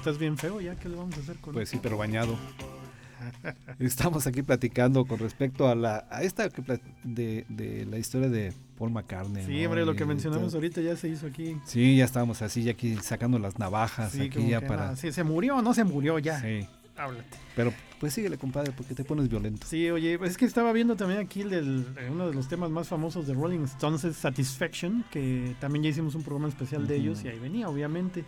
estás 0.00 0.18
bien 0.18 0.36
feo 0.38 0.60
ya. 0.60 0.74
¿Qué 0.76 0.88
le 0.88 0.96
vamos 0.96 1.16
a 1.16 1.20
hacer 1.20 1.36
con 1.36 1.52
Pues 1.54 1.68
sí, 1.68 1.78
pero 1.82 1.96
bañado. 1.96 2.36
Estamos 3.78 4.26
aquí 4.26 4.42
platicando 4.42 5.04
con 5.04 5.18
respecto 5.18 5.68
a 5.68 5.74
la 5.74 6.06
a 6.10 6.22
esta 6.22 6.48
que 6.48 6.62
de, 7.04 7.44
de 7.48 7.84
la 7.86 7.98
historia 7.98 8.28
de 8.30 8.52
Paul 8.78 8.90
McCartney. 8.92 9.44
Sí, 9.44 9.60
¿no? 9.60 9.66
hombre, 9.68 9.84
lo 9.84 9.94
que 9.94 10.06
mencionamos 10.06 10.54
ahorita 10.54 10.80
ya 10.80 10.96
se 10.96 11.08
hizo 11.08 11.26
aquí. 11.26 11.56
Sí, 11.66 11.96
ya 11.96 12.06
estábamos 12.06 12.40
así, 12.42 12.62
ya 12.62 12.72
aquí 12.72 12.96
sacando 12.96 13.38
las 13.38 13.58
navajas 13.58 14.12
Sí, 14.12 14.22
aquí 14.22 14.48
ya 14.48 14.60
que 14.60 14.66
para. 14.66 14.80
nada, 14.84 14.96
sí, 14.96 15.12
se 15.12 15.22
murió 15.22 15.56
o 15.56 15.62
no 15.62 15.74
se 15.74 15.84
murió 15.84 16.18
ya. 16.18 16.40
Sí. 16.40 16.66
Háblate. 16.96 17.36
Pero 17.56 17.72
pues 17.98 18.12
síguele, 18.14 18.36
compadre, 18.38 18.72
porque 18.72 18.94
te 18.94 19.04
pones 19.04 19.28
violento. 19.28 19.66
Sí, 19.66 19.90
oye, 19.90 20.18
es 20.22 20.36
que 20.38 20.44
estaba 20.46 20.72
viendo 20.72 20.96
también 20.96 21.20
aquí 21.20 21.42
el 21.42 21.50
del- 21.50 21.86
eh, 21.98 22.08
uno 22.10 22.26
de 22.28 22.34
los 22.34 22.48
temas 22.48 22.70
más 22.70 22.88
famosos 22.88 23.26
de 23.26 23.34
Rolling 23.34 23.60
Stones 23.64 24.04
es 24.04 24.16
Satisfaction, 24.16 25.04
que 25.10 25.54
también 25.60 25.82
ya 25.82 25.90
hicimos 25.90 26.14
un 26.14 26.22
programa 26.22 26.48
especial 26.48 26.86
de 26.86 26.96
ellos 26.96 27.22
y 27.24 27.28
ahí 27.28 27.38
venía, 27.38 27.68
obviamente. 27.68 28.24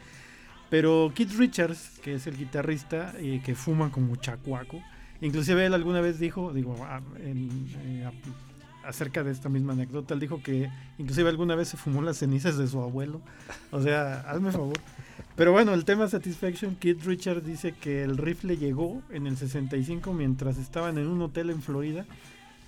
Pero 0.73 1.13
Keith 1.15 1.33
Richards, 1.37 2.01
que 2.03 2.15
es 2.15 2.27
el 2.27 2.39
guitarrista 2.39 3.13
eh, 3.19 3.43
que 3.45 3.55
fuma 3.55 3.93
como 3.93 4.17
chacuaco, 4.17 4.83
inclusive 5.21 5.67
él 5.67 5.75
alguna 5.75 6.01
vez 6.01 6.19
dijo, 6.19 6.51
digo, 6.55 6.75
en, 7.23 7.69
eh, 7.83 8.11
acerca 8.83 9.23
de 9.23 9.33
esta 9.33 9.51
misma 9.51 9.75
anécdota, 9.75 10.15
él 10.15 10.21
dijo 10.21 10.43
que 10.43 10.71
inclusive 10.97 11.29
alguna 11.29 11.57
vez 11.57 11.69
se 11.69 11.77
fumó 11.77 12.01
las 12.01 12.17
cenizas 12.17 12.57
de 12.57 12.67
su 12.69 12.81
abuelo. 12.81 13.21
O 13.71 13.83
sea, 13.83 14.21
hazme 14.21 14.51
favor. 14.51 14.79
Pero 15.37 15.53
bueno, 15.53 15.75
el 15.75 15.85
tema 15.85 16.09
Satisfaction, 16.09 16.75
Keith 16.77 17.05
Richards 17.05 17.45
dice 17.45 17.73
que 17.73 18.03
el 18.03 18.17
rifle 18.17 18.57
llegó 18.57 19.03
en 19.11 19.27
el 19.27 19.37
65 19.37 20.15
mientras 20.15 20.57
estaban 20.57 20.97
en 20.97 21.07
un 21.07 21.21
hotel 21.21 21.51
en 21.51 21.61
Florida, 21.61 22.07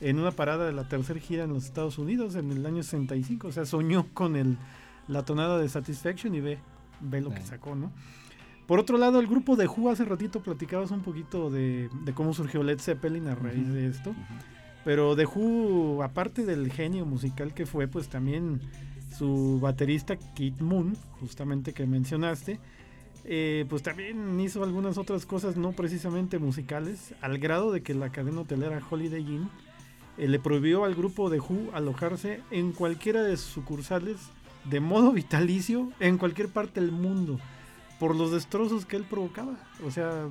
en 0.02 0.18
una 0.18 0.30
parada 0.30 0.66
de 0.66 0.74
la 0.74 0.86
tercera 0.90 1.18
gira 1.20 1.44
en 1.44 1.54
los 1.54 1.64
Estados 1.64 1.96
Unidos 1.96 2.34
en 2.34 2.52
el 2.52 2.66
año 2.66 2.82
65. 2.82 3.48
O 3.48 3.52
sea, 3.52 3.64
soñó 3.64 4.08
con 4.12 4.36
el, 4.36 4.58
la 5.08 5.24
tonada 5.24 5.56
de 5.56 5.70
Satisfaction 5.70 6.34
y 6.34 6.42
ve, 6.42 6.58
ve 7.00 7.20
lo 7.20 7.30
que 7.30 7.42
sacó, 7.42 7.74
¿no? 7.74 7.92
Por 8.66 8.78
otro 8.80 8.96
lado, 8.96 9.20
el 9.20 9.26
grupo 9.26 9.56
de 9.56 9.66
Who 9.66 9.90
hace 9.90 10.04
ratito 10.04 10.40
platicabas 10.40 10.90
un 10.90 11.02
poquito 11.02 11.50
de, 11.50 11.90
de 12.04 12.14
cómo 12.14 12.32
surgió 12.32 12.62
Led 12.62 12.78
Zeppelin 12.78 13.28
a 13.28 13.34
raíz 13.34 13.68
de 13.68 13.88
esto. 13.88 14.14
Pero 14.84 15.16
The 15.16 15.26
Who, 15.26 16.02
aparte 16.02 16.44
del 16.44 16.70
genio 16.72 17.04
musical 17.04 17.54
que 17.54 17.66
fue, 17.66 17.88
pues 17.88 18.08
también 18.08 18.60
su 19.16 19.58
baterista 19.60 20.16
Keith 20.16 20.60
Moon, 20.60 20.96
justamente 21.20 21.72
que 21.72 21.86
mencionaste, 21.86 22.58
eh, 23.24 23.64
pues 23.68 23.82
también 23.82 24.38
hizo 24.40 24.62
algunas 24.62 24.98
otras 24.98 25.24
cosas 25.24 25.56
no 25.56 25.72
precisamente 25.72 26.38
musicales, 26.38 27.14
al 27.22 27.38
grado 27.38 27.72
de 27.72 27.82
que 27.82 27.94
la 27.94 28.10
cadena 28.10 28.42
hotelera 28.42 28.82
Holiday 28.88 29.22
Inn 29.22 29.48
eh, 30.18 30.28
le 30.28 30.38
prohibió 30.38 30.84
al 30.84 30.94
grupo 30.94 31.30
de 31.30 31.40
Who 31.40 31.70
alojarse 31.72 32.40
en 32.50 32.72
cualquiera 32.72 33.22
de 33.22 33.36
sus 33.36 33.52
sucursales 33.52 34.18
de 34.64 34.80
modo 34.80 35.12
vitalicio 35.12 35.92
en 36.00 36.18
cualquier 36.18 36.48
parte 36.48 36.80
del 36.80 36.92
mundo 36.92 37.38
por 37.98 38.16
los 38.16 38.32
destrozos 38.32 38.86
que 38.86 38.96
él 38.96 39.04
provocaba. 39.04 39.54
O 39.84 39.90
sea, 39.90 40.28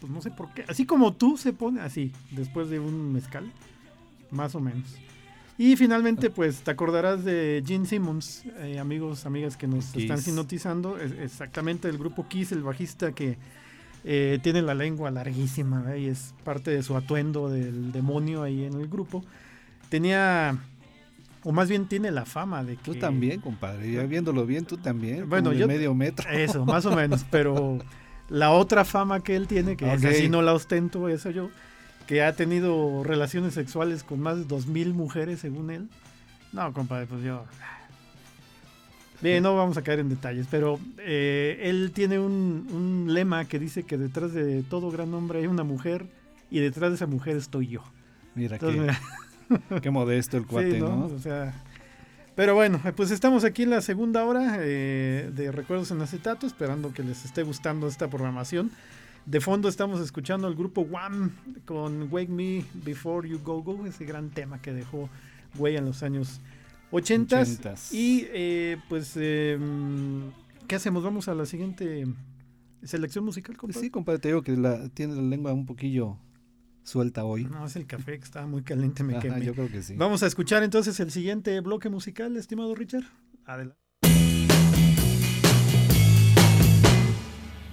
pues 0.00 0.12
no 0.12 0.20
sé 0.20 0.30
por 0.30 0.52
qué. 0.52 0.64
Así 0.68 0.86
como 0.86 1.12
tú 1.14 1.36
se 1.36 1.52
pone 1.52 1.80
así, 1.80 2.12
después 2.30 2.70
de 2.70 2.80
un 2.80 3.12
mezcal, 3.12 3.50
más 4.30 4.54
o 4.54 4.60
menos. 4.60 4.96
Y 5.56 5.74
finalmente, 5.74 6.30
pues 6.30 6.60
te 6.60 6.70
acordarás 6.70 7.24
de 7.24 7.64
Gene 7.66 7.84
Simmons, 7.84 8.44
eh, 8.58 8.78
amigos, 8.78 9.26
amigas 9.26 9.56
que 9.56 9.66
nos 9.66 9.86
Kiss. 9.86 10.04
están 10.04 10.22
sinotizando. 10.22 10.98
Es 10.98 11.10
exactamente 11.12 11.88
el 11.88 11.98
grupo 11.98 12.28
Kiss, 12.28 12.52
el 12.52 12.62
bajista 12.62 13.10
que 13.10 13.36
eh, 14.04 14.38
tiene 14.40 14.62
la 14.62 14.74
lengua 14.74 15.10
larguísima 15.10 15.92
¿eh? 15.94 16.02
y 16.02 16.06
es 16.06 16.32
parte 16.44 16.70
de 16.70 16.84
su 16.84 16.96
atuendo 16.96 17.48
del 17.48 17.90
demonio 17.90 18.44
ahí 18.44 18.64
en 18.64 18.74
el 18.74 18.86
grupo. 18.86 19.24
Tenía, 19.88 20.56
o 21.44 21.52
más 21.52 21.68
bien 21.68 21.86
tiene 21.86 22.10
la 22.10 22.24
fama 22.24 22.64
de 22.64 22.76
que. 22.76 22.82
Tú 22.82 22.94
también, 22.96 23.40
compadre. 23.40 23.90
Ya 23.92 24.02
viéndolo 24.04 24.44
bien, 24.46 24.64
tú 24.64 24.76
también. 24.76 25.28
Bueno, 25.28 25.52
yo- 25.52 25.66
medio 25.68 25.94
metro. 25.94 26.28
Eso, 26.30 26.64
más 26.64 26.84
o 26.86 26.94
menos, 26.94 27.24
pero 27.30 27.78
la 28.28 28.50
otra 28.50 28.84
fama 28.84 29.20
que 29.20 29.36
él 29.36 29.46
tiene, 29.46 29.76
que 29.76 29.92
esa 29.92 30.08
Ok. 30.08 30.14
sí 30.14 30.28
no 30.28 30.42
la 30.42 30.52
ostento, 30.54 31.08
eso 31.08 31.30
yo, 31.30 31.50
que 32.06 32.22
ha 32.22 32.34
tenido 32.34 33.02
relaciones 33.04 33.54
sexuales 33.54 34.02
con 34.04 34.20
más 34.20 34.36
de 34.38 34.44
dos 34.44 34.66
mil 34.66 34.94
mujeres 34.94 35.40
según 35.40 35.70
él. 35.70 35.88
No, 36.52 36.72
compadre, 36.72 37.06
pues 37.06 37.22
yo... 37.22 37.44
Bien, 39.20 39.42
no 39.42 39.56
vamos 39.56 39.76
a 39.76 39.82
caer 39.82 39.98
en 39.98 40.08
detalles, 40.08 40.46
pero 40.48 40.78
eh, 40.98 41.58
él 41.64 41.90
tiene 41.92 42.20
un, 42.20 42.68
un 42.70 43.12
lema 43.12 43.46
que 43.46 43.58
dice 43.58 43.82
que 43.82 43.98
detrás 43.98 44.32
de 44.32 44.62
todo 44.62 44.92
gran 44.92 45.12
hombre 45.12 45.40
hay 45.40 45.46
una 45.48 45.64
mujer 45.64 46.06
y 46.52 46.60
detrás 46.60 46.90
de 46.90 46.96
esa 46.96 47.06
mujer 47.06 47.36
estoy 47.36 47.66
yo. 47.66 47.82
Mira, 48.36 48.54
Entonces, 48.56 48.76
qué, 48.80 48.80
mira, 48.82 49.00
Qué 49.82 49.90
modesto 49.90 50.36
el 50.36 50.46
cuate, 50.46 50.72
sí, 50.72 50.80
¿no? 50.80 50.88
¿no? 50.88 51.06
O 51.06 51.18
sea, 51.18 51.54
pero 52.38 52.54
bueno, 52.54 52.80
eh, 52.84 52.92
pues 52.92 53.10
estamos 53.10 53.42
aquí 53.42 53.64
en 53.64 53.70
la 53.70 53.80
segunda 53.80 54.24
hora 54.24 54.58
eh, 54.60 55.28
de 55.34 55.50
Recuerdos 55.50 55.90
en 55.90 56.00
Acetato, 56.00 56.46
esperando 56.46 56.92
que 56.92 57.02
les 57.02 57.24
esté 57.24 57.42
gustando 57.42 57.88
esta 57.88 58.08
programación. 58.08 58.70
De 59.26 59.40
fondo 59.40 59.68
estamos 59.68 60.00
escuchando 60.00 60.46
al 60.46 60.54
grupo 60.54 60.82
Wham 60.82 61.32
con 61.64 62.06
Wake 62.12 62.30
Me 62.30 62.64
Before 62.74 63.28
You 63.28 63.40
Go 63.42 63.62
Go, 63.64 63.84
ese 63.86 64.04
gran 64.04 64.30
tema 64.30 64.62
que 64.62 64.72
dejó 64.72 65.10
Güey 65.56 65.74
en 65.74 65.84
los 65.86 66.04
años 66.04 66.40
80. 66.92 67.40
80. 67.40 67.74
Y 67.90 68.26
eh, 68.28 68.76
pues, 68.88 69.14
em, 69.16 70.30
¿qué 70.68 70.76
hacemos? 70.76 71.02
Vamos 71.02 71.26
a 71.26 71.34
la 71.34 71.44
siguiente 71.44 72.06
selección 72.84 73.24
musical, 73.24 73.56
compadre. 73.56 73.80
Sí, 73.80 73.90
compadre, 73.90 74.20
te 74.20 74.28
digo 74.28 74.42
que 74.42 74.54
tiene 74.94 75.16
la 75.16 75.22
lengua 75.22 75.52
un 75.52 75.66
poquillo 75.66 76.16
suelta 76.88 77.24
hoy. 77.24 77.44
No, 77.44 77.66
es 77.66 77.76
el 77.76 77.86
café 77.86 78.18
que 78.18 78.24
estaba 78.24 78.46
muy 78.46 78.62
caliente, 78.62 79.04
me 79.04 79.18
quemé. 79.18 79.44
Yo 79.44 79.54
creo 79.54 79.70
que 79.70 79.82
sí. 79.82 79.94
Vamos 79.96 80.22
a 80.22 80.26
escuchar 80.26 80.62
entonces 80.62 80.98
el 81.00 81.10
siguiente 81.10 81.60
bloque 81.60 81.88
musical, 81.88 82.36
estimado 82.36 82.74
Richard. 82.74 83.04
Adelante. 83.44 83.78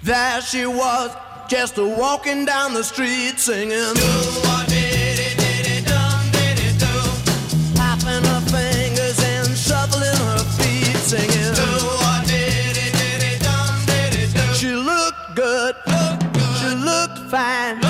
There 0.03 0.41
she 0.41 0.67
was, 0.67 1.11
just 1.49 1.77
walking 1.77 2.45
down 2.45 2.73
the 2.73 2.83
street 2.83 3.39
singing. 3.39 3.95
She 14.53 14.75
looked 14.75 15.35
good, 15.35 15.75
she 16.59 16.75
looked 16.75 17.31
fine. 17.31 17.84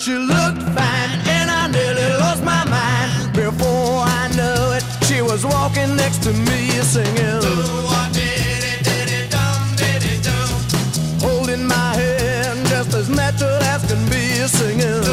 She 0.00 0.14
looked 0.14 0.62
fine, 0.62 1.10
and 1.28 1.50
I 1.50 1.68
nearly 1.70 2.16
lost 2.16 2.42
my 2.42 2.64
mind. 2.64 3.34
Before 3.34 4.00
I 4.00 4.28
knew 4.34 4.72
it, 4.72 4.82
she 5.04 5.20
was 5.20 5.44
walking 5.44 5.94
next 5.94 6.22
to 6.22 6.32
me 6.32 6.70
singing. 6.80 7.40
Do. 7.42 7.54
Holding 11.20 11.66
my 11.66 11.94
hand 11.96 12.66
just 12.68 12.94
as 12.94 13.10
natural 13.10 13.62
as 13.62 13.84
can 13.92 14.02
be 14.08 14.48
singing. 14.48 15.09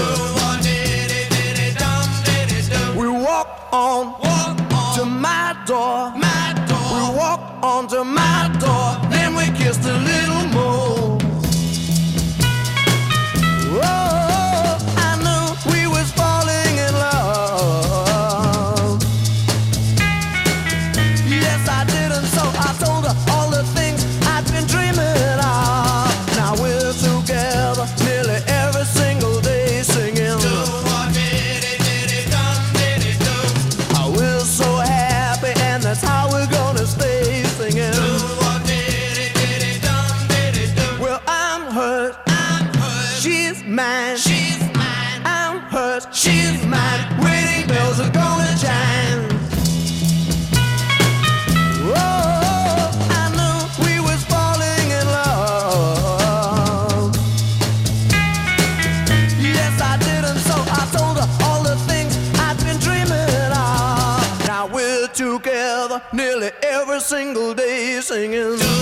singing. 68.08 68.77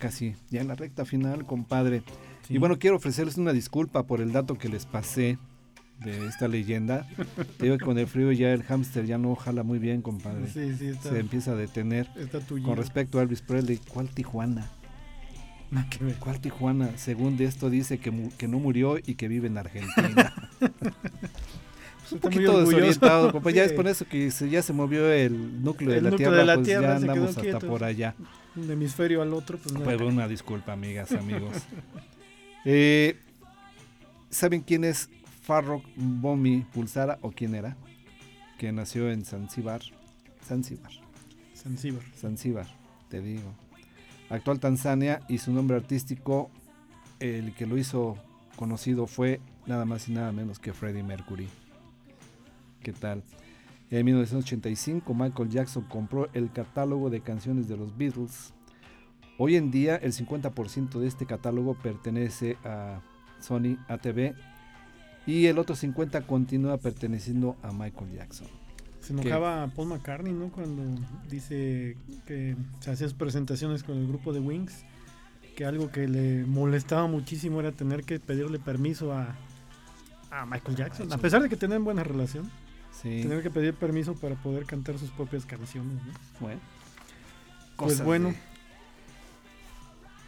Casi, 0.00 0.34
ya 0.50 0.60
en 0.60 0.66
la 0.68 0.74
recta 0.74 1.04
final, 1.04 1.46
compadre. 1.46 2.02
Sí. 2.48 2.54
Y 2.54 2.58
bueno, 2.58 2.78
quiero 2.80 2.96
ofrecerles 2.96 3.36
una 3.36 3.52
disculpa 3.52 4.04
por 4.08 4.20
el 4.20 4.32
dato 4.32 4.56
que 4.58 4.68
les 4.68 4.84
pasé 4.86 5.38
de 6.04 6.26
esta 6.26 6.48
leyenda. 6.48 7.06
Te 7.58 7.64
digo 7.66 7.78
que 7.78 7.84
con 7.84 7.98
el 7.98 8.06
frío 8.08 8.32
ya 8.32 8.52
el 8.52 8.62
hámster 8.64 9.06
ya 9.06 9.18
no 9.18 9.36
jala 9.36 9.62
muy 9.62 9.78
bien, 9.78 10.02
compadre. 10.02 10.48
Sí, 10.48 10.74
sí, 10.76 10.88
está, 10.88 11.10
Se 11.10 11.18
empieza 11.20 11.52
a 11.52 11.54
detener. 11.54 12.08
está 12.16 12.40
tuyo. 12.40 12.64
Con 12.64 12.76
respecto 12.76 13.18
a 13.20 13.22
Elvis 13.22 13.42
Presley, 13.42 13.78
¿cuál 13.92 14.08
Tijuana? 14.08 14.68
¿Cuál 16.18 16.40
Tijuana? 16.40 16.90
Según 16.96 17.36
de 17.36 17.44
esto 17.44 17.70
dice 17.70 17.98
que, 17.98 18.10
mu- 18.10 18.30
que 18.36 18.48
no 18.48 18.58
murió 18.58 18.96
y 18.98 19.14
que 19.14 19.28
vive 19.28 19.46
en 19.46 19.56
Argentina. 19.58 20.34
un 20.60 20.68
Está 20.68 22.14
muy 22.14 22.18
poquito 22.18 22.58
desorientado, 22.64 23.30
compa. 23.30 23.50
Ya 23.52 23.62
es 23.62 23.70
Sí. 23.70 23.76
por 23.76 23.86
eso 23.86 24.04
que 24.08 24.32
se- 24.32 24.48
ya 24.50 24.62
se 24.62 24.72
movió 24.72 25.08
el 25.12 25.62
núcleo 25.62 25.90
de 25.92 25.98
El 25.98 26.04
la 26.04 26.10
núcleo 26.10 26.28
Tierra, 26.30 26.40
de 26.40 26.44
la 26.46 26.54
pues 26.56 26.66
Tierra 26.66 26.88
ya 26.88 26.96
andamos 26.96 27.36
hasta 27.36 27.58
por 27.60 27.84
allá. 27.84 28.14
Un 28.56 28.70
hemisferio 28.70 29.22
al 29.22 29.32
otro, 29.32 29.58
pues 29.58 29.72
nada. 29.72 29.84
Pues 29.84 30.00
una 30.00 30.28
disculpa, 30.28 30.72
amigas, 30.72 31.12
amigos. 31.12 31.56
Eh, 32.66 33.16
¿Saben 34.28 34.60
quién 34.60 34.84
es 34.84 35.08
Farrokh 35.44 35.82
Bomi 35.96 36.66
Pulsara 36.74 37.18
o 37.22 37.30
quién 37.30 37.54
era? 37.54 37.74
Que 38.58 38.70
nació 38.70 39.10
en 39.10 39.24
Zanzíbar. 39.24 39.80
Zanzíbar. 40.44 40.92
Zanzíbar. 41.56 42.02
Zanzíbar, 42.14 42.66
te 43.08 43.22
digo. 43.22 43.54
Actual 44.28 44.60
Tanzania 44.60 45.22
y 45.26 45.38
su 45.38 45.52
nombre 45.52 45.76
artístico, 45.76 46.50
el 47.18 47.54
que 47.54 47.64
lo 47.64 47.78
hizo 47.78 48.18
conocido 48.56 49.06
fue 49.06 49.40
nada 49.66 49.86
más 49.86 50.06
y 50.08 50.12
nada 50.12 50.32
menos 50.32 50.58
que 50.58 50.74
Freddie 50.74 51.02
Mercury. 51.02 51.48
¿Qué 52.82 52.92
tal? 52.92 53.22
En 53.90 54.06
1985 54.06 55.14
Michael 55.14 55.48
Jackson 55.48 55.82
compró 55.82 56.28
el 56.32 56.52
catálogo 56.52 57.10
de 57.10 57.20
canciones 57.22 57.68
de 57.68 57.76
los 57.76 57.96
Beatles. 57.96 58.54
Hoy 59.36 59.56
en 59.56 59.70
día 59.72 59.96
el 59.96 60.12
50% 60.12 61.00
de 61.00 61.08
este 61.08 61.26
catálogo 61.26 61.74
pertenece 61.74 62.56
a 62.64 63.00
Sony 63.40 63.78
ATV 63.88 64.34
y 65.26 65.46
el 65.46 65.58
otro 65.58 65.74
50% 65.74 66.24
continúa 66.26 66.78
perteneciendo 66.78 67.56
a 67.62 67.72
Michael 67.72 68.12
Jackson. 68.12 68.46
Se 69.00 69.12
enojaba 69.12 69.66
Paul 69.74 69.88
McCartney, 69.88 70.32
¿no? 70.32 70.50
Cuando 70.50 70.82
dice 71.28 71.96
que 72.26 72.54
se 72.80 72.90
hacía 72.90 73.08
sus 73.08 73.16
presentaciones 73.16 73.82
con 73.82 73.96
el 73.96 74.06
grupo 74.06 74.32
de 74.32 74.40
Wings, 74.40 74.84
que 75.56 75.64
algo 75.64 75.90
que 75.90 76.06
le 76.06 76.44
molestaba 76.44 77.06
muchísimo 77.06 77.60
era 77.60 77.72
tener 77.72 78.04
que 78.04 78.20
pedirle 78.20 78.58
permiso 78.58 79.12
a, 79.12 79.34
a 80.30 80.46
Michael 80.46 80.76
Jackson, 80.76 81.12
a 81.12 81.18
pesar 81.18 81.42
de 81.42 81.48
que 81.48 81.56
tenían 81.56 81.82
buena 81.82 82.04
relación, 82.04 82.50
Sí. 82.92 83.22
tener 83.22 83.42
que 83.42 83.50
pedir 83.50 83.74
permiso 83.74 84.14
para 84.14 84.34
poder 84.34 84.66
cantar 84.66 84.98
sus 84.98 85.10
propias 85.10 85.46
canciones, 85.46 85.94
¿no? 85.94 86.12
Bueno. 86.40 86.60
Pues 87.76 88.02
bueno. 88.04 88.28
De, 88.28 88.36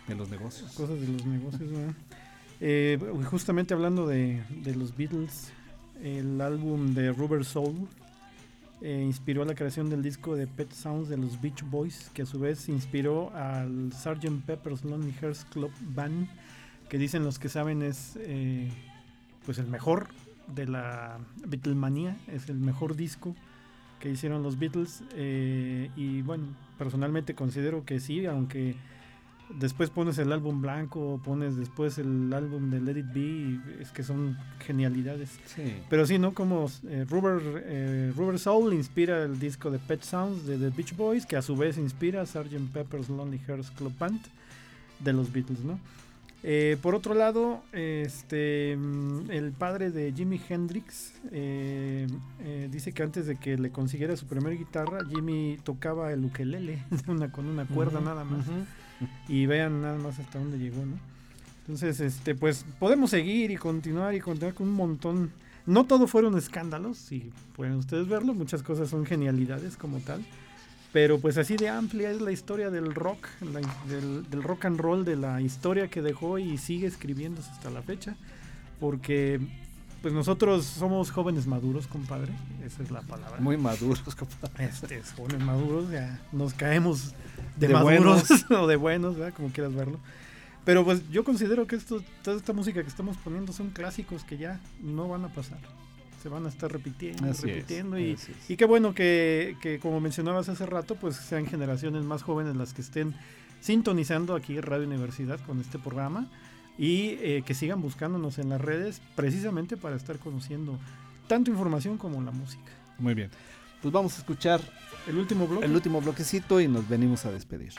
de 0.09 0.15
los 0.15 0.31
negocios. 0.31 0.73
Cosas 0.73 1.01
de 1.01 1.09
los 1.09 1.27
negocios, 1.27 1.71
¿verdad? 1.71 1.95
Eh, 2.61 2.99
justamente 3.31 3.75
hablando 3.75 4.07
de, 4.07 4.43
de 4.63 4.75
los 4.75 4.97
Beatles, 4.97 5.53
el 6.03 6.41
álbum 6.41 6.95
de 6.95 7.13
Rubber 7.13 7.45
Soul 7.45 7.89
eh, 8.81 9.03
inspiró 9.05 9.43
a 9.43 9.45
la 9.45 9.55
creación 9.55 9.91
del 9.91 10.03
disco 10.03 10.35
de 10.35 10.47
Pet 10.47 10.73
Sounds 10.73 11.09
de 11.09 11.17
los 11.17 11.41
Beach 11.41 11.63
Boys, 11.69 12.11
que 12.15 12.23
a 12.23 12.27
su 12.27 12.39
vez 12.41 12.69
inspiró 12.69 13.35
al 13.35 13.93
Sgt. 13.93 14.45
Pepper's 14.47 14.85
Lonely 14.85 15.13
Hearts 15.21 15.45
Club 15.51 15.71
Band, 15.81 16.29
que 16.89 16.99
dicen 16.99 17.23
los 17.25 17.39
que 17.39 17.49
saben 17.49 17.83
es 17.83 18.15
eh, 18.17 18.71
pues 19.45 19.59
el 19.59 19.67
mejor 19.67 20.09
de 20.49 20.67
la 20.67 21.19
Beatlemanía, 21.47 22.17
es 22.29 22.49
el 22.49 22.59
mejor 22.59 22.97
disco 22.97 23.35
que 24.01 24.11
hicieron 24.11 24.43
los 24.43 24.59
Beatles 24.59 25.03
eh, 25.15 25.91
y 25.97 26.23
bueno, 26.23 26.45
personalmente 26.77 27.35
considero 27.35 27.85
que 27.85 28.01
sí, 28.01 28.27
aunque 28.27 28.75
después 29.59 29.91
pones 29.91 30.19
el 30.19 30.33
álbum 30.33 30.61
blanco, 30.61 31.21
pones 31.25 31.57
después 31.57 31.99
el 31.99 32.33
álbum 32.33 32.71
de 32.71 32.81
Let 32.81 32.99
It 32.99 33.13
Be, 33.13 33.21
y 33.21 33.61
es 33.81 33.91
que 33.91 34.03
son 34.03 34.37
genialidades. 34.61 35.39
Sí. 35.47 35.75
Pero 35.89 36.07
sí, 36.07 36.19
¿no? 36.19 36.35
Como 36.35 36.69
eh, 36.89 37.07
Rubber, 37.09 37.63
eh, 37.65 38.13
Rubber 38.17 38.39
Soul 38.39 38.75
inspira 38.75 39.23
el 39.23 39.39
disco 39.39 39.71
de 39.71 39.79
Pet 39.79 40.03
Sounds 40.03 40.47
de 40.47 40.59
The 40.59 40.71
Beach 40.71 40.97
Boys, 40.97 41.27
que 41.27 41.37
a 41.37 41.43
su 41.43 41.57
vez 41.57 41.79
inspira 41.79 42.25
Sgt. 42.27 42.73
Pepper's 42.73 43.09
Lonely 43.09 43.39
Hearts 43.47 43.71
Club 43.71 43.93
Band 43.99 44.21
de 45.01 45.13
los 45.13 45.33
Beatles, 45.33 45.61
¿no? 45.61 45.79
Eh, 46.45 46.77
por 46.83 46.97
otro 46.97 47.15
lado, 47.15 47.63
este, 47.73 48.77
mm, 48.77 49.31
el 49.31 49.53
padre 49.53 49.91
de 49.91 50.13
Jimi 50.13 50.41
Hendrix 50.49 51.13
eh, 51.31 52.09
eh, 52.41 52.69
dice 52.71 52.93
que 52.93 53.03
antes 53.05 53.27
de 53.27 53.37
que 53.37 53.57
le 53.57 53.71
consiguiera 53.71 54.17
su 54.17 54.27
primera 54.27 54.55
guitarra, 54.55 54.99
Jimmy 55.09 55.59
tocaba 55.63 56.13
el 56.13 56.25
ukelele 56.25 56.83
una, 57.07 57.31
con 57.31 57.47
una 57.47 57.65
cuerda 57.65 58.01
nada 58.01 58.25
más. 58.25 58.47
Y 59.29 59.47
vean 59.47 59.83
nada 59.83 59.99
más 59.99 60.19
hasta 60.19 60.39
dónde 60.39 60.59
llegó, 60.59 60.85
¿no? 60.85 60.97
Entonces, 61.61 62.01
este, 62.01 62.35
pues 62.35 62.65
podemos 62.81 63.11
seguir 63.11 63.53
y 63.53 63.57
continuar 63.57 64.15
y 64.15 64.21
continuar 64.21 64.55
con 64.55 64.69
un 64.69 64.75
montón. 64.75 65.31
No 65.65 65.85
todo 65.87 66.09
fueron 66.09 66.37
escándalos, 66.37 66.99
si 66.99 67.31
pueden 67.55 67.75
ustedes 67.75 68.09
verlo, 68.09 68.35
muchas 68.35 68.65
cosas 68.65 68.89
son 68.89 69.07
genialidades 69.07 69.77
como 69.77 69.99
tal. 70.01 70.25
Pero 70.93 71.19
pues 71.21 71.39
así 71.39 71.57
de 71.57 71.69
amplia 71.71 72.11
es 72.11 72.21
la 72.21 72.33
historia 72.33 72.71
del 72.71 72.95
rock, 72.95 73.27
la- 73.41 73.61
del, 73.89 74.29
del 74.29 74.43
rock 74.43 74.67
and 74.67 74.79
roll, 74.79 75.05
de 75.05 75.17
la 75.17 75.41
historia 75.41 75.89
que 75.89 76.03
dejó 76.03 76.39
y 76.39 76.59
sigue 76.59 76.87
escribiéndose 76.87 77.51
hasta 77.51 77.71
la 77.71 77.83
fecha. 77.83 78.15
Porque 78.79 79.41
pues 80.03 80.13
nosotros 80.13 80.65
somos 80.67 81.11
jóvenes 81.13 81.47
maduros, 81.47 81.87
compadre. 81.87 82.33
Esa 82.65 82.83
es 82.83 82.91
la 82.91 83.03
palabra. 83.03 83.41
Muy 83.41 83.57
maduros, 83.57 84.01
compadre. 84.15 84.65
Este, 84.67 84.99
es 84.99 85.13
jóvenes 85.13 85.41
maduros, 85.45 85.91
ya 85.91 86.21
nos 86.33 86.53
caemos 86.55 87.15
de, 87.57 87.69
De 87.69 87.73
maduros 87.75 88.27
buenos. 88.29 88.51
o 88.51 88.67
de 88.67 88.77
buenos, 88.77 89.17
¿verdad? 89.17 89.35
como 89.35 89.49
quieras 89.51 89.75
verlo. 89.75 89.99
Pero 90.65 90.85
pues 90.85 91.09
yo 91.11 91.25
considero 91.25 91.67
que 91.67 91.77
esto, 91.77 92.03
toda 92.23 92.37
esta 92.37 92.53
música 92.53 92.83
que 92.83 92.89
estamos 92.89 93.17
poniendo 93.17 93.53
son 93.53 93.71
clásicos 93.71 94.25
que 94.25 94.37
ya 94.39 94.61
no 94.83 95.09
van 95.09 95.25
a 95.25 95.29
pasar. 95.29 95.59
Se 96.23 96.29
van 96.29 96.47
a 96.47 96.49
estar 96.51 96.71
repitiendo, 96.71 97.29
Así 97.31 97.49
es, 97.51 97.57
repitiendo. 97.57 97.99
y, 97.99 98.13
así 98.13 98.33
es. 98.33 98.51
y 98.51 98.57
qué 98.57 98.65
bueno 98.65 98.95
que, 98.95 99.57
que, 99.61 99.79
como 99.81 100.01
mencionabas 100.01 100.49
hace 100.49 100.67
rato, 100.67 100.95
pues 100.95 101.17
sean 101.17 101.47
generaciones 101.47 102.05
más 102.05 102.23
jóvenes 102.23 102.55
las 102.55 102.73
que 102.73 102.83
estén 102.83 103.15
sintonizando 103.61 104.35
aquí 104.37 104.61
Radio 104.61 104.87
Universidad 104.87 105.41
con 105.45 105.61
este 105.61 105.79
programa 105.79 106.29
y 106.79 107.17
eh, 107.21 107.43
que 107.45 107.55
sigan 107.55 107.81
buscándonos 107.83 108.39
en 108.39 108.49
las 108.51 108.61
redes 108.61 109.03
precisamente 109.17 109.77
para 109.77 109.97
estar 109.97 110.19
conociendo 110.19 110.79
tanto 111.27 111.51
información 111.51 111.99
como 111.99 112.21
la 112.23 112.31
música. 112.31 112.73
Muy 112.99 113.15
bien. 113.15 113.31
Pues 113.81 113.93
vamos 113.93 114.15
a 114.15 114.19
escuchar 114.19 114.61
El 115.09 115.19
último 115.19 115.47
bloque. 115.49 115.67
el 115.67 115.73
último 115.75 116.01
bloquecito 116.01 116.61
y 116.61 116.69
nos 116.69 116.89
venimos 116.89 117.25
a 117.27 117.33
despedir. 117.33 117.73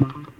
Ooh, 0.00 0.31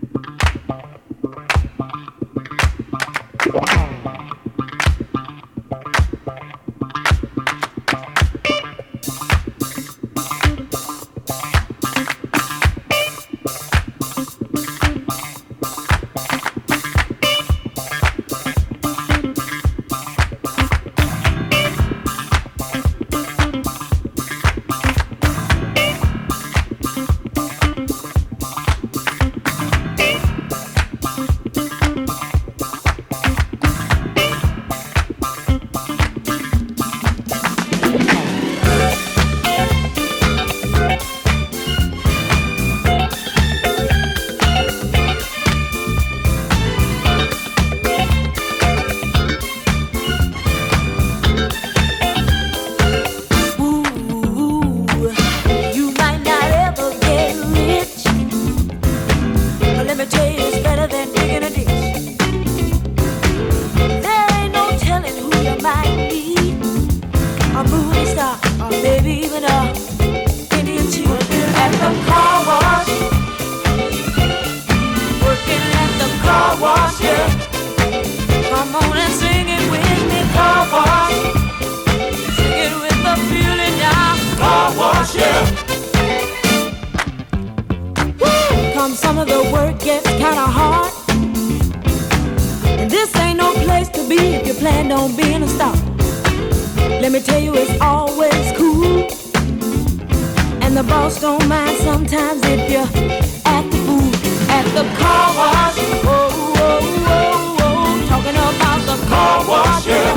the 100.83 100.89
boss 100.89 101.21
don't 101.21 101.47
mind 101.49 101.77
sometimes 101.79 102.41
if 102.45 102.71
you're 102.71 102.81
at 103.47 103.65
the 103.71 103.79
booth, 103.87 104.51
at 104.51 104.65
the 104.75 104.85
car 104.99 105.35
wash. 105.37 105.77
Oh, 106.05 106.11
oh, 106.11 106.59
oh, 106.59 107.07
oh, 107.09 107.57
oh, 107.61 108.07
talking 108.09 108.37
about 108.37 108.81
the 108.91 108.97
car 109.07 109.49
wash. 109.49 109.87
Yeah. 109.87 110.17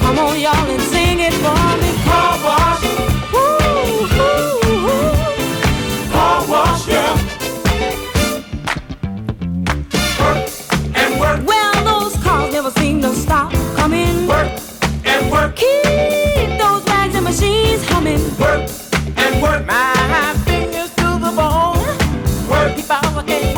Come 0.00 0.18
on, 0.18 0.40
y'all, 0.40 0.70
and 0.70 0.82
sing 0.82 1.18
it 1.20 1.34
for 1.44 1.66
me. 1.82 1.90
Car 2.04 2.38
wash. 2.46 2.84
Ooh, 3.34 3.38
ooh, 4.22 4.90
ooh. 4.92 6.10
Car 6.12 6.46
wash, 6.48 6.88
yeah. 6.88 7.18
and 10.94 11.20
work 11.20 11.40
Well, 11.46 11.74
those 11.84 12.14
cars 12.22 12.52
never 12.52 12.70
seem 12.72 13.00
to 13.02 13.14
stop 13.14 13.52
coming. 13.74 14.26
Work 14.26 14.52
and 15.04 15.30
work 15.30 15.56
Keep 15.56 16.58
those 16.60 16.84
bags 16.84 17.14
and 17.14 17.24
machines 17.24 17.84
humming. 17.88 18.22
work 18.38 18.75
work 19.58 19.66
My 19.66 20.34
fingers 20.44 20.90
to 20.96 21.18
the 21.18 21.32
bone. 21.34 21.78
work 22.48 22.78
If 22.78 22.90
I 22.90 23.22
can't 23.26 23.55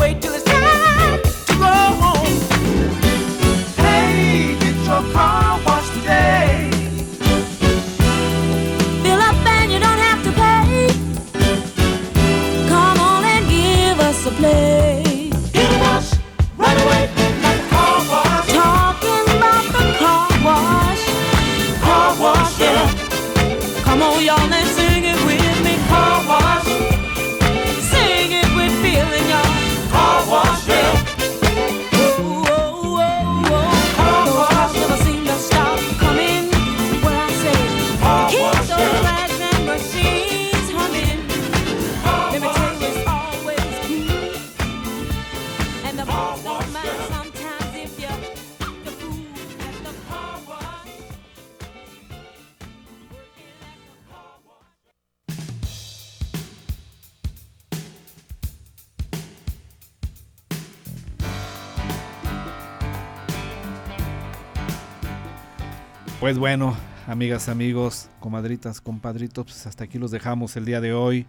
Pues 66.29 66.37
bueno, 66.37 66.77
amigas, 67.07 67.49
amigos, 67.49 68.07
comadritas, 68.19 68.81
compadritos, 68.81 69.45
pues 69.45 69.65
hasta 69.65 69.85
aquí 69.85 69.97
los 69.97 70.11
dejamos 70.11 70.55
el 70.57 70.65
día 70.65 70.79
de 70.79 70.93
hoy. 70.93 71.25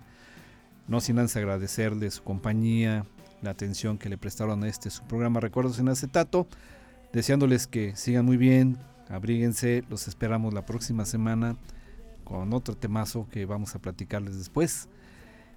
No 0.89 1.01
sin 1.01 1.19
antes 1.19 1.35
agradecerles 1.39 2.17
su 2.17 2.23
compañía, 2.23 3.07
la 3.41 3.49
atención 3.49 3.97
que 3.97 4.11
le 4.11 4.19
prestaron 4.19 4.63
a 4.63 4.69
este 4.69 4.91
su 4.91 5.03
programa 5.05 5.41
Recuerdos 5.41 5.79
en 5.79 5.89
Acetato, 5.89 6.47
deseándoles 7.15 7.67
que 7.67 7.97
sigan 7.97 8.27
muy 8.27 8.37
bien, 8.37 8.77
abríguense, 9.09 9.85
los 9.89 10.07
esperamos 10.07 10.53
la 10.53 10.67
próxima 10.67 11.07
semana 11.07 11.57
con 12.23 12.53
otro 12.53 12.77
temazo 12.77 13.27
que 13.31 13.47
vamos 13.47 13.75
a 13.75 13.79
platicarles 13.79 14.37
después. 14.37 14.91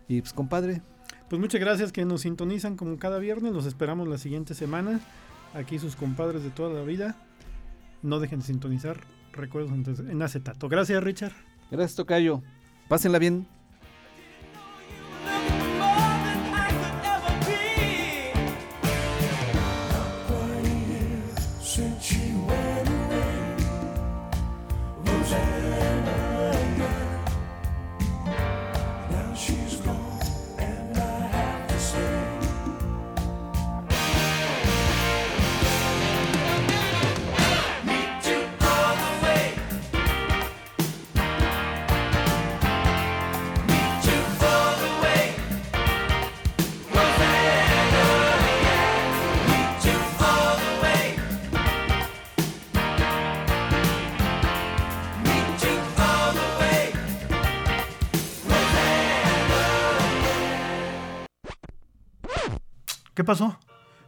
Y 0.07 0.21
pues 0.21 0.31
compadre, 0.31 0.81
Pues 1.29 1.41
muchas 1.41 1.59
gracias 1.59 1.91
que 1.91 2.05
nos 2.05 2.21
sintonizan 2.21 2.77
como 2.77 2.97
cada 2.97 3.19
viernes. 3.19 3.51
Los 3.51 3.65
esperamos 3.65 4.07
la 4.07 4.17
siguiente 4.17 4.53
semana. 4.53 5.01
Aquí 5.53 5.79
sus 5.79 5.97
compadres 5.97 6.43
de 6.43 6.49
toda 6.49 6.73
la 6.73 6.85
vida. 6.85 7.17
No 8.03 8.21
dejen 8.21 8.39
de 8.39 8.45
sintonizar. 8.45 9.01
Recuerdos 9.33 9.71
en- 9.73 10.21
acetato. 10.21 10.69
Gracias, 10.69 11.03
Richard. 11.03 11.33
gracias 11.71 11.95
Tocayo, 11.95 12.41
pásenla 12.87 13.19
bien. 13.19 13.47
¿Qué 63.23 63.27
pasó? 63.27 63.57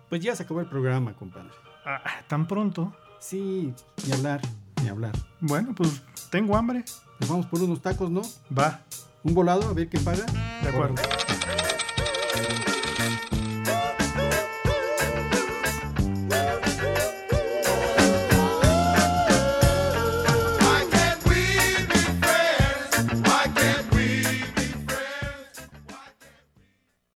Pues 0.09 0.21
ya 0.21 0.35
se 0.35 0.43
acabó 0.43 0.59
el 0.59 0.65
programa, 0.67 1.13
compadre. 1.13 1.47
Ah, 1.85 2.01
tan 2.27 2.45
pronto. 2.45 2.93
Sí, 3.17 3.73
ni 4.05 4.11
hablar, 4.11 4.41
ni 4.83 4.89
hablar. 4.89 5.13
Bueno, 5.39 5.73
pues 5.73 6.03
tengo 6.29 6.57
hambre. 6.57 6.83
Nos 7.21 7.29
vamos 7.29 7.45
por 7.45 7.61
unos 7.63 7.81
tacos, 7.81 8.11
¿no? 8.11 8.23
Va, 8.53 8.81
Un 9.23 9.33
volado, 9.33 9.69
a 9.69 9.73
ver 9.73 9.87
quién 9.87 10.03
paga. 10.03 10.25
de 10.61 10.67
acuerdo. 10.67 10.95